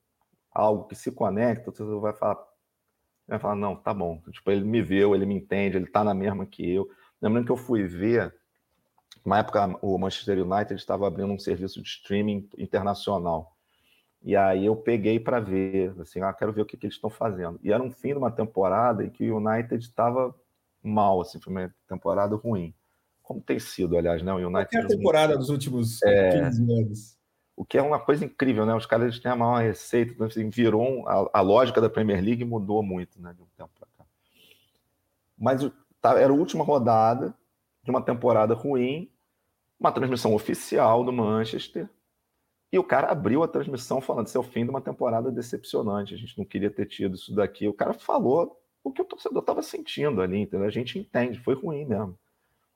algo 0.51 0.85
que 0.87 0.95
se 0.95 1.11
conecta, 1.11 1.65
torcedor 1.65 1.99
vai 1.99 2.13
falar, 2.13 2.37
vai 3.27 3.39
falar, 3.39 3.55
não, 3.55 3.75
tá 3.75 3.93
bom. 3.93 4.21
Tipo, 4.31 4.51
ele 4.51 4.63
me 4.63 4.81
viu, 4.81 5.13
ele 5.13 5.25
me 5.25 5.35
entende, 5.35 5.77
ele 5.77 5.87
tá 5.87 6.03
na 6.03 6.13
mesma 6.13 6.45
que 6.45 6.69
eu. 6.69 6.89
Lembrando 7.21 7.45
que 7.45 7.51
eu 7.51 7.57
fui 7.57 7.83
ver, 7.83 8.33
na 9.25 9.39
época 9.39 9.77
o 9.81 9.97
Manchester 9.97 10.39
United 10.39 10.75
estava 10.75 11.07
abrindo 11.07 11.33
um 11.33 11.39
serviço 11.39 11.81
de 11.81 11.89
streaming 11.89 12.49
internacional. 12.57 13.57
E 14.21 14.35
aí 14.35 14.65
eu 14.65 14.75
peguei 14.75 15.19
para 15.19 15.39
ver, 15.39 15.93
assim, 15.99 16.21
ah, 16.21 16.33
quero 16.33 16.51
ver 16.51 16.61
o 16.61 16.65
que, 16.65 16.75
que 16.75 16.85
eles 16.85 16.95
estão 16.95 17.09
fazendo. 17.09 17.59
E 17.63 17.71
era 17.71 17.81
um 17.81 17.89
fim 17.89 18.09
de 18.09 18.17
uma 18.17 18.31
temporada 18.31 19.03
em 19.03 19.09
que 19.09 19.31
o 19.31 19.37
United 19.37 19.83
estava 19.83 20.35
mal, 20.83 21.21
assim, 21.21 21.39
foi 21.39 21.53
uma 21.53 21.75
temporada 21.87 22.35
ruim. 22.35 22.73
Como 23.23 23.39
tem 23.39 23.59
sido, 23.59 23.97
aliás, 23.97 24.21
né? 24.21 24.33
O 24.33 24.37
United. 24.37 24.69
Qualquer 24.69 24.87
temporada 24.87 25.37
dos 25.37 25.49
últimos 25.49 26.01
é... 26.03 26.41
15 26.45 26.73
anos. 26.73 27.19
O 27.55 27.65
que 27.65 27.77
é 27.77 27.81
uma 27.81 27.99
coisa 27.99 28.25
incrível, 28.25 28.65
né? 28.65 28.73
Os 28.73 28.85
caras 28.85 29.19
têm 29.19 29.31
a 29.31 29.35
maior 29.35 29.61
receita, 29.61 30.13
então, 30.13 30.27
assim, 30.27 30.49
virou 30.49 30.81
um, 30.81 31.07
a, 31.07 31.29
a, 31.33 31.41
lógica 31.41 31.81
da 31.81 31.89
Premier 31.89 32.23
League 32.23 32.43
mudou 32.45 32.81
muito, 32.81 33.21
né? 33.21 33.33
De 33.33 33.41
um 33.41 33.47
tempo 33.57 33.71
para 33.77 33.87
cá. 33.97 34.05
Mas 35.37 35.69
tá, 36.01 36.19
era 36.19 36.31
a 36.31 36.35
última 36.35 36.63
rodada 36.63 37.33
de 37.83 37.91
uma 37.91 38.01
temporada 38.01 38.53
ruim, 38.53 39.09
uma 39.79 39.91
transmissão 39.91 40.33
oficial 40.33 41.03
do 41.03 41.11
Manchester 41.11 41.89
e 42.71 42.77
o 42.77 42.83
cara 42.83 43.11
abriu 43.11 43.43
a 43.43 43.47
transmissão 43.47 43.99
falando: 43.99 44.27
isso 44.27 44.37
é 44.37 44.41
o 44.41 44.43
fim 44.43 44.63
de 44.63 44.69
uma 44.69 44.81
temporada 44.81 45.31
decepcionante, 45.31 46.13
a 46.13 46.17
gente 46.17 46.37
não 46.37 46.45
queria 46.45 46.69
ter 46.69 46.85
tido 46.85 47.15
isso 47.15 47.33
daqui. 47.33 47.67
O 47.67 47.73
cara 47.73 47.93
falou 47.93 48.59
o 48.83 48.91
que 48.91 49.01
o 49.01 49.05
torcedor 49.05 49.41
estava 49.41 49.61
sentindo 49.61 50.21
ali, 50.21 50.37
entendeu? 50.39 50.67
A 50.67 50.71
gente 50.71 50.97
entende, 50.97 51.39
foi 51.39 51.55
ruim 51.55 51.85
mesmo. 51.85 52.17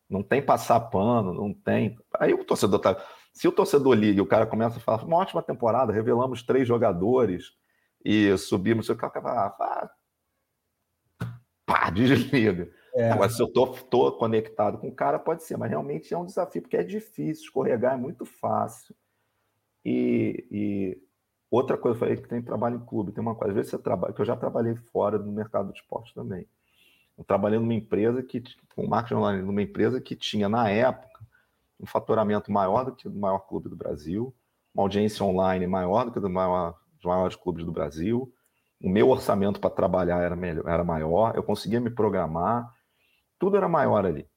Não 0.10 0.22
tem 0.22 0.42
passar 0.42 0.80
pano, 0.80 1.34
não 1.34 1.54
tem. 1.54 1.98
Aí 2.20 2.34
o 2.34 2.44
torcedor 2.44 2.80
tá. 2.80 3.04
Se 3.34 3.48
o 3.48 3.52
torcedor 3.52 3.94
liga 3.96 4.20
e 4.20 4.22
o 4.22 4.28
cara 4.28 4.46
começa 4.46 4.78
a 4.78 4.80
falar, 4.80 5.04
uma 5.04 5.18
ótima 5.18 5.42
temporada, 5.42 5.94
revelamos 5.94 6.44
três 6.44 6.68
jogadores 6.68 7.52
e 8.04 8.36
subimos, 8.38 8.90
o 8.90 8.96
cara 8.96 9.20
vai 9.20 9.38
ah, 9.38 9.50
pá, 11.66 11.90
desliga. 11.90 12.70
É. 12.96 13.10
Agora, 13.12 13.30
se 13.30 13.42
eu 13.42 13.48
tô, 13.48 13.68
tô 13.68 14.12
conectado 14.12 14.78
com 14.78 14.90
o 14.90 14.96
cara, 14.96 15.18
pode 15.18 15.44
ser, 15.44 15.58
mas 15.58 15.70
realmente 15.70 16.14
é 16.14 16.18
um 16.18 16.26
desafio, 16.26 16.62
porque 16.62 16.78
é 16.78 16.84
difícil, 16.84 17.46
escorregar 17.46 17.94
é 17.94 17.98
muito 17.98 18.24
fácil. 18.24 18.96
E, 19.86 20.48
e 20.52 21.02
outra 21.52 21.78
coisa, 21.78 21.96
eu 21.96 22.00
falei 22.00 22.18
que 22.18 22.28
tem 22.28 22.42
trabalho 22.42 22.78
em 22.78 22.86
clube, 22.86 23.12
tem 23.12 23.22
uma 23.22 23.36
coisa, 23.36 23.52
às 23.52 23.56
vezes 23.56 23.72
você 23.72 23.78
trabalha, 23.78 24.14
que 24.14 24.22
eu 24.22 24.26
já 24.26 24.36
trabalhei 24.36 24.76
fora 24.92 25.20
do 25.20 25.32
mercado 25.32 25.72
de 25.72 25.80
esporte 25.80 26.14
também. 26.14 26.48
Eu 27.18 27.24
trabalhei 27.24 27.60
numa 27.60 27.74
empresa 27.74 28.24
que, 28.24 28.44
com 28.76 28.88
marketing 28.88 29.16
online, 29.16 29.42
numa 29.44 29.62
empresa 29.62 30.02
que 30.02 30.16
tinha, 30.16 30.50
na 30.50 30.70
época, 30.70 31.20
um 31.80 31.86
faturamento 31.86 32.52
maior 32.52 32.86
do 32.86 32.96
que 32.96 33.08
o 33.08 33.12
maior 33.12 33.40
clube 33.40 33.70
do 33.70 33.76
Brasil, 33.76 34.34
uma 34.74 34.84
audiência 34.84 35.24
online 35.26 35.68
maior 35.68 36.06
do 36.06 36.12
que 36.12 36.20
do 36.20 36.30
maior, 36.30 36.76
dos 36.96 37.06
maiores 37.06 37.36
clubes 37.36 37.66
do 37.66 37.72
Brasil. 37.72 38.34
O 38.82 38.90
meu 38.90 39.10
orçamento 39.10 39.60
para 39.60 39.70
trabalhar 39.70 40.22
era, 40.22 40.36
melhor, 40.36 40.68
era 40.68 40.84
maior, 40.84 41.36
eu 41.36 41.44
conseguia 41.44 41.80
me 41.80 41.90
programar, 41.90 42.70
tudo 43.40 43.58
era 43.58 43.68
maior 43.70 44.06
ali. 44.06 44.28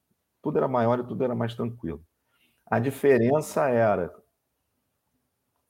Tudo 0.41 0.57
era 0.57 0.67
maior 0.67 0.99
e 0.99 1.03
tudo 1.03 1.23
era 1.23 1.35
mais 1.35 1.55
tranquilo. 1.55 2.03
A 2.65 2.79
diferença 2.79 3.69
era 3.69 4.13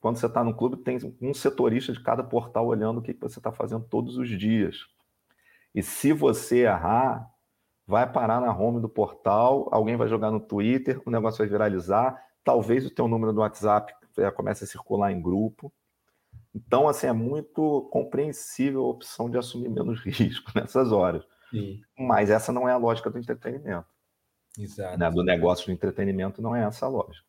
quando 0.07 0.15
você 0.15 0.25
está 0.25 0.41
no 0.41 0.55
clube, 0.55 0.77
tem 0.77 0.97
um 1.21 1.33
setorista 1.33 1.91
de 1.91 2.01
cada 2.01 2.23
portal 2.23 2.65
olhando 2.65 2.99
o 2.99 3.01
que, 3.01 3.11
você 3.11 3.39
está 3.39 3.51
fazendo 3.51 3.83
todos 3.83 4.17
os 4.17 4.29
dias. 4.29 4.85
E 5.75 5.83
se 5.83 6.13
você 6.13 6.59
errar, 6.59 7.29
vai 7.85 8.09
parar 8.09 8.39
na 8.39 8.57
home 8.57 8.79
do 8.79 8.87
portal, 8.87 9.67
alguém 9.69 9.97
vai 9.97 10.07
jogar 10.07 10.31
no 10.31 10.39
Twitter, 10.39 11.01
o 11.05 11.11
negócio 11.11 11.39
vai 11.39 11.47
viralizar, 11.49 12.17
talvez 12.41 12.85
o 12.85 12.89
teu 12.89 13.05
número 13.05 13.33
do 13.33 13.41
WhatsApp 13.41 13.93
já 14.17 14.31
comece 14.31 14.63
a 14.63 14.67
circular 14.67 15.11
em 15.11 15.21
grupo. 15.21 15.73
Então, 16.55 16.87
assim, 16.87 17.07
é 17.07 17.13
muito 17.13 17.89
compreensível 17.91 18.85
a 18.85 18.87
opção 18.87 19.29
de 19.29 19.37
assumir 19.37 19.67
menos 19.67 19.99
risco 20.07 20.53
nessas 20.55 20.93
horas. 20.93 21.25
Sim. 21.49 21.81
Mas 21.99 22.29
essa 22.29 22.53
não 22.53 22.65
é 22.67 22.71
a 22.71 22.77
lógica 22.77 23.09
do 23.09 23.19
entretenimento. 23.19 23.87
Exato. 24.57 24.97
Né? 24.97 25.11
Do 25.11 25.21
negócio 25.21 25.65
de 25.65 25.73
entretenimento 25.73 26.41
não 26.41 26.55
é 26.55 26.63
essa 26.63 26.85
a 26.85 26.89
lógica. 26.89 27.26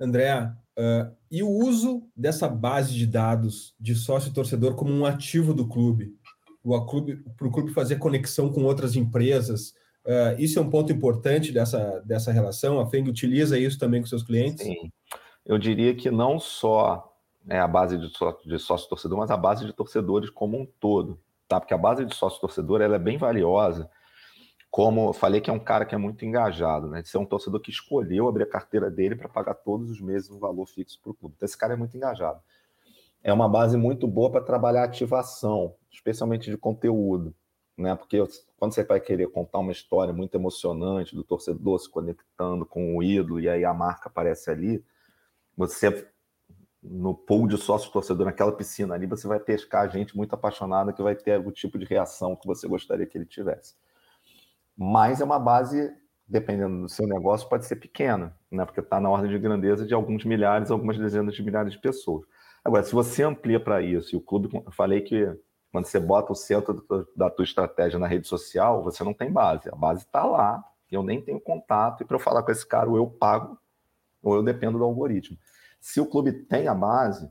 André, 0.00 0.52
uh, 0.78 1.14
e 1.30 1.42
o 1.42 1.48
uso 1.48 2.02
dessa 2.16 2.48
base 2.48 2.94
de 2.94 3.06
dados 3.06 3.74
de 3.78 3.94
sócio-torcedor 3.94 4.74
como 4.74 4.92
um 4.92 5.04
ativo 5.04 5.54
do 5.54 5.68
clube, 5.68 6.14
para 6.62 7.46
o 7.46 7.50
clube 7.50 7.72
fazer 7.72 7.96
conexão 7.96 8.50
com 8.50 8.64
outras 8.64 8.96
empresas, 8.96 9.74
uh, 10.06 10.38
isso 10.38 10.58
é 10.58 10.62
um 10.62 10.70
ponto 10.70 10.92
importante 10.92 11.52
dessa, 11.52 12.00
dessa 12.04 12.32
relação? 12.32 12.80
A 12.80 12.86
FENG 12.86 13.08
utiliza 13.08 13.58
isso 13.58 13.78
também 13.78 14.00
com 14.00 14.06
seus 14.06 14.22
clientes? 14.22 14.64
Sim, 14.64 14.90
eu 15.44 15.58
diria 15.58 15.94
que 15.94 16.10
não 16.10 16.38
só 16.38 17.10
é 17.48 17.58
a 17.58 17.68
base 17.68 17.98
de, 17.98 18.10
de 18.46 18.58
sócio-torcedor, 18.58 19.18
mas 19.18 19.30
a 19.30 19.36
base 19.36 19.66
de 19.66 19.72
torcedores 19.72 20.30
como 20.30 20.58
um 20.58 20.66
todo, 20.80 21.20
tá? 21.46 21.60
Porque 21.60 21.74
a 21.74 21.78
base 21.78 22.04
de 22.04 22.14
sócio-torcedor 22.14 22.80
ela 22.80 22.96
é 22.96 22.98
bem 22.98 23.18
valiosa, 23.18 23.90
como 24.74 25.10
eu 25.10 25.12
falei 25.12 25.40
que 25.40 25.48
é 25.48 25.52
um 25.52 25.58
cara 25.60 25.84
que 25.84 25.94
é 25.94 25.98
muito 25.98 26.24
engajado, 26.24 26.88
né? 26.88 27.00
De 27.00 27.08
ser 27.08 27.18
um 27.18 27.24
torcedor 27.24 27.60
que 27.60 27.70
escolheu 27.70 28.26
abrir 28.26 28.42
a 28.42 28.50
carteira 28.50 28.90
dele 28.90 29.14
para 29.14 29.28
pagar 29.28 29.54
todos 29.54 29.88
os 29.88 30.00
meses 30.00 30.28
um 30.32 30.40
valor 30.40 30.66
fixo 30.66 30.98
para 31.00 31.12
o 31.12 31.14
clube. 31.14 31.36
Então, 31.36 31.46
esse 31.46 31.56
cara 31.56 31.74
é 31.74 31.76
muito 31.76 31.96
engajado. 31.96 32.40
É 33.22 33.32
uma 33.32 33.48
base 33.48 33.76
muito 33.76 34.08
boa 34.08 34.32
para 34.32 34.40
trabalhar 34.40 34.82
ativação, 34.82 35.76
especialmente 35.92 36.50
de 36.50 36.56
conteúdo, 36.56 37.32
né? 37.78 37.94
Porque 37.94 38.18
quando 38.58 38.74
você 38.74 38.82
vai 38.82 38.98
querer 38.98 39.28
contar 39.28 39.60
uma 39.60 39.70
história 39.70 40.12
muito 40.12 40.34
emocionante 40.34 41.14
do 41.14 41.22
torcedor 41.22 41.78
se 41.78 41.88
conectando 41.88 42.66
com 42.66 42.96
o 42.96 43.00
ídolo 43.00 43.38
e 43.38 43.48
aí 43.48 43.64
a 43.64 43.72
marca 43.72 44.08
aparece 44.08 44.50
ali, 44.50 44.84
você 45.56 46.04
no 46.82 47.14
pool 47.14 47.46
de 47.46 47.58
sócio 47.58 47.92
torcedor 47.92 48.26
naquela 48.26 48.50
piscina 48.50 48.92
ali, 48.92 49.06
você 49.06 49.28
vai 49.28 49.38
pescar 49.38 49.88
gente 49.88 50.16
muito 50.16 50.34
apaixonada 50.34 50.92
que 50.92 51.00
vai 51.00 51.14
ter 51.14 51.38
o 51.38 51.52
tipo 51.52 51.78
de 51.78 51.84
reação 51.84 52.34
que 52.34 52.44
você 52.44 52.66
gostaria 52.66 53.06
que 53.06 53.16
ele 53.16 53.24
tivesse 53.24 53.76
mas 54.76 55.20
é 55.20 55.24
uma 55.24 55.38
base, 55.38 55.92
dependendo 56.26 56.82
do 56.82 56.88
seu 56.88 57.06
negócio, 57.06 57.48
pode 57.48 57.66
ser 57.66 57.76
pequena, 57.76 58.36
né? 58.50 58.64
porque 58.64 58.80
está 58.80 59.00
na 59.00 59.10
ordem 59.10 59.30
de 59.30 59.38
grandeza 59.38 59.86
de 59.86 59.94
alguns 59.94 60.24
milhares, 60.24 60.70
algumas 60.70 60.98
dezenas 60.98 61.34
de 61.34 61.42
milhares 61.42 61.72
de 61.72 61.78
pessoas. 61.78 62.26
Agora, 62.64 62.82
se 62.82 62.92
você 62.92 63.22
amplia 63.22 63.60
para 63.60 63.82
isso, 63.82 64.14
e 64.14 64.18
o 64.18 64.20
clube, 64.20 64.48
eu 64.52 64.72
falei 64.72 65.02
que 65.02 65.28
quando 65.70 65.86
você 65.86 66.00
bota 66.00 66.32
o 66.32 66.36
centro 66.36 66.84
da 67.16 67.28
tua 67.28 67.44
estratégia 67.44 67.98
na 67.98 68.06
rede 68.06 68.26
social, 68.26 68.82
você 68.82 69.02
não 69.04 69.12
tem 69.12 69.30
base. 69.30 69.68
A 69.68 69.76
base 69.76 70.04
está 70.04 70.24
lá, 70.24 70.64
eu 70.90 71.02
nem 71.02 71.20
tenho 71.20 71.40
contato, 71.40 72.02
e 72.02 72.06
para 72.06 72.16
eu 72.16 72.20
falar 72.20 72.42
com 72.42 72.52
esse 72.52 72.66
cara, 72.66 72.88
ou 72.88 72.96
eu 72.96 73.06
pago, 73.06 73.58
ou 74.22 74.36
eu 74.36 74.42
dependo 74.42 74.78
do 74.78 74.84
algoritmo. 74.84 75.36
Se 75.80 76.00
o 76.00 76.06
clube 76.06 76.32
tem 76.32 76.68
a 76.68 76.74
base, 76.74 77.30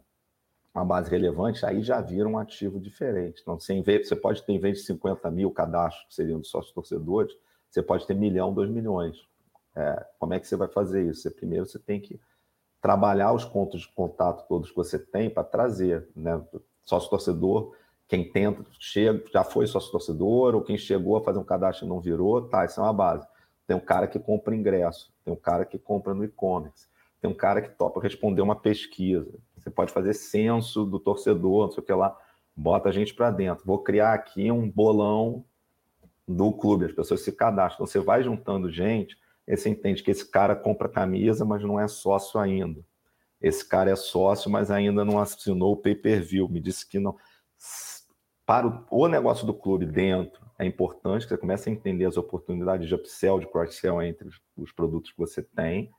uma 0.73 0.83
base 0.83 1.09
relevante, 1.09 1.65
aí 1.65 1.83
já 1.83 2.01
vira 2.01 2.27
um 2.27 2.37
ativo 2.37 2.79
diferente. 2.79 3.41
Então, 3.41 3.59
você, 3.59 3.81
você 3.81 4.15
pode 4.15 4.41
ter, 4.43 4.53
em 4.53 4.59
vez 4.59 4.79
de 4.79 4.85
50 4.85 5.29
mil 5.29 5.51
cadastros, 5.51 6.07
que 6.07 6.15
seriam 6.15 6.39
dos 6.39 6.49
sócios 6.49 6.73
torcedores, 6.73 7.33
você 7.69 7.81
pode 7.81 8.07
ter 8.07 8.15
milhão, 8.15 8.53
dois 8.53 8.69
milhões. 8.69 9.27
É, 9.75 10.05
como 10.19 10.33
é 10.33 10.39
que 10.39 10.47
você 10.47 10.55
vai 10.55 10.67
fazer 10.67 11.03
isso? 11.03 11.21
Você, 11.21 11.31
primeiro, 11.31 11.65
você 11.65 11.77
tem 11.77 11.99
que 11.99 12.19
trabalhar 12.81 13.33
os 13.33 13.45
pontos 13.45 13.81
de 13.81 13.87
contato 13.89 14.47
todos 14.47 14.69
que 14.69 14.75
você 14.75 14.97
tem 14.97 15.29
para 15.29 15.43
trazer. 15.43 16.07
Né? 16.15 16.41
Sócio 16.83 17.09
torcedor, 17.09 17.75
quem 18.07 18.29
tenta, 18.29 18.63
chega, 18.79 19.23
já 19.31 19.43
foi 19.43 19.65
sócio 19.67 19.91
torcedor, 19.91 20.53
ou 20.55 20.61
quem 20.61 20.77
chegou 20.77 21.17
a 21.17 21.23
fazer 21.23 21.39
um 21.39 21.43
cadastro 21.43 21.85
e 21.85 21.89
não 21.89 21.99
virou, 21.99 22.47
tá, 22.47 22.65
isso 22.65 22.79
é 22.79 22.83
uma 22.83 22.93
base. 22.93 23.27
Tem 23.65 23.75
um 23.75 23.79
cara 23.79 24.07
que 24.07 24.19
compra 24.19 24.55
ingresso, 24.55 25.11
tem 25.23 25.33
um 25.33 25.37
cara 25.37 25.65
que 25.65 25.79
compra 25.79 26.13
no 26.13 26.23
e-commerce, 26.23 26.87
tem 27.21 27.31
um 27.31 27.33
cara 27.33 27.61
que 27.61 27.69
topa 27.69 28.01
responder 28.01 28.41
uma 28.41 28.55
pesquisa, 28.55 29.31
você 29.63 29.71
pode 29.71 29.93
fazer 29.93 30.13
censo 30.13 30.85
do 30.85 30.99
torcedor, 30.99 31.65
não 31.65 31.71
sei 31.71 31.81
o 31.81 31.85
que 31.85 31.93
lá, 31.93 32.17
bota 32.55 32.89
a 32.89 32.91
gente 32.91 33.13
para 33.13 33.31
dentro. 33.31 33.65
Vou 33.65 33.79
criar 33.79 34.13
aqui 34.13 34.51
um 34.51 34.69
bolão 34.69 35.45
do 36.27 36.51
clube, 36.53 36.85
as 36.85 36.91
pessoas 36.91 37.21
se 37.21 37.31
cadastram. 37.31 37.85
Então, 37.85 37.87
você 37.87 37.99
vai 37.99 38.23
juntando 38.23 38.69
gente, 38.69 39.17
e 39.47 39.55
você 39.55 39.69
entende 39.69 40.03
que 40.03 40.11
esse 40.11 40.29
cara 40.29 40.55
compra 40.55 40.87
camisa, 40.87 41.43
mas 41.43 41.61
não 41.63 41.79
é 41.79 41.87
sócio 41.87 42.39
ainda. 42.39 42.83
Esse 43.41 43.67
cara 43.67 43.91
é 43.91 43.95
sócio, 43.95 44.49
mas 44.49 44.71
ainda 44.71 45.03
não 45.03 45.19
assinou 45.19 45.73
o 45.73 45.77
pay-per-view. 45.77 46.47
Me 46.47 46.61
disse 46.61 46.87
que 46.87 46.97
não. 46.97 47.17
Para 48.45 48.85
o, 48.89 49.07
negócio 49.07 49.45
do 49.45 49.53
clube 49.53 49.85
dentro, 49.85 50.41
é 50.57 50.65
importante 50.65 51.23
que 51.23 51.29
você 51.29 51.37
comece 51.37 51.69
a 51.69 51.73
entender 51.73 52.05
as 52.05 52.15
oportunidades 52.15 52.87
de 52.87 52.95
upsell, 52.95 53.39
de 53.39 53.47
cross-sell 53.47 54.01
entre 54.01 54.29
os, 54.55 54.71
produtos 54.71 55.11
que 55.11 55.17
você 55.17 55.41
tem. 55.41 55.91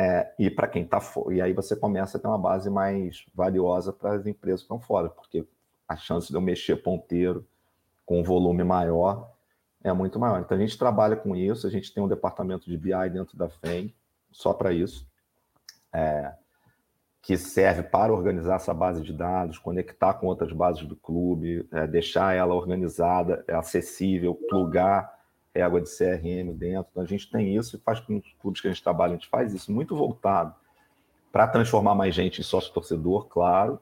É, 0.00 0.32
e 0.38 0.48
para 0.48 0.68
quem 0.68 0.84
está 0.84 1.00
fora. 1.00 1.34
E 1.34 1.42
aí 1.42 1.52
você 1.52 1.74
começa 1.74 2.16
a 2.16 2.20
ter 2.20 2.28
uma 2.28 2.38
base 2.38 2.70
mais 2.70 3.26
valiosa 3.34 3.92
para 3.92 4.12
as 4.12 4.26
empresas 4.28 4.60
que 4.60 4.66
estão 4.66 4.78
fora, 4.78 5.08
porque 5.08 5.44
a 5.88 5.96
chance 5.96 6.28
de 6.28 6.34
eu 6.34 6.40
mexer 6.40 6.76
ponteiro 6.76 7.44
com 8.06 8.20
um 8.20 8.22
volume 8.22 8.62
maior 8.62 9.28
é 9.82 9.92
muito 9.92 10.16
maior. 10.16 10.40
Então 10.40 10.56
a 10.56 10.60
gente 10.60 10.78
trabalha 10.78 11.16
com 11.16 11.34
isso, 11.34 11.66
a 11.66 11.70
gente 11.70 11.92
tem 11.92 12.00
um 12.00 12.06
departamento 12.06 12.70
de 12.70 12.76
BI 12.78 13.10
dentro 13.12 13.36
da 13.36 13.48
FEM, 13.48 13.92
só 14.30 14.52
para 14.52 14.72
isso, 14.72 15.04
é, 15.92 16.32
que 17.20 17.36
serve 17.36 17.82
para 17.82 18.12
organizar 18.12 18.54
essa 18.54 18.72
base 18.72 19.02
de 19.02 19.12
dados, 19.12 19.58
conectar 19.58 20.14
com 20.14 20.28
outras 20.28 20.52
bases 20.52 20.86
do 20.86 20.94
clube, 20.94 21.68
é, 21.72 21.88
deixar 21.88 22.36
ela 22.36 22.54
organizada, 22.54 23.44
acessível, 23.48 24.36
plugar 24.48 25.17
régua 25.58 25.80
de 25.80 25.88
CRM 25.88 26.52
dentro. 26.52 26.88
Então 26.90 27.02
a 27.02 27.06
gente 27.06 27.30
tem 27.30 27.56
isso 27.56 27.76
e 27.76 27.80
faz 27.80 28.00
com 28.00 28.16
os 28.16 28.32
clubes 28.40 28.60
que 28.60 28.68
a 28.68 28.70
gente 28.70 28.82
trabalha, 28.82 29.12
a 29.12 29.16
gente 29.16 29.28
faz 29.28 29.52
isso 29.52 29.72
muito 29.72 29.96
voltado 29.96 30.54
para 31.32 31.46
transformar 31.46 31.94
mais 31.94 32.14
gente 32.14 32.40
em 32.40 32.44
sócio 32.44 32.72
torcedor, 32.72 33.26
claro, 33.26 33.80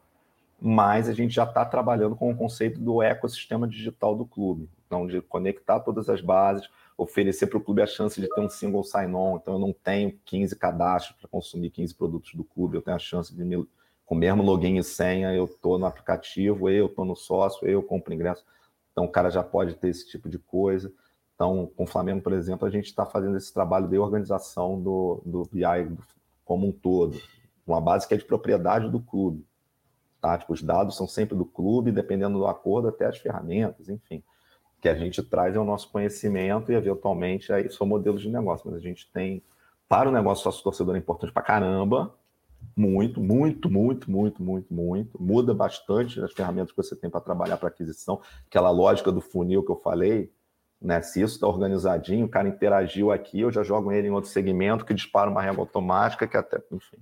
mas 0.60 1.08
a 1.08 1.12
gente 1.12 1.34
já 1.34 1.44
está 1.44 1.64
trabalhando 1.64 2.16
com 2.16 2.30
o 2.30 2.36
conceito 2.36 2.80
do 2.80 3.02
ecossistema 3.02 3.68
digital 3.68 4.16
do 4.16 4.24
clube. 4.24 4.68
Então, 4.86 5.06
de 5.06 5.20
conectar 5.20 5.80
todas 5.80 6.08
as 6.08 6.20
bases, 6.20 6.68
oferecer 6.96 7.46
para 7.46 7.58
o 7.58 7.60
clube 7.60 7.82
a 7.82 7.86
chance 7.86 8.20
de 8.20 8.28
ter 8.28 8.40
um 8.40 8.48
single 8.48 8.82
sign-on. 8.82 9.36
Então, 9.36 9.54
eu 9.54 9.60
não 9.60 9.72
tenho 9.72 10.18
15 10.24 10.56
cadastros 10.56 11.16
para 11.18 11.28
consumir 11.28 11.70
15 11.70 11.94
produtos 11.94 12.34
do 12.34 12.44
clube, 12.44 12.76
eu 12.76 12.82
tenho 12.82 12.96
a 12.96 13.00
chance 13.00 13.34
de, 13.34 13.44
me, 13.44 13.66
com 14.04 14.14
o 14.14 14.18
mesmo 14.18 14.42
login 14.42 14.78
e 14.78 14.84
senha, 14.84 15.32
eu 15.34 15.44
estou 15.44 15.78
no 15.78 15.86
aplicativo, 15.86 16.70
eu 16.70 16.86
estou 16.86 17.04
no 17.04 17.14
sócio, 17.14 17.66
eu 17.68 17.82
compro 17.82 18.14
ingresso. 18.14 18.44
Então, 18.92 19.04
o 19.04 19.10
cara 19.10 19.30
já 19.30 19.42
pode 19.42 19.74
ter 19.74 19.88
esse 19.88 20.08
tipo 20.08 20.28
de 20.28 20.38
coisa. 20.38 20.92
Então, 21.36 21.70
com 21.76 21.84
o 21.84 21.86
Flamengo, 21.86 22.22
por 22.22 22.32
exemplo, 22.32 22.66
a 22.66 22.70
gente 22.70 22.86
está 22.86 23.06
fazendo 23.06 23.36
esse 23.36 23.54
trabalho 23.54 23.86
de 23.86 23.96
organização 23.96 24.80
do, 24.80 25.22
do 25.24 25.48
BI 25.52 25.96
como 26.44 26.66
um 26.66 26.72
todo, 26.72 27.16
uma 27.64 27.80
base 27.80 28.08
que 28.08 28.14
é 28.14 28.16
de 28.16 28.24
propriedade 28.24 28.90
do 28.90 28.98
clube. 28.98 29.46
Tá? 30.20 30.36
Tipo, 30.36 30.54
os 30.54 30.62
dados 30.62 30.96
são 30.96 31.06
sempre 31.06 31.36
do 31.36 31.44
clube, 31.44 31.92
dependendo 31.92 32.38
do 32.38 32.46
acordo, 32.46 32.88
até 32.88 33.06
as 33.06 33.18
ferramentas, 33.18 33.88
enfim 33.88 34.22
que 34.80 34.88
a 34.88 34.94
gente 34.94 35.22
traz 35.22 35.56
é 35.56 35.58
o 35.58 35.64
nosso 35.64 35.90
conhecimento 35.90 36.70
e, 36.70 36.74
eventualmente, 36.74 37.52
aí 37.52 37.68
são 37.70 37.86
modelos 37.86 38.22
de 38.22 38.28
negócio. 38.28 38.70
Mas 38.70 38.78
a 38.78 38.80
gente 38.80 39.10
tem, 39.12 39.42
para 39.88 40.08
o 40.08 40.12
negócio 40.12 40.44
sócio-torcedor, 40.44 40.94
é 40.94 40.98
importante 40.98 41.32
para 41.32 41.42
caramba, 41.42 42.14
muito, 42.76 43.20
muito, 43.20 43.70
muito, 43.70 44.10
muito, 44.10 44.42
muito, 44.42 44.72
muito. 44.72 45.22
Muda 45.22 45.52
bastante 45.54 46.20
as 46.20 46.32
ferramentas 46.32 46.70
que 46.70 46.76
você 46.76 46.94
tem 46.94 47.10
para 47.10 47.20
trabalhar 47.20 47.56
para 47.56 47.68
aquisição. 47.68 48.20
Aquela 48.46 48.70
lógica 48.70 49.10
do 49.10 49.20
funil 49.20 49.64
que 49.64 49.72
eu 49.72 49.76
falei, 49.76 50.30
né? 50.80 51.00
Se 51.02 51.20
isso 51.20 51.34
está 51.34 51.46
organizadinho, 51.46 52.26
o 52.26 52.28
cara 52.28 52.48
interagiu 52.48 53.10
aqui, 53.10 53.40
eu 53.40 53.50
já 53.50 53.62
jogo 53.62 53.92
ele 53.92 54.08
em 54.08 54.10
outro 54.10 54.30
segmento 54.30 54.84
que 54.84 54.94
dispara 54.94 55.30
uma 55.30 55.42
régua 55.42 55.62
automática, 55.62 56.26
que 56.26 56.36
até, 56.36 56.62
enfim. 56.70 56.98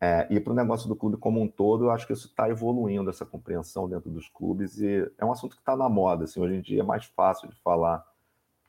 É, 0.00 0.26
e 0.30 0.40
para 0.40 0.52
o 0.52 0.56
negócio 0.56 0.88
do 0.88 0.96
clube 0.96 1.18
como 1.18 1.42
um 1.42 1.46
todo, 1.46 1.84
eu 1.84 1.90
acho 1.90 2.06
que 2.06 2.12
isso 2.12 2.26
está 2.26 2.48
evoluindo, 2.48 3.10
essa 3.10 3.26
compreensão 3.26 3.88
dentro 3.88 4.10
dos 4.10 4.28
clubes, 4.28 4.80
e 4.80 5.10
é 5.18 5.24
um 5.24 5.30
assunto 5.32 5.54
que 5.54 5.60
está 5.60 5.76
na 5.76 5.88
moda. 5.88 6.24
Assim, 6.24 6.40
hoje 6.40 6.54
em 6.54 6.60
dia 6.62 6.80
é 6.80 6.84
mais 6.84 7.04
fácil 7.04 7.48
de 7.48 7.56
falar 7.60 8.02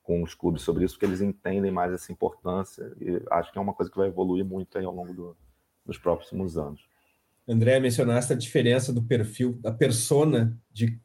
com 0.03 0.21
os 0.23 0.35
clubes 0.35 0.61
sobre 0.61 0.83
isso, 0.83 0.95
porque 0.95 1.05
eles 1.05 1.21
entendem 1.21 1.71
mais 1.71 1.93
essa 1.93 2.11
importância, 2.11 2.91
e 2.99 3.21
acho 3.31 3.51
que 3.51 3.57
é 3.57 3.61
uma 3.61 3.73
coisa 3.73 3.89
que 3.89 3.97
vai 3.97 4.07
evoluir 4.07 4.43
muito 4.43 4.77
ao 4.77 4.93
longo 4.93 5.13
do, 5.13 5.37
dos 5.85 5.97
próximos 5.97 6.57
anos. 6.57 6.85
André, 7.47 7.79
mencionaste 7.79 8.33
a 8.33 8.35
diferença 8.35 8.91
do 8.91 9.01
perfil, 9.01 9.57
da 9.61 9.71
persona 9.71 10.57
de, 10.69 10.99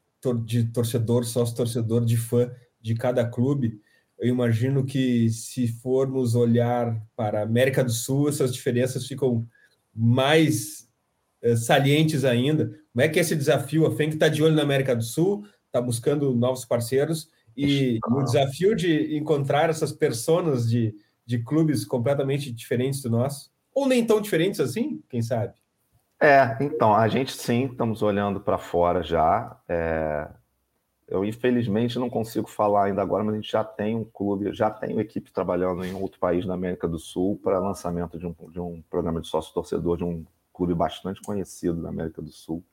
de 0.44 0.64
torcedor, 0.64 1.24
sócio-torcedor, 1.24 2.04
de 2.04 2.16
fã 2.16 2.50
de 2.86 2.94
cada 2.94 3.26
clube. 3.28 3.80
Eu 4.16 4.28
imagino 4.28 4.84
que 4.84 5.28
se 5.28 5.66
formos 5.66 6.36
olhar 6.36 6.96
para 7.16 7.40
a 7.40 7.42
América 7.42 7.82
do 7.82 7.90
Sul, 7.90 8.28
essas 8.28 8.54
diferenças 8.54 9.06
ficam 9.06 9.44
mais 9.92 10.88
uh, 11.42 11.56
salientes 11.56 12.24
ainda. 12.24 12.66
Como 12.92 13.02
é 13.04 13.08
que 13.08 13.18
é 13.18 13.22
esse 13.22 13.34
desafio? 13.34 13.86
A 13.86 13.90
FENC 13.90 14.14
está 14.14 14.28
de 14.28 14.42
olho 14.42 14.54
na 14.54 14.62
América 14.62 14.94
do 14.94 15.02
Sul, 15.02 15.44
está 15.66 15.80
buscando 15.80 16.32
novos 16.32 16.64
parceiros 16.64 17.28
e 17.56 17.98
o 18.06 18.22
desafio 18.22 18.76
de 18.76 19.16
encontrar 19.16 19.68
essas 19.68 19.90
pessoas 19.90 20.68
de, 20.68 20.94
de 21.24 21.42
clubes 21.42 21.84
completamente 21.84 22.52
diferentes 22.52 23.02
do 23.02 23.10
nosso, 23.10 23.50
ou 23.74 23.88
nem 23.88 24.06
tão 24.06 24.20
diferentes 24.20 24.60
assim, 24.60 25.02
quem 25.08 25.22
sabe? 25.22 25.54
É, 26.20 26.56
então, 26.60 26.94
a 26.94 27.08
gente 27.08 27.32
sim, 27.32 27.66
estamos 27.66 28.00
olhando 28.02 28.40
para 28.40 28.58
fora 28.58 29.02
já. 29.02 29.58
É, 29.68 30.28
eu, 31.08 31.24
infelizmente, 31.24 31.98
não 31.98 32.10
consigo 32.10 32.48
falar 32.48 32.86
ainda 32.86 33.00
agora, 33.00 33.22
mas 33.22 33.34
a 33.34 33.36
gente 33.36 33.50
já 33.50 33.62
tem 33.62 33.94
um 33.94 34.04
clube, 34.04 34.52
já 34.52 34.70
tem 34.70 34.92
uma 34.92 35.02
equipe 35.02 35.30
trabalhando 35.30 35.84
em 35.84 35.94
outro 35.94 36.18
país 36.18 36.44
na 36.44 36.54
América 36.54 36.88
do 36.88 36.98
Sul 36.98 37.38
para 37.42 37.60
lançamento 37.60 38.18
de 38.18 38.26
um, 38.26 38.34
de 38.50 38.58
um 38.58 38.82
programa 38.90 39.20
de 39.20 39.28
sócio-torcedor 39.28 39.96
de 39.96 40.04
um 40.04 40.24
clube 40.52 40.74
bastante 40.74 41.20
conhecido 41.22 41.80
da 41.80 41.90
América 41.90 42.20
do 42.20 42.32
Sul, 42.32 42.64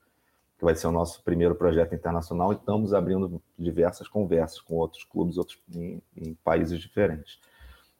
que 0.58 0.64
vai 0.64 0.74
ser 0.74 0.88
o 0.88 0.92
nosso 0.92 1.22
primeiro 1.22 1.54
projeto 1.54 1.94
internacional, 1.94 2.52
e 2.52 2.56
estamos 2.56 2.92
abrindo 2.92 3.40
diversas 3.56 4.08
conversas 4.08 4.60
com 4.60 4.74
outros 4.74 5.04
clubes 5.04 5.38
outros, 5.38 5.62
em, 5.72 6.02
em 6.16 6.34
países 6.34 6.80
diferentes. 6.80 7.38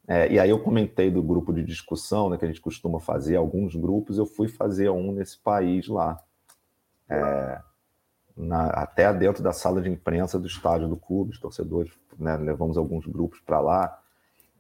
É, 0.07 0.31
e 0.33 0.39
aí 0.39 0.51
eu 0.51 0.59
comentei 0.59 1.11
do 1.11 1.23
grupo 1.23 1.53
de 1.53 1.63
discussão, 1.63 2.29
né, 2.29 2.37
que 2.37 2.45
a 2.45 2.49
gente 2.49 2.61
costuma 2.61 2.99
fazer, 2.99 3.37
alguns 3.37 3.75
grupos, 3.77 4.19
eu 4.19 4.27
fui 4.27 4.49
fazer 4.49 4.91
um 4.91 5.13
nesse 5.13 5.39
país 5.39 5.87
lá. 5.87 6.21
É, 7.09 7.63
na, 8.37 8.67
até 8.67 9.13
dentro 9.13 9.43
da 9.43 9.53
sala 9.53 9.81
de 9.81 9.89
imprensa 9.89 10.39
do 10.39 10.47
estádio 10.47 10.89
do 10.89 10.97
clube, 10.97 11.33
os 11.33 11.39
torcedores, 11.39 11.93
né, 12.19 12.37
levamos 12.37 12.77
alguns 12.77 13.07
grupos 13.07 13.41
para 13.41 13.61
lá, 13.61 14.01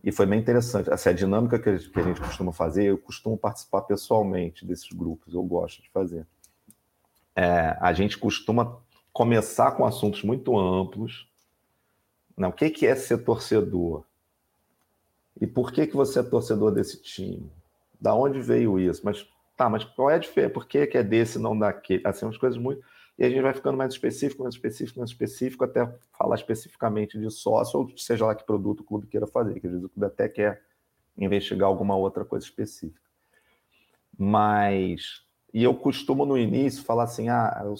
e 0.02 0.12
foi 0.12 0.26
bem 0.26 0.38
interessante. 0.38 0.92
Essa 0.92 1.10
é 1.10 1.12
a 1.12 1.16
dinâmica 1.16 1.58
que 1.58 1.68
a, 1.68 1.76
gente, 1.76 1.90
que 1.90 1.98
a 1.98 2.02
gente 2.02 2.20
costuma 2.20 2.52
fazer, 2.52 2.84
eu 2.84 2.98
costumo 2.98 3.38
participar 3.38 3.82
pessoalmente 3.82 4.64
desses 4.66 4.90
grupos, 4.92 5.32
eu 5.32 5.42
gosto 5.42 5.82
de 5.82 5.90
fazer. 5.90 6.26
É, 7.34 7.76
a 7.80 7.92
gente 7.92 8.18
costuma 8.18 8.78
começar 9.12 9.72
com 9.72 9.84
assuntos 9.84 10.22
muito 10.22 10.56
amplos. 10.58 11.26
Né, 12.36 12.46
o 12.46 12.52
que, 12.52 12.68
que 12.68 12.86
é 12.86 12.94
ser 12.94 13.18
torcedor? 13.18 14.04
E 15.40 15.46
por 15.46 15.72
que, 15.72 15.86
que 15.86 15.96
você 15.96 16.20
é 16.20 16.22
torcedor 16.22 16.70
desse 16.70 17.00
time? 17.02 17.50
Da 17.98 18.14
onde 18.14 18.40
veio 18.40 18.78
isso? 18.78 19.00
Mas 19.04 19.26
tá, 19.56 19.68
mas 19.70 19.84
qual 19.84 20.10
é 20.10 20.16
a 20.16 20.18
diferença? 20.18 20.52
Por 20.52 20.66
que, 20.66 20.86
que 20.86 20.98
é 20.98 21.02
desse 21.02 21.38
não 21.38 21.58
daquele? 21.58 22.06
Assim, 22.06 22.26
umas 22.26 22.36
coisas 22.36 22.58
muito 22.58 22.84
e 23.16 23.24
a 23.24 23.28
gente 23.28 23.42
vai 23.42 23.54
ficando 23.54 23.78
mais 23.78 23.92
específico, 23.92 24.42
mais 24.42 24.54
específico, 24.54 24.98
mais 24.98 25.10
específico, 25.10 25.64
até 25.64 25.86
falar 26.18 26.34
especificamente 26.34 27.18
de 27.18 27.30
sócio, 27.30 27.80
ou 27.80 27.96
seja 27.96 28.26
lá 28.26 28.34
que 28.34 28.44
produto 28.44 28.80
o 28.80 28.84
clube 28.84 29.06
queira 29.06 29.26
fazer, 29.26 29.60
que 29.60 29.66
às 29.66 29.72
vezes 29.72 29.86
o 29.86 29.88
clube 29.88 30.06
até 30.06 30.28
quer 30.28 30.62
investigar 31.16 31.68
alguma 31.68 31.96
outra 31.96 32.24
coisa 32.24 32.44
específica. 32.44 33.00
Mas, 34.18 35.22
e 35.52 35.62
eu 35.62 35.74
costumo 35.74 36.26
no 36.26 36.36
início 36.36 36.82
falar 36.82 37.04
assim, 37.04 37.28
ah, 37.28 37.62
eu, 37.64 37.74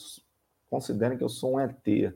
considerem 0.71 1.19
que 1.19 1.25
eu 1.25 1.29
sou 1.29 1.55
um 1.55 1.61
ET, 1.61 1.87
eu 1.87 2.13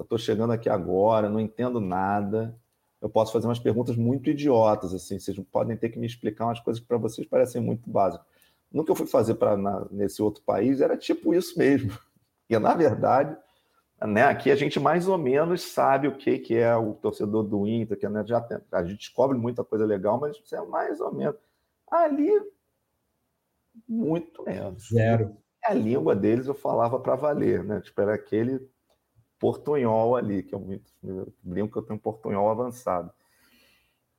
estou 0.00 0.16
chegando 0.16 0.52
aqui 0.52 0.68
agora, 0.68 1.28
não 1.28 1.40
entendo 1.40 1.80
nada, 1.80 2.56
eu 3.02 3.08
posso 3.08 3.32
fazer 3.32 3.48
umas 3.48 3.58
perguntas 3.58 3.96
muito 3.96 4.30
idiotas, 4.30 4.94
assim, 4.94 5.18
vocês 5.18 5.36
podem 5.50 5.76
ter 5.76 5.88
que 5.88 5.98
me 5.98 6.06
explicar 6.06 6.46
umas 6.46 6.60
coisas 6.60 6.80
que 6.80 6.86
para 6.86 6.96
vocês 6.96 7.26
parecem 7.26 7.60
muito 7.60 7.90
básicas. 7.90 8.24
No 8.72 8.84
que 8.84 8.90
eu 8.90 8.94
fui 8.94 9.06
fazer 9.06 9.34
para 9.34 9.56
nesse 9.90 10.22
outro 10.22 10.44
país 10.44 10.80
era 10.80 10.96
tipo 10.96 11.34
isso 11.34 11.58
mesmo. 11.58 11.90
E, 12.50 12.58
na 12.58 12.74
verdade, 12.74 13.36
né, 14.02 14.24
aqui 14.24 14.50
a 14.50 14.56
gente 14.56 14.80
mais 14.80 15.06
ou 15.06 15.16
menos 15.16 15.62
sabe 15.62 16.08
o 16.08 16.16
que, 16.16 16.38
que 16.38 16.56
é 16.56 16.74
o 16.74 16.94
torcedor 16.94 17.44
do 17.44 17.66
Inter, 17.66 17.96
que 17.96 18.08
né, 18.08 18.24
já 18.26 18.40
tem, 18.40 18.58
a 18.72 18.82
gente 18.82 18.98
descobre 18.98 19.38
muita 19.38 19.62
coisa 19.62 19.86
legal, 19.86 20.18
mas 20.18 20.36
é 20.52 20.60
mais 20.62 21.00
ou 21.00 21.14
menos. 21.14 21.36
Ali, 21.88 22.30
muito 23.88 24.42
menos. 24.42 24.88
Zero. 24.88 25.36
A 25.64 25.72
língua 25.74 26.16
deles 26.16 26.48
eu 26.48 26.54
falava 26.54 26.98
para 26.98 27.14
valer, 27.14 27.62
né? 27.62 27.80
Tipo, 27.80 28.00
era 28.00 28.14
aquele 28.14 28.68
portunhol 29.38 30.16
ali, 30.16 30.42
que 30.42 30.54
eu, 30.54 30.80
eu 31.04 31.32
brinco 31.42 31.72
que 31.72 31.78
eu 31.78 31.82
tenho 31.82 31.98
um 31.98 32.02
portunhol 32.02 32.50
avançado. 32.50 33.12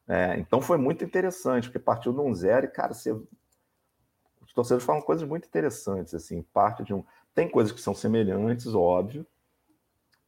É, 0.08 0.38
então 0.40 0.62
foi 0.62 0.78
muito 0.78 1.04
interessante, 1.04 1.68
porque 1.68 1.80
partiu 1.80 2.14
de 2.14 2.20
um 2.20 2.34
zero 2.34 2.66
e, 2.66 2.70
cara, 2.70 2.94
você... 2.94 3.12
os 3.12 4.54
torcedores 4.54 4.86
falam 4.86 5.02
coisas 5.02 5.28
muito 5.28 5.48
interessantes, 5.48 6.14
assim, 6.14 6.44
parte 6.54 6.84
de 6.84 6.94
um 6.94 7.04
tem 7.34 7.50
coisas 7.50 7.72
que 7.72 7.82
são 7.82 7.94
semelhantes, 7.94 8.74
óbvio, 8.74 9.26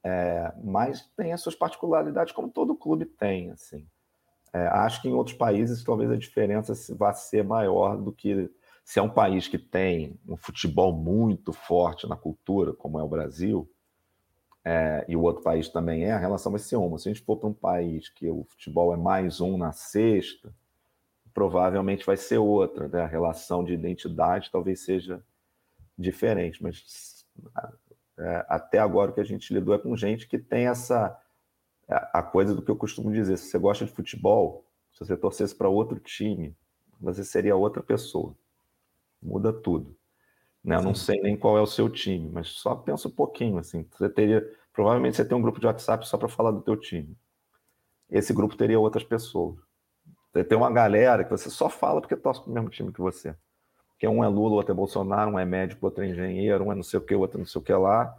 é, 0.04 0.54
mas 0.64 1.10
tem 1.16 1.34
as 1.34 1.42
suas 1.42 1.56
particularidades, 1.56 2.34
como 2.34 2.50
todo 2.50 2.76
clube 2.76 3.06
tem. 3.06 3.52
Assim. 3.52 3.88
É, 4.52 4.68
acho 4.68 5.02
que 5.02 5.08
em 5.08 5.14
outros 5.14 5.36
países 5.36 5.84
talvez 5.84 6.12
a 6.12 6.18
diferença 6.18 6.74
vá 6.96 7.14
ser 7.14 7.44
maior 7.44 7.98
do 7.98 8.12
que 8.12 8.50
se 8.84 9.00
é 9.00 9.02
um 9.02 9.10
país 9.10 9.48
que 9.48 9.58
tem 9.58 10.20
um 10.28 10.36
futebol 10.36 10.94
muito 10.94 11.54
forte 11.54 12.08
na 12.08 12.18
cultura, 12.18 12.74
como 12.74 13.00
é 13.00 13.04
o 13.04 13.08
Brasil, 13.08 13.70
é, 14.66 15.06
e 15.08 15.16
o 15.16 15.22
outro 15.22 15.44
país 15.44 15.70
também 15.70 16.06
é, 16.06 16.12
a 16.12 16.18
relação 16.18 16.52
vai 16.52 16.60
ser 16.60 16.76
uma. 16.76 16.98
Se 16.98 17.10
a 17.10 17.14
gente 17.14 17.24
for 17.24 17.38
para 17.38 17.50
um 17.50 17.54
país 17.54 18.10
que 18.10 18.30
o 18.30 18.44
futebol 18.46 18.94
é 18.94 18.98
mais 18.98 19.42
um 19.42 19.58
na 19.58 19.72
sexta, 19.72 20.54
provavelmente 21.34 22.06
vai 22.06 22.16
ser 22.16 22.38
outra, 22.38 22.88
né? 22.88 23.02
A 23.02 23.08
relação 23.08 23.64
de 23.64 23.74
identidade 23.74 24.50
talvez 24.52 24.82
seja 24.82 25.24
diferente, 25.98 26.62
mas 26.62 27.26
é, 28.18 28.46
até 28.48 28.80
agora 28.80 29.12
o 29.12 29.14
que 29.14 29.22
a 29.22 29.26
gente 29.26 29.54
lidou 29.54 29.74
é 29.74 29.80
com 29.80 29.96
gente 29.96 30.28
que 30.28 30.38
tem 30.38 30.68
essa 30.68 31.20
a 31.88 32.24
coisa 32.24 32.56
do 32.56 32.62
que 32.62 32.72
eu 32.72 32.76
costumo 32.76 33.12
dizer, 33.12 33.38
se 33.38 33.50
você 33.50 33.60
gosta 33.60 33.86
de 33.86 33.92
futebol, 33.92 34.66
se 34.92 35.00
você 35.00 35.18
torcesse 35.18 35.54
para 35.54 35.68
outro 35.68 36.00
time, 36.00 36.56
você 37.00 37.24
seria 37.24 37.56
outra 37.56 37.84
pessoa. 37.84 38.36
Muda 39.22 39.52
tudo. 39.52 39.96
Né? 40.64 40.78
Eu 40.78 40.82
não 40.82 40.96
sei 40.96 41.22
nem 41.22 41.36
qual 41.36 41.58
é 41.58 41.62
o 41.62 41.68
seu 41.68 41.90
time, 41.90 42.30
mas 42.30 42.48
só 42.50 42.74
pensa 42.74 43.08
um 43.08 43.12
pouquinho 43.12 43.58
assim. 43.58 43.86
Você 43.92 44.10
teria, 44.10 44.50
provavelmente 44.72 45.18
você 45.18 45.26
tem 45.26 45.38
um 45.38 45.42
grupo 45.42 45.60
de 45.60 45.68
WhatsApp 45.68 46.08
só 46.08 46.18
para 46.18 46.30
falar 46.30 46.52
do 46.52 46.62
teu 46.62 46.78
time. 46.78 47.18
Esse 48.10 48.34
grupo 48.34 48.56
teria 48.56 48.80
outras 48.80 49.04
pessoas. 49.04 49.58
Você 50.32 50.44
tem 50.44 50.58
uma 50.58 50.72
galera 50.72 51.24
que 51.24 51.32
você 51.32 51.50
só 51.50 51.70
fala 51.70 52.00
porque 52.00 52.16
torce 52.16 52.42
para 52.42 52.50
o 52.50 52.54
mesmo 52.54 52.70
time 52.70 52.94
que 52.94 53.02
você. 53.02 53.36
Que 53.98 54.08
um 54.08 54.24
é 54.24 54.28
Lula, 54.28 54.56
outro 54.56 54.72
é 54.72 54.76
Bolsonaro, 54.76 55.32
um 55.32 55.40
é 55.40 55.46
médico, 55.46 55.86
outro 55.86 56.04
é 56.04 56.08
engenheiro, 56.08 56.66
um 56.66 56.72
é 56.72 56.76
não 56.76 56.84
sei 56.84 57.00
o 57.00 57.04
que, 57.04 57.16
outro 57.16 57.38
é 57.38 57.40
não 57.40 57.46
sei 57.46 57.62
o 57.62 57.64
que 57.64 57.74
lá. 57.74 58.16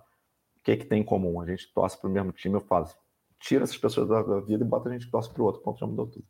O 0.56 0.62
que, 0.62 0.76
que 0.76 0.86
tem 0.86 1.00
em 1.00 1.04
comum? 1.04 1.40
A 1.40 1.46
gente 1.46 1.72
torce 1.74 1.98
para 1.98 2.08
o 2.08 2.12
mesmo 2.12 2.32
time, 2.32 2.54
eu 2.54 2.60
falo, 2.60 2.88
tira 3.38 3.64
essas 3.64 3.76
pessoas 3.76 4.08
da 4.08 4.40
vida 4.40 4.64
e 4.64 4.66
bota 4.66 4.88
a 4.88 4.92
gente 4.92 5.10
torce 5.10 5.30
para 5.30 5.42
o 5.42 5.44
outro, 5.44 5.60
ponto 5.60 5.78
já 5.78 5.86
mudou 5.86 6.06
tudo. 6.06 6.24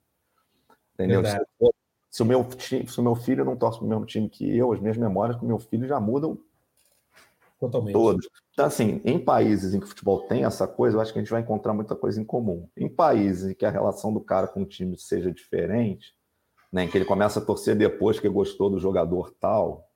Entendeu? 0.94 1.22
Se 2.10 2.22
o, 2.22 2.26
meu, 2.26 2.46
se 2.58 3.00
o 3.00 3.02
meu 3.02 3.14
filho 3.14 3.44
não 3.44 3.56
torce 3.56 3.78
para 3.78 3.86
o 3.86 3.88
mesmo 3.88 4.06
time 4.06 4.28
que 4.28 4.56
eu, 4.56 4.72
as 4.72 4.80
minhas 4.80 4.96
memórias 4.96 5.36
com 5.36 5.44
o 5.44 5.48
meu 5.48 5.58
filho 5.58 5.86
já 5.86 6.00
mudam 6.00 6.38
Totalmente. 7.58 7.92
todas. 7.92 8.26
Então, 8.52 8.66
assim, 8.66 9.00
em 9.04 9.18
países 9.18 9.74
em 9.74 9.80
que 9.80 9.86
o 9.86 9.88
futebol 9.88 10.20
tem 10.22 10.44
essa 10.44 10.66
coisa, 10.66 10.96
eu 10.96 11.00
acho 11.00 11.12
que 11.12 11.18
a 11.18 11.22
gente 11.22 11.30
vai 11.30 11.40
encontrar 11.40 11.72
muita 11.72 11.96
coisa 11.96 12.20
em 12.20 12.24
comum. 12.24 12.68
Em 12.76 12.88
países 12.88 13.50
em 13.50 13.54
que 13.54 13.66
a 13.66 13.70
relação 13.70 14.12
do 14.12 14.20
cara 14.20 14.46
com 14.46 14.62
o 14.62 14.66
time 14.66 14.96
seja 14.96 15.32
diferente, 15.32 16.14
né, 16.74 16.82
em 16.82 16.88
que 16.88 16.98
ele 16.98 17.04
começa 17.04 17.38
a 17.38 17.44
torcer 17.44 17.76
depois 17.76 18.18
que 18.18 18.28
gostou 18.28 18.68
do 18.68 18.80
jogador 18.80 19.32
tal, 19.38 19.88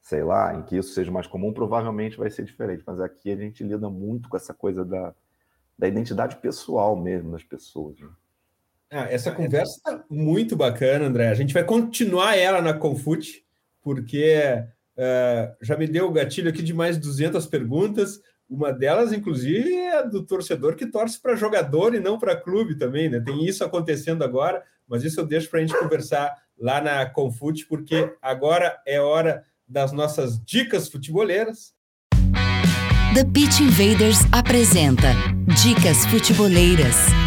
sei 0.00 0.22
lá, 0.22 0.54
em 0.54 0.62
que 0.62 0.76
isso 0.76 0.94
seja 0.94 1.10
mais 1.10 1.26
comum, 1.26 1.52
provavelmente 1.52 2.16
vai 2.16 2.30
ser 2.30 2.44
diferente. 2.44 2.84
Mas 2.86 3.00
aqui 3.00 3.32
a 3.32 3.36
gente 3.36 3.64
lida 3.64 3.90
muito 3.90 4.28
com 4.28 4.36
essa 4.36 4.54
coisa 4.54 4.84
da, 4.84 5.12
da 5.76 5.88
identidade 5.88 6.36
pessoal 6.36 6.94
mesmo 6.94 7.32
das 7.32 7.42
pessoas. 7.42 7.98
Né? 7.98 8.08
Ah, 8.92 9.08
essa 9.10 9.32
conversa 9.32 9.74
está 9.74 10.04
muito 10.08 10.54
bacana, 10.54 11.06
André. 11.06 11.28
A 11.28 11.34
gente 11.34 11.52
vai 11.52 11.64
continuar 11.64 12.36
ela 12.36 12.62
na 12.62 12.72
Confute, 12.72 13.44
porque 13.82 14.40
uh, 14.96 15.56
já 15.60 15.76
me 15.76 15.88
deu 15.88 16.06
o 16.06 16.12
gatilho 16.12 16.48
aqui 16.48 16.62
de 16.62 16.72
mais 16.72 16.96
200 16.96 17.44
perguntas. 17.46 18.20
Uma 18.48 18.72
delas, 18.72 19.12
inclusive, 19.12 19.74
é 19.74 20.06
do 20.06 20.24
torcedor 20.24 20.76
que 20.76 20.86
torce 20.86 21.20
para 21.20 21.34
jogador 21.34 21.92
e 21.92 21.98
não 21.98 22.20
para 22.20 22.36
clube 22.36 22.78
também, 22.78 23.08
né? 23.08 23.18
Tem 23.18 23.44
isso 23.44 23.64
acontecendo 23.64 24.22
agora, 24.22 24.62
mas 24.86 25.04
isso 25.04 25.20
eu 25.20 25.26
deixo 25.26 25.50
para 25.50 25.60
a 25.60 25.62
gente 25.66 25.78
conversar 25.78 26.34
lá 26.58 26.80
na 26.80 27.06
Confute, 27.06 27.66
porque 27.66 28.14
agora 28.20 28.78
é 28.86 29.00
hora 29.00 29.44
das 29.66 29.92
nossas 29.92 30.38
dicas 30.44 30.88
futeboleiras. 30.88 31.74
The 33.14 33.24
Pitch 33.32 33.60
Invaders 33.60 34.18
apresenta 34.32 35.14
Dicas 35.62 36.04
Futeboleiras. 36.06 37.23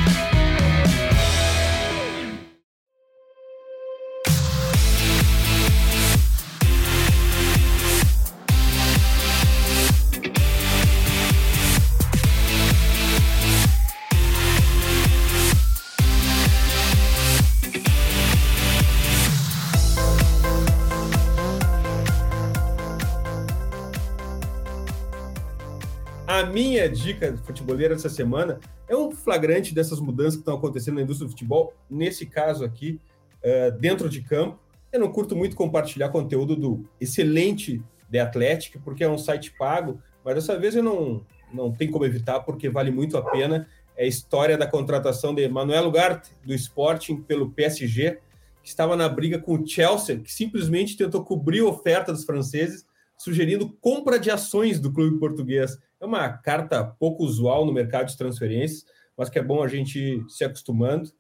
A 26.28 26.44
minha 26.44 26.90
dica 26.90 27.38
futeboleira 27.46 27.96
dessa 27.96 28.10
semana 28.10 28.60
é 28.86 28.94
um 28.94 29.12
flagrante 29.12 29.74
dessas 29.74 29.98
mudanças 30.02 30.34
que 30.34 30.42
estão 30.42 30.56
acontecendo 30.56 30.96
na 30.96 31.02
indústria 31.02 31.26
do 31.26 31.32
futebol, 31.32 31.74
nesse 31.90 32.26
caso 32.26 32.66
aqui, 32.66 33.00
uh, 33.42 33.72
dentro 33.80 34.10
de 34.10 34.22
campo. 34.22 34.60
Eu 34.92 35.00
não 35.00 35.10
curto 35.10 35.38
muito 35.38 35.56
compartilhar 35.56 36.10
conteúdo 36.10 36.54
do 36.54 36.86
excelente 37.00 37.82
The 38.12 38.20
Athletic, 38.20 38.78
porque 38.84 39.06
é 39.06 39.10
um 39.10 39.18
site 39.18 39.54
pago, 39.58 40.02
mas 40.22 40.36
dessa 40.36 40.60
vez 40.60 40.76
eu 40.76 40.84
não, 40.84 41.26
não 41.54 41.72
tenho 41.72 41.94
como 41.94 42.04
evitar, 42.04 42.42
porque 42.42 42.70
vale 42.70 42.92
muito 42.92 43.18
a 43.18 43.22
pena. 43.22 43.66
É 43.96 44.04
a 44.04 44.08
história 44.08 44.58
da 44.58 44.68
contratação 44.68 45.34
de 45.34 45.48
Manuel 45.48 45.88
Ugarte, 45.88 46.32
do 46.46 46.54
Sporting, 46.54 47.22
pelo 47.22 47.52
PSG, 47.52 48.20
que 48.62 48.68
estava 48.68 48.98
na 48.98 49.08
briga 49.08 49.40
com 49.40 49.54
o 49.54 49.66
Chelsea, 49.66 50.20
que 50.20 50.34
simplesmente 50.34 50.98
tentou 50.98 51.24
cobrir 51.24 51.62
a 51.62 51.68
oferta 51.68 52.12
dos 52.12 52.26
franceses, 52.26 52.86
sugerindo 53.18 53.70
compra 53.80 54.20
de 54.20 54.30
ações 54.30 54.78
do 54.78 54.92
clube 54.92 55.18
português. 55.20 55.80
É 56.00 56.06
uma 56.06 56.30
carta 56.30 56.84
pouco 56.84 57.24
usual 57.24 57.66
no 57.66 57.74
mercado 57.74 58.08
de 58.08 58.18
transferências, 58.18 58.86
mas 59.18 59.30
que 59.30 59.39
é 59.39 59.43
bom 59.43 59.64
a 59.64 59.68
gente 59.68 60.24
se 60.30 60.43
acostumando. 60.43 61.12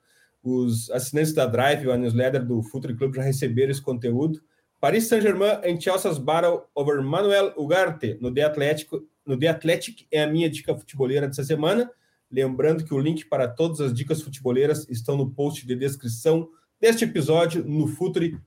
Os 0.43 0.89
assinantes 0.91 1.33
da 1.33 1.45
Drive, 1.45 1.89
a 1.89 1.97
newsletter 1.97 2.45
do 2.45 2.61
Futuro 2.63 2.95
Club, 2.95 3.15
já 3.15 3.21
receberam 3.21 3.71
esse 3.71 3.81
conteúdo. 3.81 4.39
Paris 4.79 5.07
Saint-Germain 5.07 5.59
em 5.63 5.79
Chelsea's 5.79 6.19
battle 6.19 6.61
over 6.75 7.01
Manuel 7.01 7.53
Ugarte 7.57 8.17
no 8.21 8.31
The 8.31 8.43
Athletic, 8.43 8.89
no 9.25 9.37
The 9.37 9.47
Athletic 9.47 10.05
é 10.11 10.23
a 10.23 10.27
minha 10.27 10.49
dica 10.49 10.75
futeboleira 10.75 11.27
dessa 11.27 11.43
semana. 11.43 11.91
Lembrando 12.31 12.85
que 12.85 12.93
o 12.93 12.99
link 12.99 13.25
para 13.25 13.47
todas 13.47 13.81
as 13.81 13.93
dicas 13.93 14.21
futeboleiras 14.21 14.87
estão 14.89 15.17
no 15.17 15.31
post 15.31 15.65
de 15.65 15.75
descrição 15.75 16.47
deste 16.79 17.05
episódio 17.05 17.63
no 17.65 17.87
futre.com.br. 17.87 18.39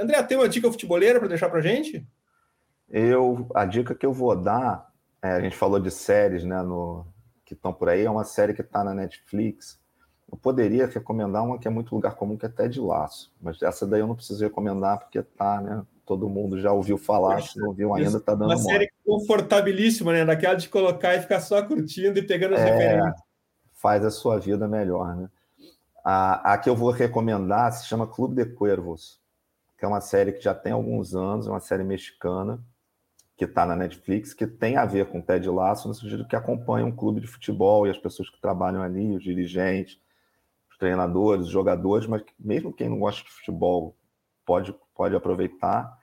André, 0.00 0.22
tem 0.24 0.36
uma 0.36 0.48
dica 0.48 0.70
futeboleira 0.70 1.18
para 1.20 1.28
deixar 1.28 1.48
para 1.48 1.60
gente? 1.60 2.04
Eu, 2.88 3.46
a 3.54 3.64
dica 3.64 3.94
que 3.94 4.06
eu 4.06 4.12
vou 4.12 4.36
dar, 4.36 4.90
é, 5.22 5.32
a 5.32 5.40
gente 5.40 5.56
falou 5.56 5.80
de 5.80 5.90
séries, 5.90 6.44
né, 6.44 6.62
no, 6.62 7.06
que 7.44 7.54
estão 7.54 7.72
por 7.72 7.88
aí, 7.88 8.04
é 8.04 8.10
uma 8.10 8.24
série 8.24 8.54
que 8.54 8.62
está 8.62 8.82
na 8.82 8.94
Netflix. 8.94 9.78
Eu 10.30 10.38
poderia 10.38 10.86
recomendar 10.86 11.44
uma 11.44 11.58
que 11.58 11.68
é 11.68 11.70
muito 11.70 11.94
lugar 11.94 12.14
comum, 12.14 12.36
que 12.36 12.46
é 12.46 12.48
até 12.48 12.66
de 12.66 12.80
laço, 12.80 13.32
mas 13.40 13.60
essa 13.62 13.86
daí 13.86 14.00
eu 14.00 14.06
não 14.06 14.14
preciso 14.14 14.42
recomendar 14.42 14.98
porque 14.98 15.22
tá, 15.22 15.60
né? 15.60 15.82
Todo 16.04 16.28
mundo 16.28 16.60
já 16.60 16.70
ouviu 16.70 16.98
falar, 16.98 17.40
se 17.40 17.58
não 17.58 17.68
ouviu 17.68 17.94
ainda, 17.94 18.20
tá 18.20 18.34
dando 18.34 18.50
uma 18.50 18.58
série 18.58 18.90
confortabilíssima, 19.06 20.12
né? 20.12 20.24
Daquela 20.24 20.54
de 20.54 20.68
colocar 20.68 21.14
e 21.14 21.22
ficar 21.22 21.40
só 21.40 21.62
curtindo 21.62 22.18
e 22.18 22.26
pegando 22.26 22.54
as 22.54 22.60
é, 22.60 22.64
referências. 22.64 23.14
Faz 23.72 24.04
a 24.04 24.10
sua 24.10 24.38
vida 24.38 24.68
melhor, 24.68 25.16
né? 25.16 25.30
A, 26.04 26.52
a 26.52 26.58
que 26.58 26.68
eu 26.68 26.76
vou 26.76 26.90
recomendar 26.90 27.72
se 27.72 27.86
chama 27.86 28.06
Clube 28.06 28.34
de 28.34 28.50
Cuervos, 28.50 29.18
que 29.78 29.84
é 29.84 29.88
uma 29.88 30.02
série 30.02 30.32
que 30.32 30.42
já 30.42 30.54
tem 30.54 30.72
alguns 30.72 31.14
anos, 31.14 31.46
é 31.46 31.50
uma 31.50 31.60
série 31.60 31.84
mexicana 31.84 32.62
que 33.36 33.44
está 33.44 33.66
na 33.66 33.74
Netflix, 33.74 34.32
que 34.32 34.46
tem 34.46 34.76
a 34.76 34.84
ver 34.84 35.06
com 35.06 35.20
Ted 35.20 35.48
Lasso, 35.48 35.88
no 35.88 35.94
sentido 35.94 36.26
que 36.26 36.36
acompanha 36.36 36.86
um 36.86 36.94
clube 36.94 37.20
de 37.20 37.26
futebol 37.26 37.86
e 37.86 37.90
as 37.90 37.98
pessoas 37.98 38.30
que 38.30 38.40
trabalham 38.40 38.82
ali, 38.82 39.16
os 39.16 39.22
dirigentes, 39.22 40.00
os 40.70 40.78
treinadores, 40.78 41.46
os 41.46 41.52
jogadores, 41.52 42.06
mas 42.06 42.22
mesmo 42.38 42.72
quem 42.72 42.88
não 42.88 42.98
gosta 42.98 43.24
de 43.24 43.30
futebol 43.30 43.96
pode, 44.46 44.74
pode 44.94 45.16
aproveitar, 45.16 45.98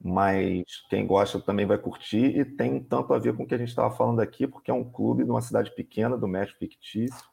mas 0.00 0.64
quem 0.88 1.06
gosta 1.06 1.40
também 1.40 1.66
vai 1.66 1.78
curtir 1.78 2.38
e 2.38 2.44
tem 2.44 2.78
tanto 2.80 3.14
a 3.14 3.18
ver 3.18 3.34
com 3.34 3.42
o 3.42 3.46
que 3.46 3.54
a 3.54 3.58
gente 3.58 3.68
estava 3.68 3.94
falando 3.94 4.20
aqui, 4.20 4.46
porque 4.46 4.70
é 4.70 4.74
um 4.74 4.84
clube 4.84 5.24
de 5.24 5.30
uma 5.30 5.40
cidade 5.40 5.74
pequena 5.74 6.16
do 6.16 6.28
México 6.28 6.58
fictício 6.58 7.24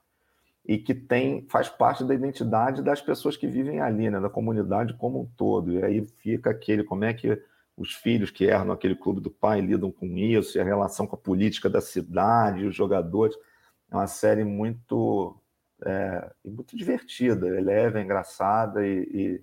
e 0.65 0.77
que 0.77 0.93
tem 0.93 1.45
faz 1.49 1.69
parte 1.69 2.03
da 2.03 2.13
identidade 2.13 2.81
das 2.81 3.01
pessoas 3.01 3.35
que 3.35 3.47
vivem 3.47 3.81
ali, 3.81 4.09
né, 4.09 4.19
da 4.19 4.29
comunidade 4.29 4.93
como 4.95 5.21
um 5.21 5.25
todo. 5.37 5.73
E 5.73 5.83
aí 5.83 6.05
fica 6.21 6.51
aquele 6.51 6.83
como 6.83 7.03
é 7.03 7.13
que 7.13 7.41
os 7.81 7.93
filhos 7.93 8.29
que 8.29 8.45
erram 8.45 8.71
aquele 8.71 8.95
clube 8.95 9.19
do 9.19 9.31
pai 9.31 9.59
lidam 9.59 9.91
com 9.91 10.05
isso, 10.17 10.57
e 10.57 10.61
a 10.61 10.63
relação 10.63 11.07
com 11.07 11.15
a 11.15 11.19
política 11.19 11.69
da 11.69 11.81
cidade, 11.81 12.65
os 12.65 12.75
jogadores. 12.75 13.35
É 13.91 13.95
uma 13.95 14.07
série 14.07 14.43
muito, 14.43 15.35
é, 15.83 16.31
muito 16.45 16.77
divertida, 16.77 17.47
é 17.47 17.59
leve, 17.59 17.99
é 17.99 18.03
engraçada, 18.03 18.85
e, 18.85 19.01
e, 19.13 19.41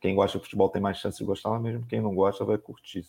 quem 0.00 0.14
gosta 0.14 0.38
de 0.38 0.44
futebol 0.44 0.68
tem 0.68 0.80
mais 0.80 0.98
chance 0.98 1.18
de 1.18 1.24
gostar, 1.24 1.50
mas 1.50 1.62
mesmo 1.62 1.86
quem 1.86 2.00
não 2.00 2.14
gosta 2.14 2.44
vai 2.44 2.58
curtir. 2.58 3.04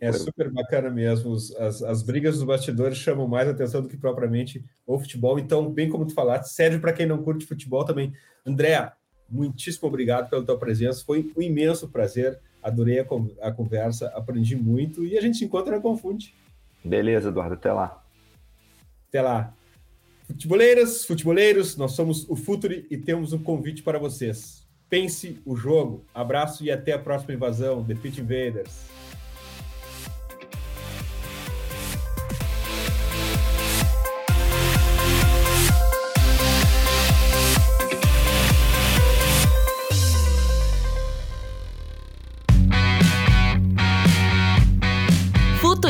É 0.00 0.12
super 0.12 0.50
bacana 0.50 0.88
mesmo. 0.88 1.34
As, 1.34 1.82
as 1.82 2.02
brigas 2.02 2.36
dos 2.36 2.44
bastidores 2.44 2.96
chamam 2.96 3.26
mais 3.26 3.48
atenção 3.48 3.82
do 3.82 3.88
que 3.88 3.96
propriamente 3.96 4.64
o 4.86 4.98
futebol. 4.98 5.38
Então, 5.38 5.68
bem 5.68 5.88
como 5.88 6.06
tu 6.06 6.14
falaste, 6.14 6.52
serve 6.52 6.78
para 6.78 6.92
quem 6.92 7.06
não 7.06 7.22
curte 7.22 7.46
futebol 7.46 7.84
também. 7.84 8.12
André, 8.46 8.92
muitíssimo 9.28 9.88
obrigado 9.88 10.30
pela 10.30 10.44
tua 10.44 10.58
presença. 10.58 11.04
Foi 11.04 11.32
um 11.36 11.42
imenso 11.42 11.88
prazer 11.88 12.40
adorei 12.64 12.98
a, 12.98 13.06
a 13.42 13.52
conversa, 13.52 14.08
aprendi 14.08 14.56
muito 14.56 15.04
e 15.04 15.16
a 15.16 15.20
gente 15.20 15.36
se 15.36 15.44
encontra 15.44 15.76
na 15.76 15.82
Confunde. 15.82 16.34
Beleza, 16.82 17.28
Eduardo, 17.28 17.54
até 17.54 17.72
lá. 17.72 18.02
Até 19.08 19.22
lá. 19.22 19.54
Futeboleiras, 20.26 21.04
futeboleiros, 21.04 21.76
nós 21.76 21.92
somos 21.92 22.28
o 22.28 22.34
Futuri 22.34 22.86
e 22.90 22.96
temos 22.96 23.34
um 23.34 23.38
convite 23.38 23.82
para 23.82 23.98
vocês. 23.98 24.66
Pense 24.88 25.38
o 25.44 25.54
jogo. 25.54 26.04
Abraço 26.14 26.64
e 26.64 26.70
até 26.70 26.92
a 26.92 26.98
próxima 26.98 27.34
invasão, 27.34 27.84
The 27.84 27.94
Pit 27.94 28.20
Invaders. 28.20 28.86